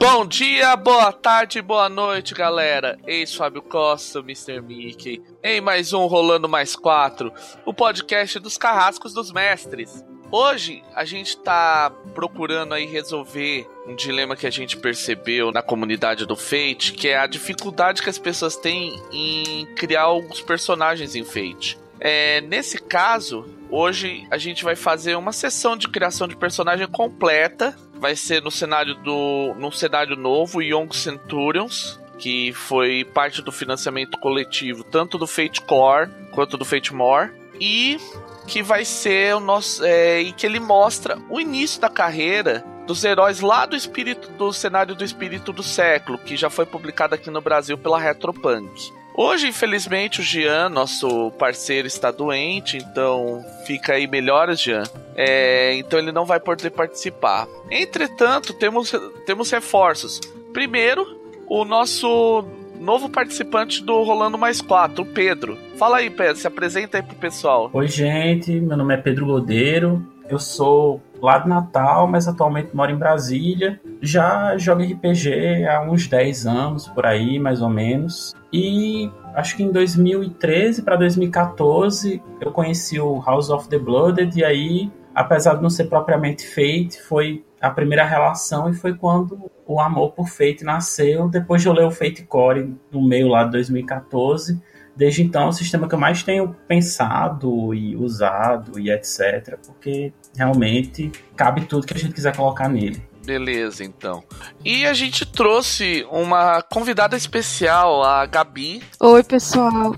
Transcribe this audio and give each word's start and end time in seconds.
Bom 0.00 0.26
dia, 0.26 0.74
boa 0.74 1.12
tarde, 1.12 1.62
boa 1.62 1.88
noite, 1.88 2.34
galera. 2.34 2.98
Eis 3.06 3.32
Fábio 3.34 3.62
Costa, 3.62 4.18
Mr. 4.18 4.60
Mickey, 4.60 5.22
em 5.42 5.60
mais 5.60 5.92
um 5.92 6.06
Rolando 6.06 6.48
Mais 6.48 6.74
Quatro, 6.74 7.32
o 7.64 7.72
podcast 7.72 8.40
dos 8.40 8.58
carrascos 8.58 9.14
dos 9.14 9.30
mestres. 9.30 10.04
Hoje 10.30 10.82
a 10.94 11.04
gente 11.04 11.38
tá 11.38 11.92
procurando 12.14 12.74
aí 12.74 12.84
resolver 12.84 13.68
um 13.86 13.94
dilema 13.94 14.34
que 14.34 14.46
a 14.46 14.50
gente 14.50 14.76
percebeu 14.76 15.52
na 15.52 15.62
comunidade 15.62 16.26
do 16.26 16.36
Fate, 16.36 16.92
que 16.92 17.08
é 17.08 17.16
a 17.16 17.26
dificuldade 17.26 18.02
que 18.02 18.10
as 18.10 18.18
pessoas 18.18 18.56
têm 18.56 19.00
em 19.12 19.66
criar 19.74 20.02
alguns 20.02 20.40
personagens 20.40 21.14
em 21.14 21.24
Fate. 21.24 21.78
É, 22.00 22.40
nesse 22.42 22.78
caso, 22.78 23.44
hoje 23.70 24.26
a 24.30 24.38
gente 24.38 24.64
vai 24.64 24.76
fazer 24.76 25.16
uma 25.16 25.32
sessão 25.32 25.76
de 25.76 25.88
criação 25.88 26.28
de 26.28 26.36
personagem 26.36 26.86
completa. 26.86 27.76
Vai 27.94 28.14
ser 28.14 28.42
no 28.42 28.50
cenário 28.50 28.94
do. 28.94 29.54
no 29.58 29.72
cenário 29.72 30.16
novo, 30.16 30.62
Young 30.62 30.94
Centurions, 30.94 32.00
que 32.18 32.52
foi 32.52 33.04
parte 33.04 33.42
do 33.42 33.50
financiamento 33.50 34.18
coletivo, 34.18 34.84
tanto 34.84 35.18
do 35.18 35.26
Fate 35.26 35.60
Core 35.62 36.10
quanto 36.32 36.56
do 36.56 36.64
Fate 36.64 36.94
More. 36.94 37.32
E 37.60 37.98
que 38.46 38.62
vai 38.62 38.84
ser 38.84 39.34
o 39.34 39.40
nosso. 39.40 39.84
É, 39.84 40.20
e 40.20 40.32
que 40.32 40.46
ele 40.46 40.60
mostra 40.60 41.18
o 41.28 41.40
início 41.40 41.80
da 41.80 41.88
carreira 41.88 42.64
dos 42.86 43.04
heróis 43.04 43.40
lá 43.40 43.66
do 43.66 43.76
espírito 43.76 44.30
do 44.32 44.50
cenário 44.52 44.94
do 44.94 45.04
espírito 45.04 45.52
do 45.52 45.62
século, 45.62 46.16
que 46.18 46.36
já 46.36 46.48
foi 46.48 46.64
publicado 46.64 47.14
aqui 47.14 47.30
no 47.30 47.40
Brasil 47.40 47.76
pela 47.76 47.98
Retropunk. 47.98 48.92
Hoje, 49.20 49.48
infelizmente, 49.48 50.20
o 50.20 50.22
Jean, 50.22 50.68
nosso 50.68 51.32
parceiro, 51.32 51.88
está 51.88 52.12
doente, 52.12 52.76
então 52.76 53.44
fica 53.66 53.94
aí 53.94 54.06
melhoras, 54.06 54.60
Jean. 54.60 54.84
É, 55.16 55.74
então 55.74 55.98
ele 55.98 56.12
não 56.12 56.24
vai 56.24 56.38
poder 56.38 56.70
participar. 56.70 57.48
Entretanto, 57.68 58.52
temos, 58.52 58.94
temos 59.26 59.50
reforços. 59.50 60.20
Primeiro, 60.52 61.18
o 61.48 61.64
nosso 61.64 62.44
novo 62.78 63.08
participante 63.08 63.82
do 63.82 64.04
Rolando 64.04 64.38
Mais 64.38 64.60
4, 64.60 65.02
o 65.02 65.06
Pedro. 65.06 65.58
Fala 65.76 65.96
aí, 65.96 66.10
Pedro, 66.10 66.36
se 66.36 66.46
apresenta 66.46 66.98
aí 66.98 67.02
pro 67.02 67.16
pessoal. 67.16 67.70
Oi, 67.72 67.88
gente, 67.88 68.52
meu 68.52 68.76
nome 68.76 68.94
é 68.94 68.98
Pedro 68.98 69.26
Godeiro, 69.26 70.06
eu 70.30 70.38
sou 70.38 71.02
lá 71.20 71.38
de 71.38 71.48
Natal, 71.48 72.06
mas 72.06 72.28
atualmente 72.28 72.74
moro 72.74 72.90
em 72.90 72.96
Brasília. 72.96 73.80
Já 74.00 74.56
jogo 74.56 74.82
RPG 74.82 75.66
há 75.66 75.82
uns 75.82 76.06
10 76.06 76.46
anos, 76.46 76.88
por 76.88 77.06
aí, 77.06 77.38
mais 77.38 77.60
ou 77.60 77.68
menos. 77.68 78.34
E 78.52 79.10
acho 79.34 79.56
que 79.56 79.62
em 79.62 79.70
2013 79.70 80.82
para 80.82 80.96
2014 80.96 82.22
eu 82.40 82.50
conheci 82.50 83.00
o 83.00 83.20
House 83.20 83.50
of 83.50 83.68
the 83.68 83.78
Blooded, 83.78 84.38
e 84.38 84.44
aí, 84.44 84.90
apesar 85.14 85.54
de 85.54 85.62
não 85.62 85.70
ser 85.70 85.84
propriamente 85.84 86.46
Fate, 86.46 87.00
foi 87.02 87.44
a 87.60 87.70
primeira 87.70 88.04
relação 88.04 88.70
e 88.70 88.74
foi 88.74 88.94
quando 88.94 89.50
o 89.66 89.80
amor 89.80 90.12
por 90.12 90.28
Fate 90.28 90.64
nasceu. 90.64 91.28
Depois 91.28 91.60
de 91.60 91.68
eu 91.68 91.72
ler 91.72 91.84
o 91.84 91.90
Fate 91.90 92.22
Core 92.22 92.74
no 92.90 93.06
meio 93.06 93.28
lá 93.28 93.44
de 93.44 93.50
2014, 93.52 94.60
desde 94.98 95.22
então 95.22 95.44
é 95.44 95.48
o 95.48 95.52
sistema 95.52 95.88
que 95.88 95.94
eu 95.94 95.98
mais 95.98 96.24
tenho 96.24 96.54
pensado 96.66 97.72
e 97.72 97.94
usado 97.94 98.80
e 98.80 98.90
etc, 98.90 99.56
porque 99.64 100.12
realmente 100.36 101.12
cabe 101.36 101.64
tudo 101.66 101.86
que 101.86 101.94
a 101.94 101.96
gente 101.96 102.12
quiser 102.12 102.36
colocar 102.36 102.68
nele. 102.68 103.00
Beleza, 103.24 103.84
então. 103.84 104.24
E 104.64 104.86
a 104.86 104.94
gente 104.94 105.26
trouxe 105.26 106.04
uma 106.10 106.62
convidada 106.62 107.14
especial, 107.14 108.02
a 108.02 108.24
Gabi. 108.24 108.82
Oi, 108.98 109.22
pessoal. 109.22 109.94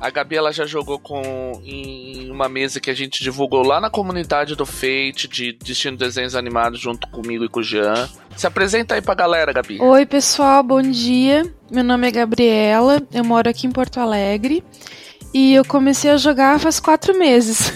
A 0.00 0.10
Gabi 0.10 0.36
ela 0.36 0.52
já 0.52 0.66
jogou 0.66 0.98
com 0.98 1.22
em 1.64 2.28
uma 2.30 2.48
mesa 2.48 2.80
que 2.80 2.90
a 2.90 2.94
gente 2.94 3.22
divulgou 3.22 3.64
lá 3.64 3.80
na 3.80 3.88
comunidade 3.88 4.56
do 4.56 4.66
Fate 4.66 5.28
de 5.28 5.52
Destino 5.52 5.96
Desenhos 5.96 6.34
Animados 6.34 6.80
junto 6.80 7.08
comigo 7.08 7.44
e 7.44 7.48
com 7.48 7.60
o 7.60 7.62
Jean. 7.62 8.08
Se 8.36 8.46
apresenta 8.46 8.96
aí 8.96 9.00
pra 9.00 9.14
galera, 9.14 9.52
Gabi. 9.52 9.80
Oi, 9.80 10.04
pessoal, 10.04 10.62
bom 10.64 10.82
dia. 10.82 11.57
Meu 11.70 11.84
nome 11.84 12.08
é 12.08 12.10
Gabriela, 12.10 13.02
eu 13.12 13.22
moro 13.22 13.48
aqui 13.48 13.66
em 13.66 13.70
Porto 13.70 14.00
Alegre. 14.00 14.64
E 15.34 15.54
eu 15.54 15.64
comecei 15.64 16.10
a 16.10 16.16
jogar 16.16 16.58
faz 16.58 16.80
quatro 16.80 17.16
meses. 17.18 17.72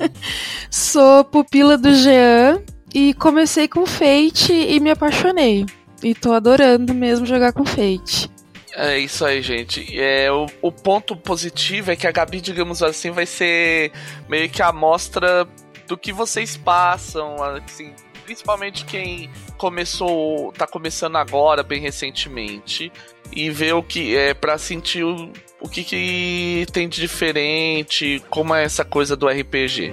Sou 0.70 1.24
pupila 1.24 1.78
do 1.78 1.94
Jean 1.94 2.62
e 2.94 3.14
comecei 3.14 3.66
com 3.66 3.86
Fate 3.86 4.52
e 4.52 4.78
me 4.78 4.90
apaixonei. 4.90 5.64
E 6.02 6.14
tô 6.14 6.32
adorando 6.32 6.92
mesmo 6.92 7.24
jogar 7.24 7.54
com 7.54 7.64
Fate. 7.64 8.30
É 8.74 8.98
isso 8.98 9.24
aí, 9.24 9.40
gente. 9.40 9.98
É, 9.98 10.30
o, 10.30 10.46
o 10.60 10.70
ponto 10.70 11.16
positivo 11.16 11.90
é 11.90 11.96
que 11.96 12.06
a 12.06 12.12
Gabi, 12.12 12.40
digamos 12.40 12.82
assim, 12.82 13.10
vai 13.10 13.26
ser 13.26 13.92
meio 14.28 14.50
que 14.50 14.60
a 14.62 14.68
amostra 14.68 15.46
do 15.86 15.96
que 15.96 16.12
vocês 16.12 16.56
passam, 16.56 17.36
assim, 17.42 17.94
principalmente 18.24 18.84
quem 18.84 19.30
começou, 19.58 20.52
tá 20.52 20.66
começando 20.66 21.16
agora, 21.16 21.62
bem 21.62 21.80
recentemente, 21.80 22.90
e 23.34 23.50
ver 23.50 23.74
o 23.74 23.82
que 23.82 24.16
é 24.16 24.34
para 24.34 24.58
sentir 24.58 25.04
o, 25.04 25.32
o 25.60 25.68
que, 25.68 25.82
que 25.82 26.66
tem 26.72 26.88
de 26.88 27.00
diferente, 27.00 28.22
como 28.30 28.54
é 28.54 28.64
essa 28.64 28.84
coisa 28.84 29.16
do 29.16 29.28
RPG. 29.28 29.92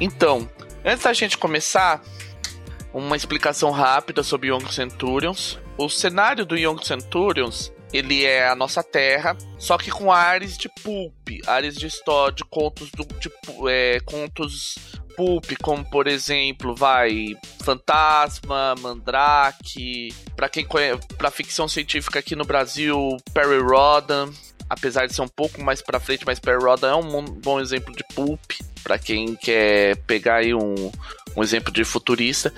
Então, 0.00 0.48
antes 0.84 1.04
da 1.04 1.12
gente 1.12 1.38
começar, 1.38 2.02
uma 2.94 3.16
explicação 3.16 3.70
rápida 3.72 4.22
sobre 4.22 4.48
Young 4.48 4.72
Centurions. 4.72 5.58
O 5.76 5.88
cenário 5.88 6.46
do 6.46 6.56
Young 6.56 6.82
Centurions 6.84 7.72
ele 7.94 8.24
é 8.24 8.48
a 8.48 8.56
nossa 8.56 8.82
terra, 8.82 9.36
só 9.56 9.78
que 9.78 9.88
com 9.88 10.10
ares 10.10 10.58
de 10.58 10.68
pulp, 10.82 11.14
ares 11.46 11.76
de 11.76 11.86
história, 11.86 12.34
de 12.34 12.44
contos 12.44 12.90
do 12.90 13.04
de, 13.20 13.30
é, 13.70 14.00
contos 14.00 14.74
pulp, 15.16 15.44
como 15.62 15.88
por 15.88 16.08
exemplo, 16.08 16.74
vai 16.74 17.36
Fantasma, 17.62 18.74
Mandrake, 18.80 20.12
para 20.34 20.48
quem 20.48 20.64
conhece, 20.64 21.06
para 21.16 21.30
ficção 21.30 21.68
científica 21.68 22.18
aqui 22.18 22.34
no 22.34 22.44
Brasil, 22.44 23.16
Perry 23.32 23.60
Rodan, 23.60 24.28
apesar 24.68 25.06
de 25.06 25.14
ser 25.14 25.22
um 25.22 25.28
pouco 25.28 25.62
mais 25.62 25.80
para 25.80 26.00
frente, 26.00 26.26
mas 26.26 26.40
Perry 26.40 26.64
Rodan 26.64 26.90
é 26.90 26.96
um 26.96 27.24
bom 27.24 27.60
exemplo 27.60 27.94
de 27.94 28.02
pulp 28.12 28.40
para 28.82 28.98
quem 28.98 29.36
quer 29.36 29.98
pegar 29.98 30.38
aí 30.38 30.52
um, 30.52 30.90
um 31.36 31.42
exemplo 31.44 31.72
de 31.72 31.84
futurista. 31.84 32.52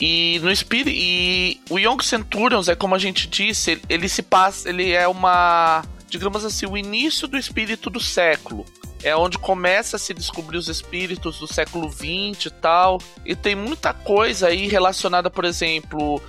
E 0.00 0.40
no 0.42 0.54
Spirit, 0.54 0.90
e 0.90 1.60
o 1.70 1.78
Young 1.78 2.02
Centurions 2.02 2.68
é 2.68 2.74
como 2.74 2.94
a 2.94 2.98
gente 2.98 3.28
disse, 3.28 3.72
ele, 3.72 3.82
ele 3.88 4.08
se 4.08 4.22
passa, 4.22 4.68
ele 4.68 4.90
é 4.92 5.06
uma, 5.06 5.84
digamos 6.08 6.44
assim, 6.44 6.66
o 6.66 6.76
início 6.76 7.28
do 7.28 7.38
espírito 7.38 7.88
do 7.88 8.00
século 8.00 8.66
é 9.04 9.14
onde 9.14 9.36
começa 9.36 9.96
a 9.96 9.98
se 9.98 10.14
descobrir 10.14 10.56
os 10.56 10.68
espíritos 10.68 11.38
do 11.38 11.46
século 11.46 11.92
XX 11.92 12.46
e 12.46 12.50
tal. 12.50 12.98
E 13.24 13.36
tem 13.36 13.54
muita 13.54 13.92
coisa 13.92 14.48
aí 14.48 14.66
relacionada, 14.66 15.30
por 15.30 15.44
exemplo, 15.44 16.20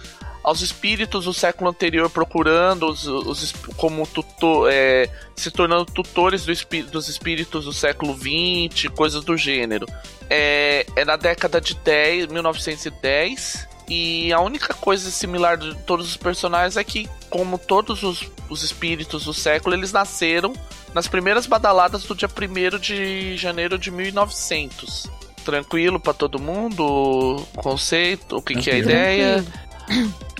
aos 0.45 0.61
espíritos 0.61 1.25
do 1.25 1.33
século 1.33 1.71
anterior 1.71 2.07
procurando 2.07 2.87
os, 2.87 3.07
os 3.07 3.51
como 3.75 4.05
tutor, 4.05 4.69
é, 4.71 5.09
se 5.35 5.49
tornando 5.49 5.85
tutores 5.85 6.45
do 6.45 6.51
espí 6.51 6.83
dos 6.83 7.09
espíritos 7.09 7.65
do 7.65 7.73
século 7.73 8.15
XX, 8.15 8.87
coisas 8.95 9.23
do 9.23 9.35
gênero. 9.35 9.87
É, 10.29 10.85
é 10.95 11.03
na 11.03 11.15
década 11.15 11.59
de 11.59 11.73
10, 11.73 12.27
1910. 12.27 13.67
E 13.89 14.31
a 14.31 14.39
única 14.39 14.73
coisa 14.75 15.09
similar 15.09 15.57
de 15.57 15.75
todos 15.77 16.09
os 16.09 16.17
personagens 16.17 16.77
é 16.77 16.83
que, 16.83 17.09
como 17.27 17.57
todos 17.57 18.03
os, 18.03 18.29
os 18.47 18.61
espíritos 18.61 19.25
do 19.25 19.33
século, 19.33 19.75
eles 19.75 19.91
nasceram 19.91 20.53
nas 20.93 21.07
primeiras 21.07 21.47
badaladas 21.47 22.03
do 22.03 22.13
dia 22.13 22.29
1 22.29 22.79
de 22.79 23.35
janeiro 23.35 23.79
de 23.79 23.89
1900. 23.89 25.07
Tranquilo 25.43 25.99
para 25.99 26.13
todo 26.13 26.39
mundo? 26.39 27.43
Conceito? 27.55 28.37
O 28.37 28.41
que, 28.41 28.55
que 28.55 28.69
é 28.69 28.73
a 28.73 28.77
ideia? 28.77 29.45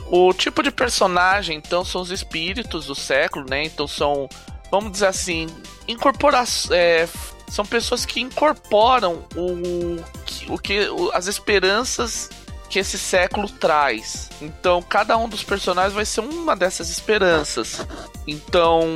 O 0.08 0.32
tipo 0.34 0.62
de 0.62 0.70
personagem, 0.70 1.58
então, 1.58 1.84
são 1.84 2.02
os 2.02 2.12
espíritos 2.12 2.86
do 2.86 2.94
século, 2.94 3.46
né? 3.50 3.64
Então 3.64 3.88
são, 3.88 4.30
vamos 4.70 4.92
dizer 4.92 5.08
assim, 5.08 5.48
incorporações. 5.88 6.72
É, 6.72 7.10
são 7.48 7.66
pessoas 7.66 8.06
que 8.06 8.22
incorporam 8.22 9.26
o, 9.36 10.54
o 10.54 10.58
que 10.60 10.88
as 11.14 11.28
esperanças 11.28 12.30
que 12.70 12.80
esse 12.80 12.98
século 12.98 13.50
traz. 13.50 14.30
Então, 14.42 14.82
cada 14.82 15.18
um 15.18 15.30
dos 15.30 15.44
personagens 15.44 15.94
vai 15.94 16.06
ser 16.06 16.22
uma 16.22 16.56
dessas 16.56 16.90
esperanças. 16.90 17.86
Então, 18.28 18.96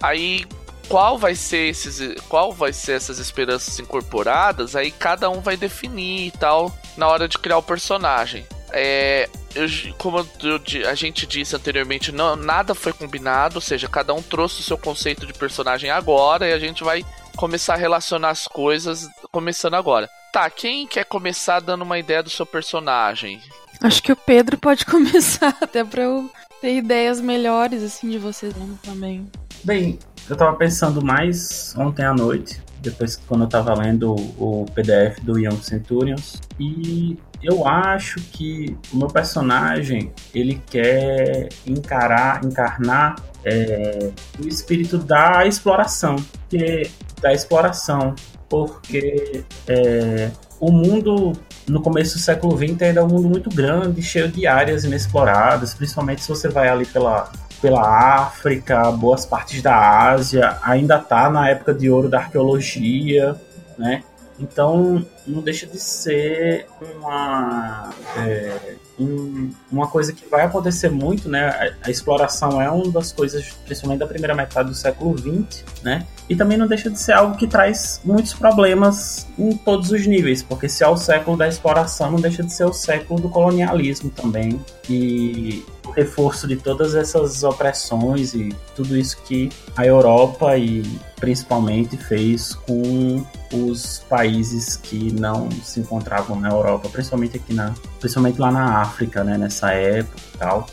aí 0.00 0.46
qual 0.88 1.18
vai 1.18 1.34
ser 1.34 1.68
esses 1.68 2.00
qual 2.28 2.52
vai 2.52 2.72
ser 2.72 2.92
essas 2.92 3.18
esperanças 3.18 3.78
incorporadas, 3.78 4.74
aí 4.74 4.90
cada 4.90 5.28
um 5.28 5.40
vai 5.40 5.56
definir 5.56 6.28
e 6.28 6.30
tal 6.30 6.74
na 6.96 7.06
hora 7.06 7.28
de 7.28 7.38
criar 7.38 7.58
o 7.58 7.62
personagem. 7.62 8.46
É, 8.72 9.28
eu, 9.54 9.66
como 9.96 10.18
eu, 10.18 10.88
a 10.88 10.94
gente 10.94 11.26
disse 11.26 11.56
anteriormente, 11.56 12.12
não, 12.12 12.36
nada 12.36 12.74
foi 12.74 12.92
combinado, 12.92 13.56
ou 13.56 13.60
seja, 13.60 13.88
cada 13.88 14.12
um 14.14 14.22
trouxe 14.22 14.60
o 14.60 14.64
seu 14.64 14.78
conceito 14.78 15.26
de 15.26 15.32
personagem 15.32 15.90
agora 15.90 16.48
e 16.48 16.52
a 16.52 16.58
gente 16.58 16.84
vai 16.84 17.04
começar 17.36 17.74
a 17.74 17.78
relacionar 17.78 18.30
as 18.30 18.46
coisas 18.46 19.08
começando 19.30 19.74
agora. 19.74 20.08
Tá, 20.32 20.50
quem 20.50 20.86
quer 20.86 21.04
começar 21.04 21.60
dando 21.60 21.82
uma 21.82 21.98
ideia 21.98 22.22
do 22.22 22.30
seu 22.30 22.44
personagem? 22.44 23.40
Acho 23.82 24.02
que 24.02 24.12
o 24.12 24.16
Pedro 24.16 24.58
pode 24.58 24.84
começar, 24.86 25.56
até 25.60 25.84
pra 25.84 26.02
eu 26.02 26.30
ter 26.60 26.76
ideias 26.76 27.20
melhores, 27.20 27.82
assim, 27.82 28.10
de 28.10 28.18
vocês 28.18 28.52
também. 28.82 29.26
Bem, 29.64 29.98
eu 30.28 30.36
tava 30.36 30.56
pensando 30.56 31.02
mais 31.02 31.74
ontem 31.76 32.04
à 32.04 32.12
noite, 32.12 32.60
depois 32.80 33.16
quando 33.16 33.44
eu 33.44 33.48
tava 33.48 33.74
lendo 33.74 34.14
o 34.14 34.66
PDF 34.74 35.20
do 35.20 35.38
Young 35.38 35.62
Centurions, 35.62 36.40
e 36.58 37.16
eu 37.42 37.66
acho 37.66 38.20
que 38.32 38.76
o 38.92 38.96
meu 38.96 39.08
personagem 39.08 40.12
ele 40.34 40.60
quer 40.66 41.48
encarar, 41.66 42.44
encarnar 42.44 43.16
é, 43.44 44.10
o 44.42 44.48
espírito 44.48 44.98
da 44.98 45.46
exploração, 45.46 46.16
que 46.48 46.90
da 47.20 47.32
exploração, 47.32 48.14
porque 48.48 49.44
é, 49.66 50.30
o 50.60 50.72
mundo 50.72 51.32
no 51.68 51.80
começo 51.80 52.14
do 52.14 52.20
século 52.20 52.56
XX 52.56 52.82
ainda 52.82 53.00
é 53.00 53.02
um 53.02 53.08
mundo 53.08 53.28
muito 53.28 53.50
grande, 53.50 54.02
cheio 54.02 54.28
de 54.28 54.46
áreas 54.46 54.84
inexploradas, 54.84 55.74
principalmente 55.74 56.22
se 56.22 56.28
você 56.28 56.48
vai 56.48 56.68
ali 56.68 56.86
pela, 56.86 57.30
pela 57.60 58.16
África, 58.16 58.90
boas 58.92 59.26
partes 59.26 59.62
da 59.62 60.10
Ásia, 60.10 60.58
ainda 60.62 60.96
está 60.96 61.30
na 61.30 61.48
época 61.48 61.74
de 61.74 61.90
ouro 61.90 62.08
da 62.08 62.18
arqueologia, 62.18 63.36
né? 63.76 64.02
Então 64.38 65.04
não 65.26 65.42
deixa 65.42 65.66
de 65.66 65.78
ser 65.78 66.66
uma 66.80 67.92
é, 68.16 68.76
um, 68.98 69.50
uma 69.70 69.88
coisa 69.88 70.12
que 70.12 70.26
vai 70.28 70.42
acontecer 70.42 70.90
muito, 70.90 71.28
né? 71.28 71.48
A, 71.48 71.88
a, 71.88 71.90
exploração 71.90 72.60
é 72.60 72.70
uma 72.70 72.90
das 72.90 73.12
coisas, 73.12 73.50
principalmente 73.64 74.00
da 74.00 74.06
primeira 74.06 74.34
metade 74.34 74.68
do 74.68 74.74
século 74.74 75.16
XX, 75.16 75.64
né? 75.82 76.06
E 76.28 76.36
também 76.36 76.58
não 76.58 76.66
deixa 76.66 76.90
de 76.90 76.98
ser 76.98 77.12
algo 77.12 77.36
que 77.36 77.46
traz 77.46 78.00
muitos 78.04 78.34
problemas 78.34 79.26
em 79.38 79.56
todos 79.56 79.90
os 79.90 80.06
níveis, 80.06 80.42
porque 80.42 80.68
se 80.68 80.84
é 80.84 80.88
o 80.88 80.96
século 80.96 81.36
da 81.36 81.48
exploração, 81.48 82.10
não 82.10 82.20
deixa 82.20 82.42
de 82.42 82.52
ser 82.52 82.64
o 82.64 82.72
século 82.72 83.20
do 83.20 83.28
colonialismo 83.30 84.10
também, 84.10 84.60
e 84.88 85.64
o 85.86 85.90
reforço 85.90 86.46
de 86.46 86.56
todas 86.56 86.94
essas 86.94 87.42
opressões 87.42 88.34
e 88.34 88.54
tudo 88.76 88.96
isso 88.96 89.16
que 89.24 89.48
a 89.74 89.86
Europa 89.86 90.56
e 90.56 90.82
principalmente 91.16 91.96
fez 91.96 92.54
com 92.54 93.24
os 93.52 94.00
países 94.08 94.76
que 94.76 95.10
não 95.12 95.48
se 95.64 95.80
encontravam 95.80 96.38
na 96.38 96.50
Europa, 96.50 96.88
principalmente 96.90 97.38
aqui 97.38 97.54
na, 97.54 97.74
principalmente 97.98 98.38
lá 98.38 98.50
na 98.50 98.80
África, 98.82 99.24
né, 99.24 99.38
nessa 99.38 99.72
época 99.72 100.20
e 100.34 100.38
tal. 100.38 100.66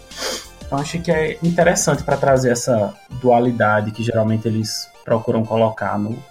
Então 0.65 0.79
acho 0.79 0.99
que 0.99 1.11
é 1.11 1.37
interessante 1.43 2.03
para 2.03 2.17
trazer 2.17 2.51
essa 2.51 2.93
dualidade 3.21 3.91
que 3.91 4.03
geralmente 4.03 4.47
eles 4.47 4.89
procuram 5.05 5.45
colocar 5.45 5.97
no, 5.97 6.21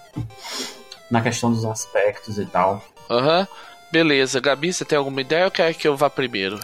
na 1.11 1.23
questão 1.23 1.51
dos 1.51 1.65
aspectos 1.65 2.39
e 2.39 2.45
tal. 2.45 2.85
Aham. 3.09 3.41
Uhum. 3.41 3.47
Beleza, 3.95 4.41
Gabi, 4.41 4.73
você 4.73 4.85
tem 4.85 4.99
alguma 4.99 5.21
ideia 5.21 5.45
ou 5.45 5.53
quer 5.53 5.73
que 5.73 5.87
eu 5.87 5.97
vá 5.97 6.11
primeiro? 6.11 6.59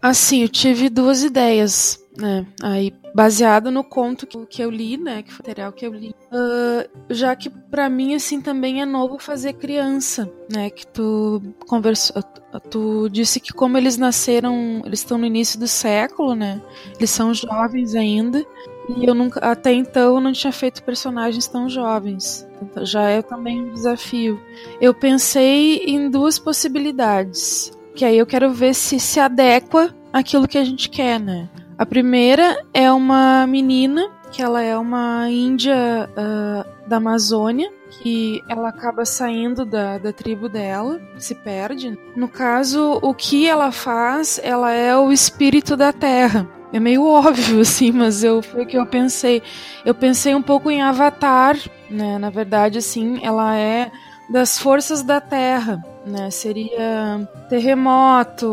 Assim, 0.00 0.42
eu 0.42 0.48
tive 0.48 0.88
duas 0.88 1.24
ideias, 1.24 1.98
né? 2.16 2.46
Aí, 2.62 2.94
baseado 3.12 3.72
no 3.72 3.82
conto 3.82 4.24
que, 4.24 4.62
eu 4.62 4.70
li, 4.70 4.96
né? 4.96 5.24
Que 5.24 5.32
foi 5.32 5.42
o 5.42 5.48
material 5.48 5.72
que 5.72 5.84
eu 5.84 5.92
li. 5.92 6.14
Uh, 6.30 6.88
já 7.10 7.34
que 7.34 7.50
para 7.50 7.90
mim, 7.90 8.14
assim, 8.14 8.40
também 8.40 8.82
é 8.82 8.86
novo 8.86 9.18
fazer 9.18 9.54
criança, 9.54 10.30
né? 10.48 10.70
Que 10.70 10.86
tu 10.86 11.42
conversou. 11.66 12.22
Tu 12.70 13.08
disse 13.10 13.40
que 13.40 13.52
como 13.52 13.76
eles 13.76 13.96
nasceram, 13.96 14.80
eles 14.84 15.00
estão 15.00 15.18
no 15.18 15.26
início 15.26 15.58
do 15.58 15.66
século, 15.66 16.36
né? 16.36 16.62
Eles 16.96 17.10
são 17.10 17.34
jovens 17.34 17.96
ainda. 17.96 18.46
E 18.88 19.04
eu 19.04 19.14
nunca, 19.14 19.40
até 19.40 19.72
então, 19.72 20.20
não 20.20 20.32
tinha 20.32 20.52
feito 20.52 20.82
personagens 20.82 21.46
tão 21.46 21.68
jovens. 21.68 22.46
Então, 22.62 22.84
já 22.84 23.02
é 23.08 23.22
também 23.22 23.62
um 23.62 23.72
desafio. 23.72 24.40
Eu 24.80 24.94
pensei 24.94 25.78
em 25.86 26.08
duas 26.08 26.38
possibilidades, 26.38 27.72
que 27.94 28.04
aí 28.04 28.18
eu 28.18 28.26
quero 28.26 28.52
ver 28.52 28.74
se 28.74 29.00
se 29.00 29.18
adequa 29.18 29.94
àquilo 30.12 30.48
que 30.48 30.58
a 30.58 30.64
gente 30.64 30.88
quer, 30.88 31.18
né? 31.18 31.48
A 31.78 31.84
primeira 31.84 32.64
é 32.72 32.90
uma 32.90 33.46
menina 33.46 34.10
que 34.32 34.42
ela 34.42 34.62
é 34.62 34.76
uma 34.76 35.30
índia 35.30 36.08
uh, 36.12 36.88
da 36.88 36.96
Amazônia 36.96 37.70
que 37.90 38.42
ela 38.48 38.68
acaba 38.68 39.04
saindo 39.04 39.64
da, 39.64 39.98
da 39.98 40.12
tribo 40.12 40.48
dela, 40.48 41.00
se 41.18 41.34
perde. 41.34 41.98
No 42.16 42.28
caso, 42.28 42.98
o 43.02 43.14
que 43.14 43.48
ela 43.48 43.72
faz, 43.72 44.40
ela 44.42 44.72
é 44.72 44.96
o 44.96 45.12
espírito 45.12 45.76
da 45.76 45.92
terra. 45.92 46.46
É 46.72 46.80
meio 46.80 47.06
óbvio, 47.06 47.60
assim, 47.62 47.92
mas 47.92 48.24
eu, 48.24 48.42
foi 48.42 48.64
o 48.64 48.66
que 48.66 48.76
eu 48.76 48.86
pensei. 48.86 49.42
Eu 49.84 49.94
pensei 49.94 50.34
um 50.34 50.42
pouco 50.42 50.70
em 50.70 50.82
Avatar, 50.82 51.56
né? 51.90 52.18
Na 52.18 52.30
verdade, 52.30 52.78
assim, 52.78 53.20
ela 53.22 53.56
é 53.56 53.90
das 54.28 54.58
forças 54.58 55.02
da 55.02 55.20
Terra, 55.20 55.80
né? 56.04 56.30
Seria 56.30 57.28
terremoto. 57.48 58.46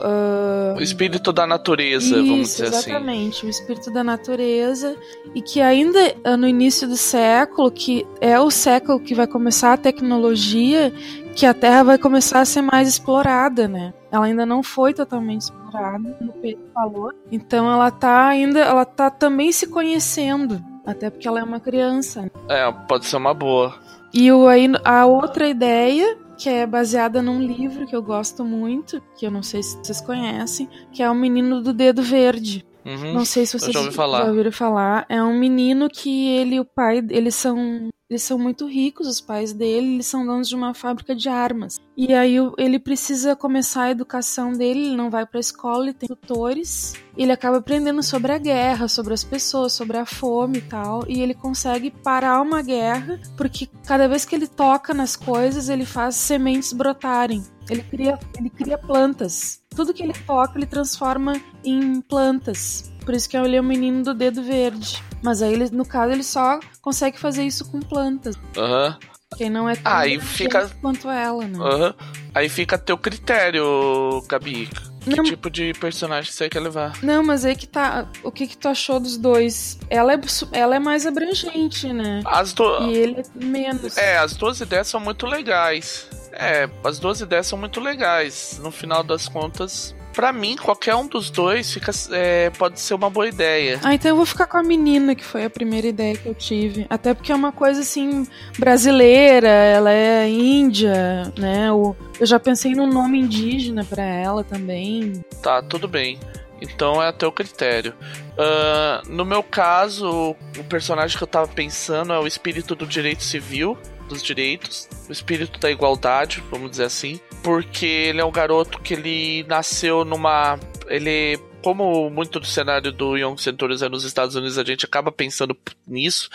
Uh... 0.00 0.78
O 0.78 0.82
espírito 0.82 1.32
da 1.32 1.46
natureza, 1.46 2.16
Isso, 2.16 2.26
vamos 2.26 2.48
dizer 2.48 2.66
exatamente, 2.66 2.76
assim. 2.76 2.90
Exatamente, 2.90 3.46
o 3.46 3.48
espírito 3.48 3.90
da 3.90 4.04
natureza. 4.04 4.96
E 5.34 5.42
que 5.42 5.60
ainda 5.60 6.14
ah, 6.24 6.36
no 6.36 6.46
início 6.46 6.86
do 6.86 6.96
século, 6.96 7.70
que 7.70 8.06
é 8.20 8.38
o 8.38 8.50
século 8.50 9.00
que 9.00 9.14
vai 9.14 9.26
começar 9.26 9.72
a 9.72 9.76
tecnologia, 9.76 10.92
que 11.36 11.44
a 11.44 11.52
Terra 11.52 11.82
vai 11.82 11.98
começar 11.98 12.40
a 12.40 12.44
ser 12.46 12.62
mais 12.62 12.88
explorada, 12.88 13.68
né? 13.68 13.92
Ela 14.10 14.24
ainda 14.24 14.46
não 14.46 14.62
foi 14.62 14.94
totalmente 14.94 15.42
explorada, 15.42 16.10
como 16.18 16.30
o 16.30 16.34
Pedro 16.40 16.64
falou. 16.72 17.12
Então 17.30 17.70
ela 17.70 17.90
tá 17.90 18.26
ainda, 18.28 18.60
ela 18.60 18.86
tá 18.86 19.10
também 19.10 19.52
se 19.52 19.66
conhecendo. 19.66 20.64
Até 20.86 21.10
porque 21.10 21.28
ela 21.28 21.40
é 21.40 21.44
uma 21.44 21.60
criança. 21.60 22.30
É, 22.48 22.72
pode 22.88 23.04
ser 23.04 23.16
uma 23.16 23.34
boa. 23.34 23.74
E 24.14 24.32
o, 24.32 24.48
aí, 24.48 24.66
a 24.82 25.04
outra 25.04 25.46
ideia, 25.46 26.16
que 26.38 26.48
é 26.48 26.66
baseada 26.66 27.20
num 27.20 27.38
livro 27.38 27.86
que 27.86 27.94
eu 27.94 28.02
gosto 28.02 28.42
muito, 28.42 29.02
que 29.14 29.26
eu 29.26 29.30
não 29.30 29.42
sei 29.42 29.62
se 29.62 29.76
vocês 29.76 30.00
conhecem, 30.00 30.70
que 30.90 31.02
é 31.02 31.10
O 31.10 31.14
Menino 31.14 31.60
do 31.60 31.74
Dedo 31.74 32.02
Verde. 32.02 32.64
Uhum, 32.86 33.14
não 33.14 33.24
sei 33.24 33.44
se 33.44 33.58
vocês 33.58 33.72
já, 33.72 33.80
já 33.82 34.24
ouviram 34.24 34.52
falar. 34.52 35.04
É 35.08 35.20
um 35.22 35.38
menino 35.38 35.88
que 35.90 36.28
ele 36.28 36.56
e 36.56 36.60
o 36.60 36.64
pai, 36.64 37.04
eles 37.10 37.34
são 37.34 37.90
eles 38.08 38.22
são 38.22 38.38
muito 38.38 38.68
ricos, 38.68 39.08
os 39.08 39.20
pais 39.20 39.52
dele, 39.52 39.94
eles 39.94 40.06
são 40.06 40.24
donos 40.24 40.48
de 40.48 40.54
uma 40.54 40.72
fábrica 40.72 41.12
de 41.12 41.28
armas. 41.28 41.80
E 41.96 42.14
aí 42.14 42.36
ele 42.56 42.78
precisa 42.78 43.34
começar 43.34 43.84
a 43.84 43.90
educação 43.90 44.52
dele, 44.52 44.86
ele 44.86 44.96
não 44.96 45.10
vai 45.10 45.26
para 45.26 45.38
a 45.38 45.40
escola, 45.40 45.86
ele 45.86 45.92
tem 45.92 46.08
tutores. 46.08 46.94
Ele 47.16 47.32
acaba 47.32 47.56
aprendendo 47.56 48.04
sobre 48.04 48.30
a 48.30 48.38
guerra, 48.38 48.86
sobre 48.86 49.12
as 49.12 49.24
pessoas, 49.24 49.72
sobre 49.72 49.96
a 49.96 50.06
fome 50.06 50.58
e 50.58 50.62
tal, 50.62 51.02
e 51.08 51.20
ele 51.20 51.34
consegue 51.34 51.90
parar 51.90 52.40
uma 52.40 52.62
guerra, 52.62 53.20
porque 53.36 53.68
cada 53.84 54.06
vez 54.06 54.24
que 54.24 54.36
ele 54.36 54.46
toca 54.46 54.94
nas 54.94 55.16
coisas, 55.16 55.68
ele 55.68 55.84
faz 55.84 56.14
sementes 56.14 56.72
brotarem. 56.72 57.42
Ele 57.68 57.82
cria, 57.82 58.16
ele 58.38 58.50
cria 58.50 58.78
plantas. 58.78 59.65
Tudo 59.76 59.94
que 59.94 60.02
ele 60.02 60.14
toca, 60.26 60.58
ele 60.58 60.66
transforma 60.66 61.40
em 61.62 62.00
plantas. 62.00 62.92
Por 63.04 63.14
isso 63.14 63.28
que 63.28 63.36
ele 63.36 63.54
é 63.54 63.60
o 63.60 63.64
menino 63.64 64.02
do 64.02 64.14
dedo 64.14 64.42
verde. 64.42 65.00
Mas 65.22 65.42
aí, 65.42 65.52
ele, 65.52 65.70
no 65.70 65.84
caso, 65.86 66.12
ele 66.12 66.24
só 66.24 66.58
consegue 66.80 67.18
fazer 67.18 67.44
isso 67.44 67.70
com 67.70 67.78
plantas. 67.80 68.34
Aham. 68.56 68.88
Uhum. 68.88 69.16
Quem 69.36 69.50
não 69.50 69.68
é 69.68 69.74
tão 69.74 69.92
aí 69.92 70.20
fica 70.20 70.68
quanto 70.80 71.10
ela, 71.10 71.44
né? 71.44 71.58
Uhum. 71.58 71.94
Aí 72.32 72.48
fica 72.48 72.76
a 72.76 72.78
teu 72.78 72.96
critério, 72.96 74.22
Gabi. 74.28 74.68
Que 75.00 75.16
não, 75.16 75.24
tipo 75.24 75.50
de 75.50 75.72
personagem 75.74 76.32
você 76.32 76.48
quer 76.48 76.60
levar? 76.60 76.96
Não, 77.02 77.22
mas 77.22 77.44
aí 77.44 77.54
que 77.54 77.66
tá. 77.66 78.08
O 78.22 78.30
que, 78.30 78.46
que 78.46 78.56
tu 78.56 78.68
achou 78.68 78.98
dos 78.98 79.16
dois? 79.16 79.78
Ela 79.90 80.14
é, 80.14 80.20
ela 80.52 80.76
é 80.76 80.78
mais 80.78 81.06
abrangente, 81.06 81.92
né? 81.92 82.22
As 82.24 82.52
do... 82.52 82.82
E 82.84 82.96
ele 82.96 83.20
é 83.20 83.44
menos. 83.44 83.96
É, 83.96 84.16
as 84.18 84.36
duas 84.36 84.60
ideias 84.60 84.88
são 84.88 85.00
muito 85.00 85.26
legais. 85.26 86.08
É, 86.38 86.68
as 86.84 86.98
duas 86.98 87.20
ideias 87.20 87.46
são 87.46 87.58
muito 87.58 87.80
legais. 87.80 88.60
No 88.62 88.70
final 88.70 89.02
das 89.02 89.26
contas, 89.26 89.94
para 90.16 90.32
mim, 90.32 90.56
qualquer 90.56 90.94
um 90.94 91.06
dos 91.06 91.30
dois 91.30 91.72
fica, 91.72 91.90
é, 92.12 92.50
pode 92.50 92.80
ser 92.80 92.94
uma 92.94 93.10
boa 93.10 93.28
ideia. 93.28 93.78
Ah, 93.82 93.94
então 93.94 94.10
eu 94.10 94.16
vou 94.16 94.24
ficar 94.24 94.46
com 94.46 94.56
a 94.56 94.62
menina, 94.62 95.14
que 95.14 95.24
foi 95.24 95.44
a 95.44 95.50
primeira 95.50 95.86
ideia 95.86 96.16
que 96.16 96.26
eu 96.26 96.34
tive. 96.34 96.86
Até 96.88 97.12
porque 97.12 97.32
é 97.32 97.34
uma 97.34 97.52
coisa 97.52 97.80
assim, 97.80 98.26
brasileira, 98.58 99.48
ela 99.48 99.92
é 99.92 100.28
índia, 100.28 101.32
né? 101.38 101.68
Eu 101.68 101.96
já 102.22 102.40
pensei 102.40 102.74
num 102.74 102.86
nome 102.86 103.18
indígena 103.18 103.84
para 103.84 104.02
ela 104.04 104.42
também. 104.42 105.24
Tá, 105.42 105.62
tudo 105.62 105.86
bem. 105.86 106.18
Então 106.62 107.02
é 107.02 107.08
até 107.08 107.26
o 107.26 107.32
critério. 107.32 107.94
Uh, 108.32 109.10
no 109.10 109.24
meu 109.24 109.42
caso, 109.42 110.34
o 110.58 110.64
personagem 110.64 111.16
que 111.16 111.22
eu 111.22 111.28
tava 111.28 111.48
pensando 111.48 112.12
é 112.12 112.18
o 112.18 112.26
espírito 112.26 112.74
do 112.74 112.86
direito 112.86 113.22
civil 113.22 113.76
dos 114.06 114.22
direitos, 114.22 114.88
o 115.08 115.12
espírito 115.12 115.58
da 115.58 115.70
igualdade, 115.70 116.42
vamos 116.50 116.70
dizer 116.70 116.84
assim, 116.84 117.20
porque 117.42 117.86
ele 117.86 118.20
é 118.20 118.24
um 118.24 118.32
garoto 118.32 118.80
que 118.80 118.94
ele 118.94 119.44
nasceu 119.48 120.04
numa. 120.04 120.58
Ele 120.88 121.38
como 121.62 122.08
muito 122.10 122.38
do 122.38 122.46
cenário 122.46 122.92
do 122.92 123.16
Young 123.16 123.36
Centurions 123.38 123.82
é 123.82 123.88
nos 123.88 124.04
Estados 124.04 124.36
Unidos, 124.36 124.56
a 124.56 124.62
gente 124.62 124.84
acaba 124.84 125.10
pensando 125.10 125.56
nisso. 125.84 126.30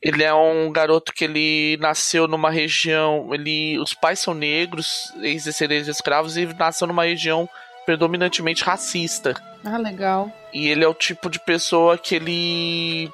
Ele 0.00 0.22
é 0.22 0.32
um 0.32 0.72
garoto 0.72 1.12
que 1.12 1.24
ele 1.24 1.76
nasceu 1.78 2.26
numa 2.26 2.50
região, 2.50 3.28
ele, 3.34 3.78
os 3.78 3.92
pais 3.92 4.20
são 4.20 4.32
negros, 4.32 5.12
ex-descendentes 5.20 5.84
de 5.84 5.90
escravos 5.90 6.38
e 6.38 6.46
nasceu 6.46 6.86
numa 6.86 7.04
região 7.04 7.46
predominantemente 7.84 8.64
racista. 8.64 9.34
Ah, 9.62 9.76
legal. 9.76 10.32
E 10.50 10.68
ele 10.68 10.82
é 10.82 10.88
o 10.88 10.94
tipo 10.94 11.28
de 11.28 11.38
pessoa 11.38 11.98
que 11.98 12.14
ele 12.14 13.12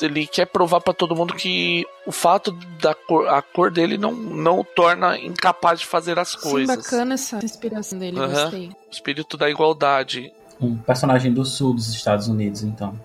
ele 0.00 0.26
quer 0.26 0.46
provar 0.46 0.80
para 0.80 0.94
todo 0.94 1.14
mundo 1.14 1.34
que 1.34 1.86
o 2.06 2.12
fato 2.12 2.52
da 2.80 2.94
cor, 2.94 3.28
a 3.28 3.42
cor 3.42 3.70
dele 3.70 3.98
não, 3.98 4.12
não 4.12 4.60
o 4.60 4.64
torna 4.64 5.18
incapaz 5.18 5.80
de 5.80 5.86
fazer 5.86 6.18
as 6.18 6.34
coisas. 6.34 6.74
Sim, 6.76 6.82
bacana 6.82 7.14
essa 7.14 7.44
inspiração 7.44 7.98
dele, 7.98 8.18
uhum. 8.18 8.28
gostei. 8.28 8.70
Espírito 8.90 9.36
da 9.36 9.50
igualdade. 9.50 10.32
um 10.60 10.76
personagem 10.76 11.32
do 11.32 11.44
sul 11.44 11.74
dos 11.74 11.88
Estados 11.88 12.28
Unidos, 12.28 12.62
então. 12.62 12.98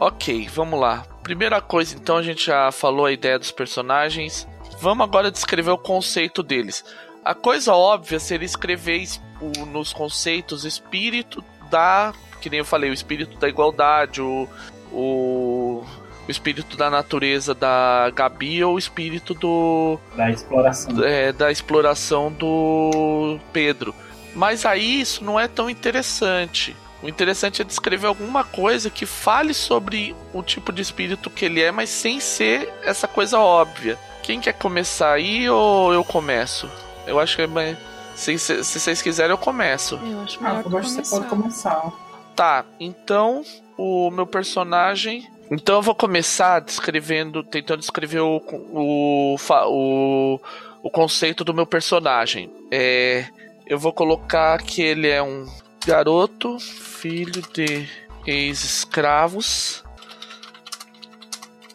Ok, 0.00 0.48
vamos 0.54 0.80
lá. 0.80 1.04
Primeira 1.22 1.60
coisa, 1.60 1.94
então, 1.94 2.16
a 2.16 2.22
gente 2.22 2.46
já 2.46 2.72
falou 2.72 3.06
a 3.06 3.12
ideia 3.12 3.38
dos 3.38 3.50
personagens. 3.52 4.48
Vamos 4.80 5.04
agora 5.04 5.30
descrever 5.30 5.70
o 5.70 5.78
conceito 5.78 6.42
deles. 6.42 6.84
A 7.30 7.34
coisa 7.34 7.72
óbvia 7.72 8.18
seria 8.18 8.44
escrever 8.44 9.06
o, 9.40 9.64
nos 9.64 9.92
conceitos 9.92 10.64
espírito 10.64 11.44
da. 11.70 12.12
Que 12.40 12.50
nem 12.50 12.58
eu 12.58 12.64
falei, 12.64 12.90
o 12.90 12.92
espírito 12.92 13.38
da 13.38 13.48
igualdade, 13.48 14.20
o, 14.20 14.48
o, 14.90 15.84
o 16.26 16.30
espírito 16.30 16.76
da 16.76 16.90
natureza 16.90 17.54
da 17.54 18.10
Gabi 18.12 18.64
ou 18.64 18.74
o 18.74 18.78
espírito 18.80 19.32
do. 19.32 19.96
Da 20.16 20.28
exploração. 20.28 21.04
É, 21.04 21.32
da 21.32 21.52
exploração 21.52 22.32
do 22.32 23.38
Pedro. 23.52 23.94
Mas 24.34 24.66
aí 24.66 25.00
isso 25.00 25.22
não 25.22 25.38
é 25.38 25.46
tão 25.46 25.70
interessante. 25.70 26.76
O 27.00 27.08
interessante 27.08 27.62
é 27.62 27.64
descrever 27.64 28.08
alguma 28.08 28.42
coisa 28.42 28.90
que 28.90 29.06
fale 29.06 29.54
sobre 29.54 30.16
o 30.34 30.42
tipo 30.42 30.72
de 30.72 30.82
espírito 30.82 31.30
que 31.30 31.44
ele 31.44 31.62
é, 31.62 31.70
mas 31.70 31.90
sem 31.90 32.18
ser 32.18 32.74
essa 32.82 33.06
coisa 33.06 33.38
óbvia. 33.38 33.96
Quem 34.20 34.40
quer 34.40 34.54
começar 34.54 35.12
aí 35.12 35.48
ou 35.48 35.94
eu 35.94 36.02
começo? 36.02 36.68
Eu 37.06 37.18
acho 37.18 37.36
que 37.36 37.42
é 37.42 37.76
se, 38.14 38.38
se, 38.38 38.64
se 38.64 38.80
vocês 38.80 39.00
quiserem, 39.02 39.30
eu 39.32 39.38
começo. 39.38 39.96
Eu 39.96 40.20
acho 40.20 40.38
Ah, 40.40 40.54
melhor 40.54 40.64
eu 40.72 40.78
acho 40.78 40.94
que 40.96 41.04
você 41.04 41.16
pode 41.16 41.26
começar. 41.28 41.92
Tá, 42.36 42.64
então 42.78 43.42
o 43.76 44.10
meu 44.10 44.26
personagem. 44.26 45.28
Então 45.50 45.76
eu 45.76 45.82
vou 45.82 45.94
começar 45.94 46.60
descrevendo, 46.60 47.42
tentando 47.42 47.80
descrever 47.80 48.20
o, 48.20 48.40
o, 48.72 49.36
fa- 49.38 49.66
o, 49.66 50.40
o 50.82 50.90
conceito 50.90 51.42
do 51.44 51.52
meu 51.52 51.66
personagem. 51.66 52.52
É, 52.70 53.26
eu 53.66 53.78
vou 53.78 53.92
colocar 53.92 54.58
que 54.58 54.80
ele 54.82 55.08
é 55.08 55.20
um 55.22 55.46
garoto, 55.84 56.58
filho 56.60 57.42
de 57.52 57.88
ex-escravos, 58.26 59.82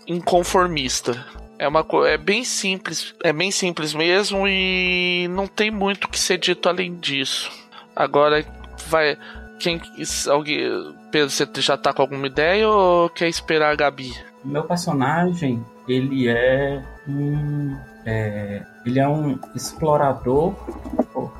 inconformista. 0.07 1.25
É 1.65 1.67
uma 1.67 1.83
é 2.07 2.15
bem 2.15 2.43
simples, 2.43 3.15
é 3.23 3.33
bem 3.33 3.49
simples 3.49 3.91
mesmo 3.91 4.47
e 4.47 5.27
não 5.31 5.47
tem 5.47 5.71
muito 5.71 6.07
que 6.07 6.19
ser 6.19 6.37
dito 6.37 6.69
além 6.69 6.93
disso. 6.93 7.51
Agora 7.95 8.45
vai 8.85 9.17
quem 9.57 9.81
alguém 10.29 10.95
Pedro, 11.09 11.31
você 11.31 11.47
já 11.57 11.75
tá 11.75 11.91
com 11.91 12.03
alguma 12.03 12.27
ideia 12.27 12.69
ou 12.69 13.09
quer 13.09 13.27
esperar 13.27 13.71
a 13.71 13.75
Gabi? 13.75 14.13
Meu 14.43 14.63
personagem, 14.63 15.65
ele 15.87 16.27
é 16.27 16.83
um. 17.07 17.75
é, 18.05 18.61
ele 18.85 18.99
é 18.99 19.07
um 19.07 19.39
explorador. 19.55 20.53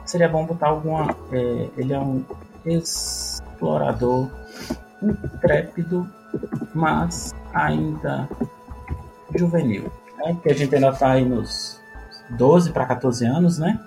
Seria 0.05 0.27
bom 0.27 0.43
botar 0.43 0.69
alguma. 0.69 1.15
é, 1.31 1.69
ele 1.77 1.93
é 1.93 1.99
um 1.99 2.25
explorador 2.65 4.27
intrépido, 5.03 6.09
mas 6.73 7.31
ainda 7.53 8.27
juvenil. 9.35 9.91
Né? 10.17 10.33
Porque 10.33 10.49
a 10.49 10.53
gente 10.55 10.73
ainda 10.75 10.91
tá 10.93 11.11
aí 11.11 11.25
nos 11.25 11.79
12 12.31 12.71
para 12.71 12.85
14 12.85 13.25
anos, 13.25 13.57
né? 13.59 13.79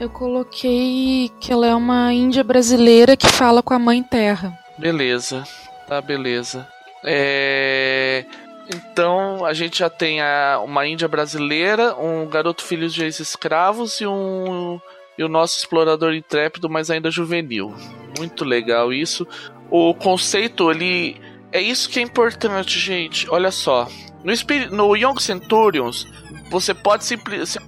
Eu 0.00 0.08
coloquei 0.10 1.30
que 1.40 1.52
ela 1.52 1.66
é 1.66 1.74
uma 1.74 2.12
índia 2.12 2.42
brasileira 2.44 3.16
que 3.16 3.26
fala 3.26 3.62
com 3.62 3.74
a 3.74 3.78
mãe 3.78 4.02
terra. 4.02 4.56
Beleza, 4.78 5.42
tá 5.86 6.00
beleza. 6.00 6.66
É, 7.04 8.24
Então 8.70 9.46
a 9.46 9.54
gente 9.54 9.78
já 9.78 9.88
tem 9.88 10.20
a- 10.20 10.60
uma 10.62 10.86
Índia 10.86 11.08
brasileira, 11.08 11.96
um 11.96 12.26
garoto 12.28 12.62
filho 12.62 12.86
de 12.88 13.02
ex-escravos 13.02 13.98
e 14.00 14.06
um 14.06 14.78
e 15.16 15.24
o 15.24 15.28
nosso 15.28 15.56
explorador 15.58 16.12
intrépido, 16.14 16.68
mas 16.68 16.90
ainda 16.90 17.10
juvenil. 17.10 17.74
Muito 18.18 18.44
legal 18.44 18.92
isso. 18.92 19.26
O 19.70 19.94
conceito 19.94 20.70
ele 20.70 21.18
é 21.52 21.60
isso 21.60 21.88
que 21.88 21.98
é 21.98 22.02
importante, 22.02 22.78
gente. 22.78 23.28
Olha 23.30 23.50
só, 23.50 23.88
no, 24.24 24.32
espí- 24.32 24.66
no 24.66 24.94
Young 24.96 25.20
Centurions 25.20 26.06
você 26.50 26.72
pode 26.72 27.04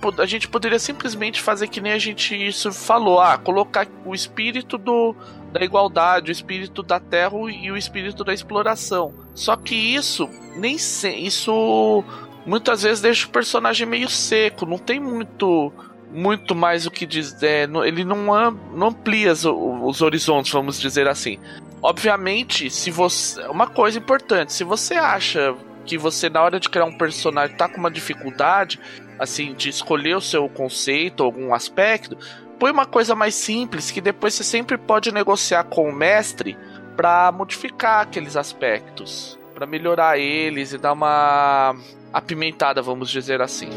po- 0.00 0.14
a 0.22 0.25
gente 0.26 0.49
poderia 0.49 0.78
simplesmente 0.78 1.40
fazer 1.40 1.68
que 1.68 1.82
nem 1.82 1.92
a 1.92 1.99
gente 1.99 2.34
isso 2.34 2.72
falou, 2.72 3.20
ah, 3.20 3.37
colocar 3.37 3.87
o 4.06 4.14
espírito 4.14 4.78
do 4.78 5.14
da 5.52 5.62
igualdade, 5.64 6.30
o 6.30 6.32
espírito 6.32 6.82
da 6.82 7.00
terra 7.00 7.34
e 7.50 7.70
o 7.72 7.76
espírito 7.76 8.22
da 8.25 8.32
exploração. 8.32 9.12
Só 9.34 9.56
que 9.56 9.75
isso 9.75 10.30
nem 10.56 10.78
se, 10.78 11.10
isso 11.10 12.04
muitas 12.46 12.82
vezes 12.82 13.00
deixa 13.02 13.26
o 13.26 13.30
personagem 13.30 13.87
meio 13.87 14.08
seco, 14.08 14.64
não 14.64 14.78
tem 14.78 14.99
muito 15.00 15.72
muito 16.12 16.54
mais 16.56 16.87
o 16.87 16.90
que 16.90 17.06
dizer, 17.06 17.68
não- 17.68 17.84
ele 17.84 18.04
não 18.04 18.32
amplia 18.82 19.32
os, 19.32 19.44
os 19.44 20.02
horizontes, 20.02 20.50
vamos 20.52 20.80
dizer 20.80 21.06
assim. 21.08 21.38
Obviamente, 21.82 22.70
se 22.70 22.90
você 22.90 23.40
uma 23.46 23.66
coisa 23.66 23.99
importante, 23.99 24.52
se 24.52 24.64
você 24.64 24.94
acha 24.94 25.54
que 25.87 25.96
você 25.96 26.28
na 26.28 26.42
hora 26.42 26.60
de 26.60 26.68
criar 26.68 26.84
um 26.84 26.96
personagem 26.96 27.56
tá 27.56 27.68
com 27.68 27.78
uma 27.78 27.90
dificuldade 27.90 28.78
assim 29.18 29.54
de 29.54 29.68
escolher 29.68 30.16
o 30.16 30.20
seu 30.20 30.49
conceito, 30.49 31.22
algum 31.22 31.54
aspecto, 31.54 32.16
põe 32.58 32.70
uma 32.70 32.87
coisa 32.87 33.14
mais 33.14 33.34
simples 33.34 33.90
que 33.90 34.00
depois 34.00 34.34
você 34.34 34.44
sempre 34.44 34.76
pode 34.76 35.12
negociar 35.12 35.64
com 35.64 35.88
o 35.88 35.92
mestre 35.92 36.56
para 36.96 37.32
modificar 37.32 38.02
aqueles 38.02 38.37
aspectos, 38.37 39.38
para 39.54 39.66
melhorar 39.66 40.18
eles 40.18 40.72
e 40.72 40.78
dar 40.78 40.92
uma 40.92 41.75
apimentada, 42.12 42.82
vamos 42.82 43.08
dizer 43.10 43.40
assim. 43.40 43.70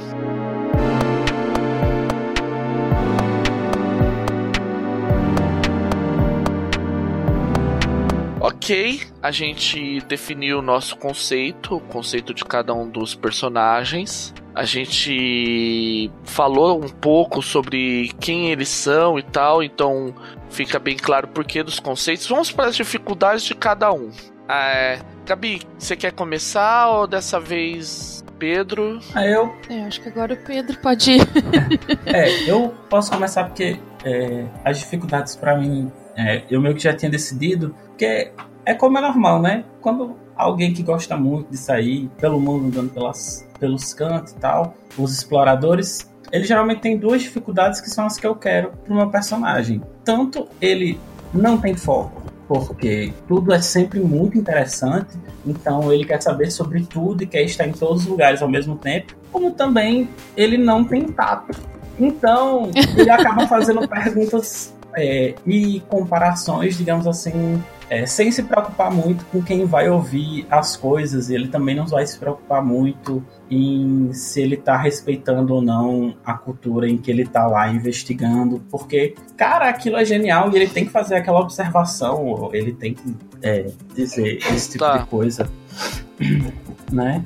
Ok, 8.43 8.99
a 9.21 9.31
gente 9.31 10.01
definiu 10.01 10.59
o 10.59 10.61
nosso 10.61 10.97
conceito, 10.97 11.77
o 11.77 11.79
conceito 11.79 12.33
de 12.33 12.43
cada 12.43 12.73
um 12.73 12.89
dos 12.89 13.15
personagens. 13.15 14.33
A 14.53 14.65
gente 14.65 16.11
falou 16.25 16.83
um 16.83 16.89
pouco 16.89 17.41
sobre 17.41 18.11
quem 18.19 18.51
eles 18.51 18.67
são 18.67 19.17
e 19.17 19.23
tal, 19.23 19.63
então 19.63 20.13
fica 20.49 20.77
bem 20.77 20.97
claro 20.97 21.25
o 21.25 21.29
porquê 21.29 21.63
dos 21.63 21.79
conceitos. 21.79 22.27
Vamos 22.27 22.51
para 22.51 22.67
as 22.67 22.75
dificuldades 22.75 23.45
de 23.45 23.55
cada 23.55 23.93
um. 23.93 24.11
É, 24.49 24.99
Gabi, 25.25 25.61
você 25.79 25.95
quer 25.95 26.11
começar 26.11 26.89
ou 26.89 27.07
dessa 27.07 27.39
vez 27.39 28.25
Pedro? 28.37 28.99
Aí 29.15 29.31
eu 29.31 29.55
É, 29.69 29.85
acho 29.85 30.01
que 30.01 30.09
agora 30.09 30.33
o 30.33 30.37
Pedro 30.37 30.77
pode 30.81 31.11
ir. 31.11 31.21
É, 32.05 32.49
eu 32.49 32.73
posso 32.89 33.09
começar 33.09 33.45
porque 33.45 33.79
é, 34.03 34.43
as 34.65 34.79
dificuldades 34.79 35.37
pra 35.37 35.55
mim, 35.57 35.89
é, 36.15 36.43
eu 36.49 36.61
meio 36.61 36.75
que 36.75 36.83
já 36.83 36.93
tinha 36.93 37.09
decidido, 37.09 37.75
porque 37.87 38.31
é 38.65 38.73
como 38.73 38.97
é 38.97 39.01
normal, 39.01 39.41
né? 39.41 39.63
Quando 39.81 40.15
alguém 40.35 40.73
que 40.73 40.83
gosta 40.83 41.15
muito 41.17 41.51
de 41.51 41.57
sair 41.57 42.09
pelo 42.19 42.39
mundo, 42.39 42.67
andando 42.67 42.91
pelas, 42.91 43.47
pelos 43.59 43.93
cantos 43.93 44.33
e 44.33 44.35
tal, 44.37 44.75
os 44.97 45.13
exploradores, 45.13 46.09
ele 46.31 46.43
geralmente 46.43 46.81
tem 46.81 46.97
duas 46.97 47.21
dificuldades 47.21 47.79
que 47.79 47.89
são 47.89 48.05
as 48.05 48.17
que 48.17 48.25
eu 48.25 48.35
quero 48.35 48.71
pro 48.83 48.95
meu 48.95 49.09
personagem. 49.09 49.81
Tanto 50.03 50.47
ele 50.61 50.99
não 51.33 51.57
tem 51.57 51.75
foco, 51.75 52.23
porque 52.47 53.13
tudo 53.27 53.53
é 53.53 53.61
sempre 53.61 53.99
muito 53.99 54.37
interessante, 54.37 55.17
então 55.45 55.91
ele 55.91 56.05
quer 56.05 56.21
saber 56.21 56.51
sobre 56.51 56.83
tudo 56.83 57.23
e 57.23 57.27
quer 57.27 57.43
estar 57.43 57.67
em 57.67 57.71
todos 57.71 58.03
os 58.03 58.07
lugares 58.07 58.41
ao 58.41 58.49
mesmo 58.49 58.75
tempo, 58.75 59.15
como 59.31 59.51
também 59.51 60.09
ele 60.35 60.57
não 60.57 60.83
tem 60.83 61.03
tato. 61.03 61.57
Então, 61.99 62.71
ele 62.97 63.09
acaba 63.09 63.47
fazendo 63.47 63.85
perguntas 63.87 64.73
é, 64.95 65.35
e 65.45 65.79
comparações, 65.89 66.77
digamos 66.77 67.07
assim, 67.07 67.61
é, 67.89 68.05
sem 68.05 68.31
se 68.31 68.43
preocupar 68.43 68.91
muito 68.91 69.23
com 69.25 69.41
quem 69.41 69.65
vai 69.65 69.89
ouvir 69.89 70.47
as 70.49 70.75
coisas. 70.75 71.29
Ele 71.29 71.47
também 71.47 71.75
não 71.75 71.85
vai 71.85 72.05
se 72.07 72.17
preocupar 72.17 72.63
muito 72.63 73.23
em 73.49 74.11
se 74.13 74.41
ele 74.41 74.57
tá 74.57 74.75
respeitando 74.77 75.53
ou 75.53 75.61
não 75.61 76.15
a 76.25 76.33
cultura 76.33 76.87
em 76.89 76.97
que 76.97 77.11
ele 77.11 77.25
tá 77.25 77.45
lá 77.45 77.69
investigando, 77.69 78.61
porque, 78.71 79.15
cara, 79.37 79.69
aquilo 79.69 79.97
é 79.97 80.05
genial 80.05 80.49
e 80.51 80.55
ele 80.55 80.67
tem 80.67 80.85
que 80.85 80.91
fazer 80.91 81.15
aquela 81.15 81.39
observação, 81.39 82.49
ele 82.53 82.71
tem 82.73 82.93
que 82.95 83.15
é, 83.41 83.69
dizer 83.93 84.37
esse 84.37 84.71
tipo 84.71 84.83
Tá. 84.85 84.97
de 84.97 85.05
coisa, 85.05 85.49
né? 86.91 87.23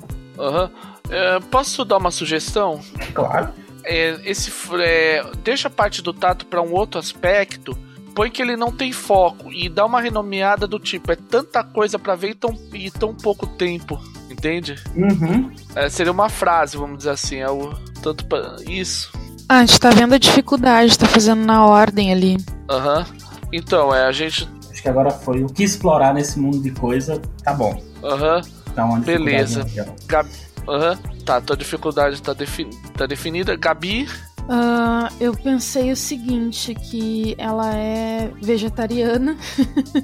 É, 1.09 1.39
posso 1.51 1.85
dar 1.85 1.97
uma 1.97 2.11
sugestão? 2.11 2.79
Claro. 3.13 3.49
É, 3.87 4.19
esse 4.25 4.51
é, 4.79 5.23
deixa 5.43 5.67
a 5.67 5.71
parte 5.71 6.01
do 6.01 6.13
tato 6.13 6.45
para 6.45 6.61
um 6.61 6.73
outro 6.73 6.99
aspecto, 6.99 7.77
põe 8.13 8.29
que 8.29 8.41
ele 8.41 8.57
não 8.57 8.71
tem 8.71 8.91
foco 8.91 9.51
e 9.51 9.69
dá 9.69 9.85
uma 9.85 10.01
renomeada 10.01 10.67
do 10.67 10.79
tipo, 10.79 11.11
é 11.11 11.15
tanta 11.15 11.63
coisa 11.63 11.97
para 11.97 12.15
ver 12.15 12.31
e 12.31 12.35
tão, 12.35 12.59
e 12.73 12.91
tão 12.91 13.13
pouco 13.13 13.45
tempo, 13.47 13.99
entende? 14.29 14.75
Uhum. 14.95 15.51
É, 15.75 15.89
seria 15.89 16.11
uma 16.11 16.29
frase, 16.29 16.77
vamos 16.77 16.97
dizer 16.99 17.11
assim, 17.11 17.37
é 17.37 17.49
o 17.49 17.73
tanto 18.01 18.25
pra, 18.25 18.57
isso. 18.67 19.11
Ah, 19.47 19.59
a 19.59 19.65
gente 19.65 19.79
tá 19.79 19.89
vendo 19.91 20.13
a 20.13 20.17
dificuldade, 20.17 20.97
tá 20.97 21.05
fazendo 21.05 21.45
na 21.45 21.65
ordem 21.65 22.11
ali. 22.11 22.37
Aham. 22.69 23.05
Então, 23.53 23.95
é 23.95 24.05
a 24.05 24.11
gente, 24.11 24.49
Acho 24.69 24.81
que 24.81 24.89
agora 24.89 25.09
foi 25.09 25.41
o 25.43 25.47
que 25.47 25.63
explorar 25.63 26.13
nesse 26.13 26.37
mundo 26.37 26.59
de 26.59 26.71
coisa, 26.71 27.21
tá 27.43 27.53
bom. 27.53 27.81
aham, 28.03 28.41
uma 28.77 28.99
dificuldade 28.99 29.05
Beleza. 29.05 29.65
Aham. 30.67 31.16
Tá, 31.27 31.41
tua 31.41 31.57
dificuldade 31.57 32.21
tá, 32.21 32.31
defini 32.31 32.73
tá 32.95 33.05
definida. 33.05 33.53
Gabi? 33.57 34.07
Uh, 34.47 35.13
eu 35.19 35.33
pensei 35.33 35.91
o 35.91 35.95
seguinte, 35.95 36.73
que 36.73 37.35
ela 37.37 37.75
é 37.75 38.31
vegetariana 38.41 39.37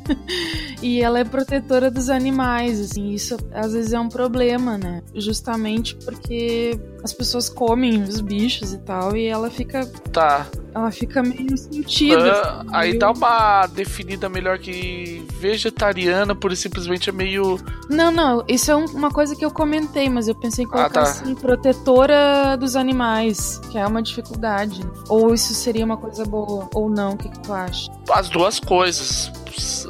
e 0.83 1.01
ela 1.01 1.19
é 1.19 1.23
protetora 1.23 1.89
dos 1.89 2.09
animais, 2.09 2.79
assim, 2.79 3.11
isso 3.11 3.37
às 3.53 3.71
vezes 3.71 3.93
é 3.93 3.99
um 3.99 4.09
problema, 4.09 4.77
né? 4.77 5.01
Justamente 5.15 5.95
porque 5.95 6.77
as 7.01 7.13
pessoas 7.13 7.47
comem 7.47 8.03
os 8.03 8.19
bichos 8.19 8.73
e 8.73 8.77
tal, 8.79 9.15
e 9.15 9.25
ela 9.27 9.49
fica. 9.49 9.85
Tá. 10.11 10.45
Ela 10.75 10.91
fica 10.91 11.21
meio 11.21 11.55
sentida. 11.57 12.63
Uh, 12.63 12.69
aí 12.71 12.89
meio... 12.89 12.99
dá 12.99 13.11
uma 13.11 13.67
definida 13.67 14.27
melhor 14.27 14.57
que 14.57 15.25
vegetariana, 15.39 16.35
por 16.35 16.55
simplesmente 16.55 17.09
é 17.09 17.13
meio. 17.13 17.59
Não, 17.89 18.11
não, 18.11 18.43
isso 18.47 18.71
é 18.71 18.75
uma 18.75 19.09
coisa 19.09 19.35
que 19.35 19.45
eu 19.45 19.51
comentei, 19.51 20.09
mas 20.09 20.27
eu 20.27 20.35
pensei 20.35 20.65
em 20.65 20.67
colocar 20.67 20.87
ah, 20.87 20.89
tá. 20.89 21.01
assim, 21.03 21.35
protetora 21.35 22.57
dos 22.57 22.75
animais, 22.75 23.59
que 23.71 23.77
é 23.77 23.85
uma 23.85 24.01
dificuldade. 24.01 24.32
Ou 25.09 25.33
isso 25.33 25.53
seria 25.53 25.85
uma 25.85 25.97
coisa 25.97 26.25
boa, 26.25 26.69
ou 26.73 26.89
não, 26.89 27.13
o 27.13 27.17
que, 27.17 27.29
que 27.29 27.39
tu 27.39 27.53
acha? 27.53 27.91
As 28.11 28.29
duas 28.29 28.59
coisas. 28.59 29.31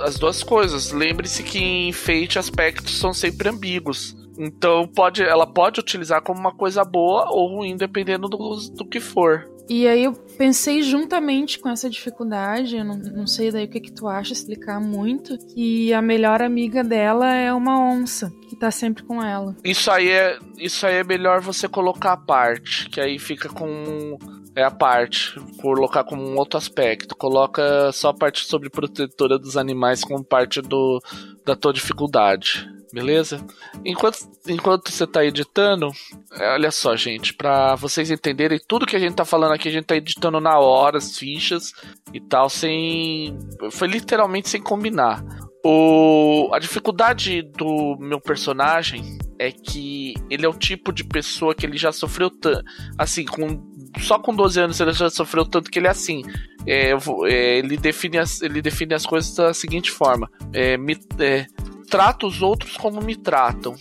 As 0.01 0.17
duas 0.17 0.43
coisas. 0.43 0.91
Lembre-se 0.91 1.43
que 1.43 1.59
em 1.59 1.89
enfeite 1.89 2.37
aspectos 2.37 2.97
são 2.97 3.13
sempre 3.13 3.49
ambíguos. 3.49 4.15
Então 4.37 4.87
pode, 4.87 5.23
ela 5.23 5.45
pode 5.45 5.79
utilizar 5.79 6.21
como 6.21 6.39
uma 6.39 6.53
coisa 6.53 6.83
boa 6.83 7.29
ou 7.29 7.57
ruim, 7.57 7.75
dependendo 7.75 8.27
do, 8.27 8.37
do 8.75 8.85
que 8.85 8.99
for. 8.99 9.51
E 9.69 9.87
aí 9.87 10.03
eu 10.03 10.13
pensei 10.37 10.81
juntamente 10.81 11.57
com 11.57 11.69
essa 11.69 11.89
dificuldade, 11.89 12.75
eu 12.75 12.83
não, 12.83 12.97
não 12.97 13.27
sei 13.27 13.49
daí 13.49 13.65
o 13.65 13.69
que, 13.69 13.79
que 13.79 13.93
tu 13.93 14.07
acha, 14.07 14.33
explicar 14.33 14.79
muito, 14.79 15.37
que 15.53 15.93
a 15.93 16.01
melhor 16.01 16.41
amiga 16.41 16.83
dela 16.83 17.33
é 17.33 17.53
uma 17.53 17.79
onça, 17.79 18.29
que 18.49 18.57
tá 18.57 18.69
sempre 18.69 19.03
com 19.03 19.23
ela. 19.23 19.55
Isso 19.63 19.89
aí 19.89 20.09
é, 20.09 20.37
isso 20.57 20.85
aí 20.85 20.95
é 20.95 21.03
melhor 21.03 21.39
você 21.39 21.69
colocar 21.69 22.11
a 22.11 22.17
parte, 22.17 22.89
que 22.89 22.99
aí 22.99 23.17
fica 23.17 23.47
com 23.47 24.17
é 24.55 24.63
a 24.63 24.69
parte, 24.69 25.39
colocar 25.59 26.03
como 26.03 26.21
um 26.21 26.37
outro 26.37 26.57
aspecto. 26.57 27.15
Coloca 27.15 27.91
só 27.91 28.09
a 28.09 28.13
parte 28.13 28.45
sobre 28.45 28.69
protetora 28.69 29.39
dos 29.39 29.57
animais 29.57 30.03
como 30.03 30.23
parte 30.23 30.61
do, 30.61 31.01
da 31.43 31.55
tua 31.55 31.73
dificuldade 31.73 32.72
beleza? 32.93 33.43
Enquanto, 33.83 34.19
enquanto 34.47 34.91
você 34.91 35.07
tá 35.07 35.25
editando, 35.25 35.91
é, 36.33 36.53
olha 36.53 36.69
só, 36.69 36.95
gente, 36.95 37.33
para 37.33 37.73
vocês 37.75 38.11
entenderem 38.11 38.59
tudo 38.67 38.85
que 38.85 38.95
a 38.95 38.99
gente 38.99 39.15
tá 39.15 39.25
falando 39.25 39.53
aqui, 39.53 39.67
a 39.67 39.71
gente 39.71 39.85
tá 39.85 39.95
editando 39.95 40.39
na 40.39 40.59
hora 40.59 40.99
as 40.99 41.17
fichas 41.17 41.73
e 42.13 42.21
tal, 42.21 42.49
sem. 42.49 43.37
Foi 43.71 43.87
literalmente 43.87 44.47
sem 44.47 44.61
combinar. 44.61 45.25
O, 45.65 46.49
a 46.53 46.59
dificuldade 46.59 47.41
do 47.41 47.97
meu 47.97 48.19
personagem 48.19 49.17
é 49.39 49.49
que 49.49 50.13
ele 50.29 50.45
é 50.45 50.49
o 50.49 50.53
tipo 50.53 50.91
de 50.91 51.03
pessoa 51.03 51.55
que 51.55 51.65
ele 51.65 51.77
já 51.77 51.91
sofreu 51.91 52.29
tanto. 52.29 52.63
Assim, 52.97 53.25
com, 53.25 53.63
só 53.99 54.19
com 54.19 54.35
12 54.35 54.59
anos 54.59 54.79
ele 54.79 54.93
já 54.93 55.09
sofreu 55.09 55.45
tanto 55.45 55.71
que 55.71 55.79
ele 55.79 55.87
é 55.87 55.91
assim. 55.91 56.21
É, 56.67 56.91
é, 57.25 57.57
ele, 57.57 57.77
define 57.77 58.19
as, 58.19 58.41
ele 58.41 58.61
define 58.61 58.93
as 58.93 59.05
coisas 59.05 59.33
da 59.35 59.53
seguinte 59.53 59.89
forma: 59.89 60.29
é, 60.53 60.77
me, 60.77 60.97
é, 61.19 61.45
trata 61.93 62.25
os 62.25 62.41
outros 62.41 62.75
como 62.75 62.99
me 63.01 63.15
tratam. 63.15 63.75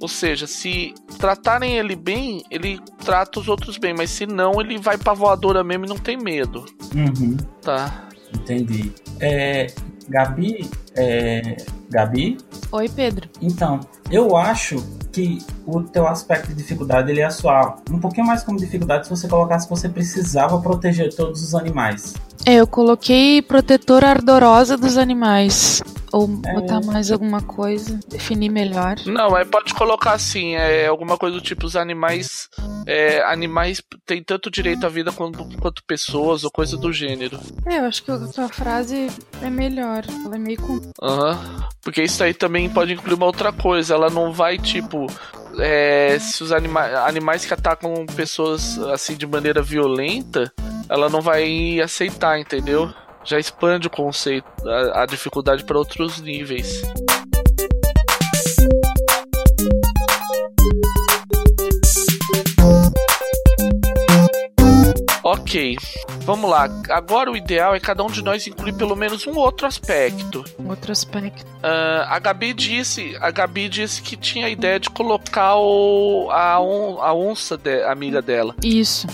Ou 0.00 0.06
seja, 0.06 0.46
se 0.46 0.94
tratarem 1.18 1.76
ele 1.76 1.96
bem, 1.96 2.44
ele 2.52 2.78
trata 3.04 3.40
os 3.40 3.48
outros 3.48 3.78
bem, 3.78 3.92
mas 3.92 4.10
se 4.10 4.26
não, 4.26 4.60
ele 4.60 4.78
vai 4.78 4.96
pra 4.96 5.12
voadora 5.12 5.64
mesmo 5.64 5.86
e 5.86 5.88
não 5.88 5.98
tem 5.98 6.16
medo. 6.16 6.64
Uhum. 6.94 7.36
Tá. 7.60 8.06
Entendi. 8.32 8.92
É, 9.18 9.66
Gabi, 10.08 10.70
é, 10.94 11.56
Gabi? 11.90 12.38
Oi, 12.70 12.88
Pedro. 12.88 13.28
Então, 13.42 13.80
eu 14.08 14.36
acho 14.36 14.76
que 15.10 15.38
o 15.66 15.82
teu 15.82 16.06
aspecto 16.06 16.48
de 16.48 16.54
dificuldade 16.54 17.10
ele 17.10 17.20
ia 17.20 17.30
soar 17.30 17.78
um 17.90 17.98
pouquinho 17.98 18.26
mais 18.26 18.44
como 18.44 18.56
dificuldade 18.56 19.06
se 19.06 19.10
você 19.10 19.26
colocasse 19.26 19.66
que 19.66 19.74
você 19.74 19.88
precisava 19.88 20.60
proteger 20.60 21.12
todos 21.12 21.42
os 21.42 21.56
animais. 21.56 22.14
É, 22.46 22.54
eu 22.54 22.66
coloquei 22.66 23.42
protetora 23.42 24.08
ardorosa 24.08 24.76
dos 24.76 24.96
animais. 24.96 25.82
Ou 26.12 26.30
é... 26.46 26.54
botar 26.54 26.80
mais 26.80 27.10
alguma 27.10 27.42
coisa, 27.42 27.98
definir 28.08 28.48
melhor. 28.48 28.94
Não, 29.04 29.36
é, 29.36 29.44
pode 29.44 29.74
colocar 29.74 30.12
assim, 30.12 30.54
é 30.54 30.86
alguma 30.86 31.18
coisa 31.18 31.36
do 31.36 31.42
tipo, 31.42 31.66
os 31.66 31.74
animais. 31.74 32.48
É, 32.86 33.20
animais 33.24 33.82
têm 34.06 34.22
tanto 34.22 34.48
direito 34.48 34.86
à 34.86 34.88
vida 34.88 35.10
quanto, 35.10 35.44
quanto 35.58 35.82
pessoas, 35.84 36.44
ou 36.44 36.50
coisa 36.50 36.76
do 36.76 36.92
gênero. 36.92 37.40
É, 37.66 37.78
eu 37.80 37.84
acho 37.84 38.04
que 38.04 38.12
a 38.12 38.18
tua 38.18 38.48
frase 38.48 39.08
é 39.42 39.50
melhor. 39.50 40.04
Ela 40.24 40.36
é 40.36 40.38
meio. 40.38 40.60
Aham. 41.02 41.32
Uhum. 41.32 41.66
Porque 41.82 42.02
isso 42.02 42.22
aí 42.22 42.32
também 42.32 42.70
pode 42.70 42.92
incluir 42.92 43.14
uma 43.14 43.26
outra 43.26 43.52
coisa. 43.52 43.94
Ela 43.94 44.08
não 44.08 44.32
vai, 44.32 44.56
tipo. 44.56 45.06
É, 45.58 46.18
se 46.20 46.42
os 46.42 46.52
anima 46.52 46.82
animais 47.06 47.44
que 47.44 47.54
atacam 47.54 48.04
pessoas 48.14 48.78
assim 48.78 49.16
de 49.16 49.26
maneira 49.26 49.62
violenta, 49.62 50.52
ela 50.88 51.08
não 51.08 51.20
vai 51.20 51.80
aceitar, 51.80 52.38
entendeu? 52.38 52.92
Já 53.24 53.38
expande 53.38 53.88
o 53.88 53.90
conceito, 53.90 54.46
a, 54.66 55.02
a 55.02 55.06
dificuldade 55.06 55.64
para 55.64 55.78
outros 55.78 56.20
níveis. 56.20 56.82
Ok, 65.24 65.76
vamos 66.20 66.48
lá. 66.48 66.68
Agora 66.88 67.32
o 67.32 67.36
ideal 67.36 67.74
é 67.74 67.80
cada 67.80 68.04
um 68.04 68.06
de 68.06 68.22
nós 68.22 68.46
incluir 68.46 68.74
pelo 68.74 68.94
menos 68.94 69.26
um 69.26 69.36
outro 69.36 69.66
aspecto. 69.66 70.44
Outro 70.64 70.92
aspecto. 70.92 71.44
Uh, 71.56 72.06
a 72.06 72.18
Gabi 72.20 72.54
disse, 72.54 73.16
a 73.20 73.32
Gabi 73.32 73.68
disse 73.68 74.00
que 74.00 74.16
tinha 74.16 74.46
a 74.46 74.50
ideia 74.50 74.78
de 74.78 74.88
colocar 74.88 75.56
o, 75.56 76.30
a, 76.30 76.60
on, 76.60 77.02
a 77.02 77.12
onça 77.12 77.56
de, 77.56 77.82
amiga 77.82 78.22
dela. 78.22 78.54
Isso. 78.62 79.08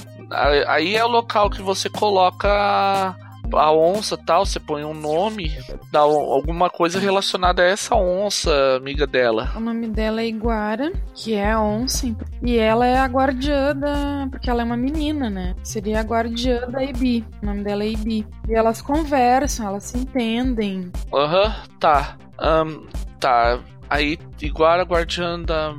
Aí 0.68 0.96
é 0.96 1.04
o 1.04 1.08
local 1.08 1.50
que 1.50 1.62
você 1.62 1.88
coloca 1.88 3.16
a 3.58 3.72
onça 3.72 4.16
tal, 4.16 4.46
você 4.46 4.58
põe 4.58 4.84
um 4.84 4.94
nome, 4.94 5.52
dá 5.90 6.00
alguma 6.00 6.70
coisa 6.70 6.98
relacionada 6.98 7.62
a 7.62 7.66
essa 7.66 7.94
onça, 7.94 8.76
amiga 8.76 9.06
dela. 9.06 9.52
O 9.56 9.60
nome 9.60 9.88
dela 9.88 10.20
é 10.20 10.26
Iguara, 10.26 10.92
que 11.14 11.34
é 11.34 11.52
a 11.52 11.60
onça, 11.60 12.14
e 12.42 12.56
ela 12.56 12.86
é 12.86 12.98
a 12.98 13.06
guardiã 13.06 13.74
da. 13.74 14.26
Porque 14.30 14.48
ela 14.48 14.62
é 14.62 14.64
uma 14.64 14.76
menina, 14.76 15.28
né? 15.28 15.54
Seria 15.62 16.00
a 16.00 16.02
guardiã 16.02 16.68
da 16.68 16.82
Ibi. 16.82 17.24
O 17.42 17.46
nome 17.46 17.62
dela 17.62 17.84
é 17.84 17.88
Ibi. 17.88 18.26
E 18.48 18.54
elas 18.54 18.80
conversam, 18.80 19.66
elas 19.66 19.84
se 19.84 19.98
entendem. 19.98 20.90
Aham, 21.12 21.44
uhum, 21.44 21.52
tá. 21.78 22.16
Um, 22.40 22.86
tá. 23.20 23.58
Aí, 23.92 24.18
Iguara, 24.40 24.84
guardiã 24.84 25.38
da. 25.38 25.74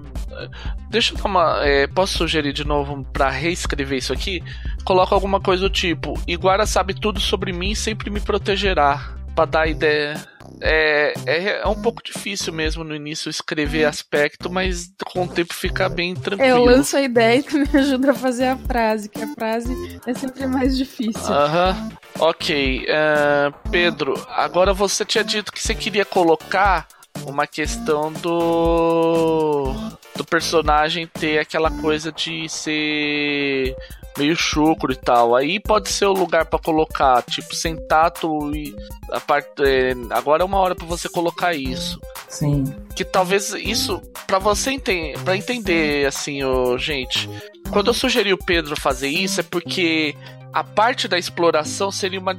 Deixa 0.92 1.16
eu 1.16 1.18
dar 1.18 1.26
uma. 1.26 1.66
É, 1.66 1.88
posso 1.88 2.20
sugerir 2.20 2.54
de 2.54 2.64
novo 2.64 3.04
para 3.12 3.28
reescrever 3.28 3.98
isso 3.98 4.14
aqui? 4.14 4.44
Coloca 4.86 5.16
alguma 5.16 5.42
coisa 5.42 5.64
do 5.64 5.70
tipo: 5.70 6.14
Iguara 6.28 6.68
sabe 6.68 6.94
tudo 6.94 7.20
sobre 7.20 7.52
mim 7.52 7.72
e 7.72 7.76
sempre 7.76 8.12
me 8.12 8.20
protegerá. 8.20 9.16
Pra 9.36 9.46
dar 9.46 9.66
ideia. 9.66 10.22
É, 10.62 11.14
é, 11.26 11.62
é, 11.62 11.68
um 11.68 11.82
pouco 11.82 12.04
difícil 12.04 12.54
mesmo 12.54 12.84
no 12.84 12.96
início 12.96 13.32
escrever 13.32 13.86
aspecto, 13.86 14.48
mas 14.48 14.94
com 15.04 15.24
o 15.24 15.28
tempo 15.28 15.52
fica 15.52 15.90
bem 15.90 16.14
tranquilo. 16.14 16.48
Eu 16.48 16.64
lanço 16.64 16.96
a 16.96 17.02
ideia 17.02 17.40
e 17.40 17.44
tu 17.44 17.58
me 17.58 17.68
ajuda 17.74 18.12
a 18.12 18.14
fazer 18.14 18.46
a 18.46 18.58
frase, 18.58 19.10
que 19.10 19.24
a 19.24 19.28
frase 19.34 20.00
é 20.06 20.14
sempre 20.14 20.46
mais 20.46 20.78
difícil. 20.78 21.34
Aham. 21.34 21.90
Ok. 22.20 22.86
Uh, 22.86 23.70
Pedro, 23.72 24.14
agora 24.30 24.72
você 24.72 25.04
tinha 25.04 25.24
dito 25.24 25.52
que 25.52 25.60
você 25.60 25.74
queria 25.74 26.06
colocar 26.06 26.88
uma 27.26 27.48
questão 27.48 28.12
do 28.12 29.74
do 30.16 30.24
personagem 30.24 31.08
ter 31.08 31.40
aquela 31.40 31.72
coisa 31.72 32.12
de 32.12 32.48
ser 32.48 33.76
meio 34.18 34.36
chucro 34.36 34.92
e 34.92 34.96
tal. 34.96 35.36
Aí 35.36 35.60
pode 35.60 35.90
ser 35.90 36.06
o 36.06 36.14
lugar 36.14 36.46
para 36.46 36.60
colocar, 36.60 37.22
tipo, 37.24 37.56
sem 37.56 37.76
tato 37.88 38.56
e 38.56 38.76
a 39.12 39.20
parte 39.20 39.64
é, 39.64 39.94
agora 40.12 40.44
é 40.44 40.46
uma 40.46 40.60
hora 40.60 40.76
para 40.76 40.86
você 40.86 41.10
colocar 41.10 41.56
isso. 41.56 42.00
Sim. 42.28 42.64
Que 42.96 43.04
talvez 43.04 43.54
isso 43.54 44.02
para 44.28 44.40
você 44.40 44.72
entender, 44.72 45.20
para 45.20 45.36
entender 45.36 46.06
assim, 46.06 46.44
oh, 46.44 46.78
gente, 46.78 47.30
quando 47.72 47.88
eu 47.88 47.94
sugeri 47.94 48.32
o 48.32 48.38
Pedro 48.38 48.80
fazer 48.80 49.10
isso 49.10 49.40
é 49.40 49.44
porque 49.44 50.16
a 50.52 50.64
parte 50.64 51.08
da 51.08 51.18
exploração 51.18 51.92
seria 51.92 52.20
uma 52.20 52.38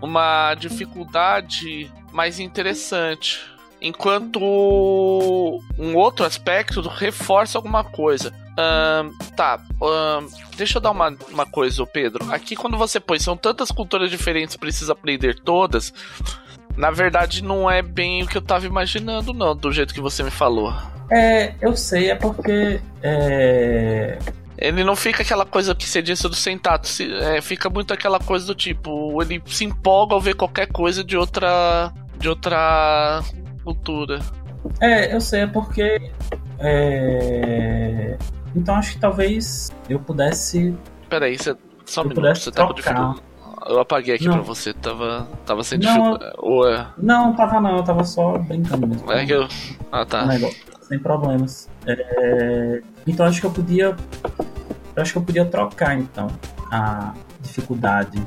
uma 0.00 0.54
dificuldade 0.54 1.92
mais 2.12 2.38
interessante 2.38 3.57
enquanto 3.80 4.40
um 5.78 5.94
outro 5.94 6.24
aspecto 6.24 6.80
reforça 6.82 7.58
alguma 7.58 7.84
coisa. 7.84 8.32
Um, 8.58 9.16
tá, 9.36 9.60
um, 9.80 10.28
deixa 10.56 10.78
eu 10.78 10.82
dar 10.82 10.90
uma, 10.90 11.16
uma 11.30 11.46
coisa, 11.46 11.86
Pedro. 11.86 12.32
Aqui, 12.32 12.56
quando 12.56 12.76
você 12.76 12.98
põe, 12.98 13.18
são 13.18 13.36
tantas 13.36 13.70
culturas 13.70 14.10
diferentes, 14.10 14.56
precisa 14.56 14.92
aprender 14.92 15.38
todas. 15.38 15.92
Na 16.76 16.90
verdade, 16.90 17.42
não 17.42 17.70
é 17.70 17.82
bem 17.82 18.22
o 18.22 18.26
que 18.26 18.36
eu 18.36 18.42
tava 18.42 18.66
imaginando, 18.66 19.32
não, 19.32 19.54
do 19.54 19.72
jeito 19.72 19.94
que 19.94 20.00
você 20.00 20.22
me 20.22 20.30
falou. 20.30 20.74
É, 21.10 21.54
eu 21.60 21.76
sei, 21.76 22.10
é 22.10 22.14
porque. 22.14 22.80
É... 23.02 24.18
Ele 24.56 24.82
não 24.82 24.96
fica 24.96 25.22
aquela 25.22 25.46
coisa 25.46 25.72
que 25.72 25.88
você 25.88 26.02
disse 26.02 26.24
do 26.28 26.34
sentado, 26.34 26.88
é, 27.22 27.40
fica 27.40 27.70
muito 27.70 27.94
aquela 27.94 28.18
coisa 28.18 28.44
do 28.44 28.56
tipo, 28.56 29.22
ele 29.22 29.40
se 29.46 29.64
empolga 29.64 30.14
ao 30.14 30.20
ver 30.20 30.34
qualquer 30.34 30.66
coisa 30.66 31.04
de 31.04 31.16
outra. 31.16 31.92
de 32.18 32.28
outra 32.28 33.22
cultura. 33.68 34.18
É, 34.80 35.14
eu 35.14 35.20
sei, 35.20 35.42
é 35.42 35.46
porque. 35.46 36.10
É... 36.58 38.16
Então 38.54 38.74
acho 38.74 38.92
que 38.94 38.98
talvez 39.00 39.70
eu 39.88 39.98
pudesse. 40.00 40.74
Peraí, 41.08 41.36
você, 41.36 41.54
só 41.84 42.00
um 42.02 42.04
eu 42.04 42.08
minuto, 42.10 42.38
você 42.38 42.50
tá 42.50 42.66
com 42.66 42.72
trocar. 42.74 42.92
dificuldade. 42.94 43.28
Eu 43.68 43.80
apaguei 43.80 44.14
aqui 44.14 44.26
Não. 44.26 44.34
pra 44.34 44.42
você, 44.42 44.72
tava, 44.72 45.28
tava 45.44 45.62
sem 45.62 45.78
dificuldade. 45.78 46.32
Ou 46.38 46.66
é. 46.68 46.86
Não, 46.96 47.34
tava 47.34 47.60
não, 47.60 47.76
eu 47.76 47.82
tava 47.82 48.04
só 48.04 48.38
brincando 48.38 48.86
mesmo. 48.86 49.12
É 49.12 49.26
que 49.26 49.32
eu. 49.32 49.46
Ah, 49.92 50.06
tá. 50.06 50.24
Negócio, 50.24 50.56
sem 50.82 50.98
problemas. 50.98 51.68
É, 51.86 52.80
Então 53.06 53.26
acho 53.26 53.40
que 53.40 53.46
eu 53.46 53.50
podia. 53.50 53.96
Eu 54.96 55.02
acho 55.02 55.12
que 55.12 55.18
eu 55.18 55.22
podia 55.22 55.44
trocar 55.44 55.98
então 55.98 56.28
a 56.70 57.12
dificuldade 57.40 58.20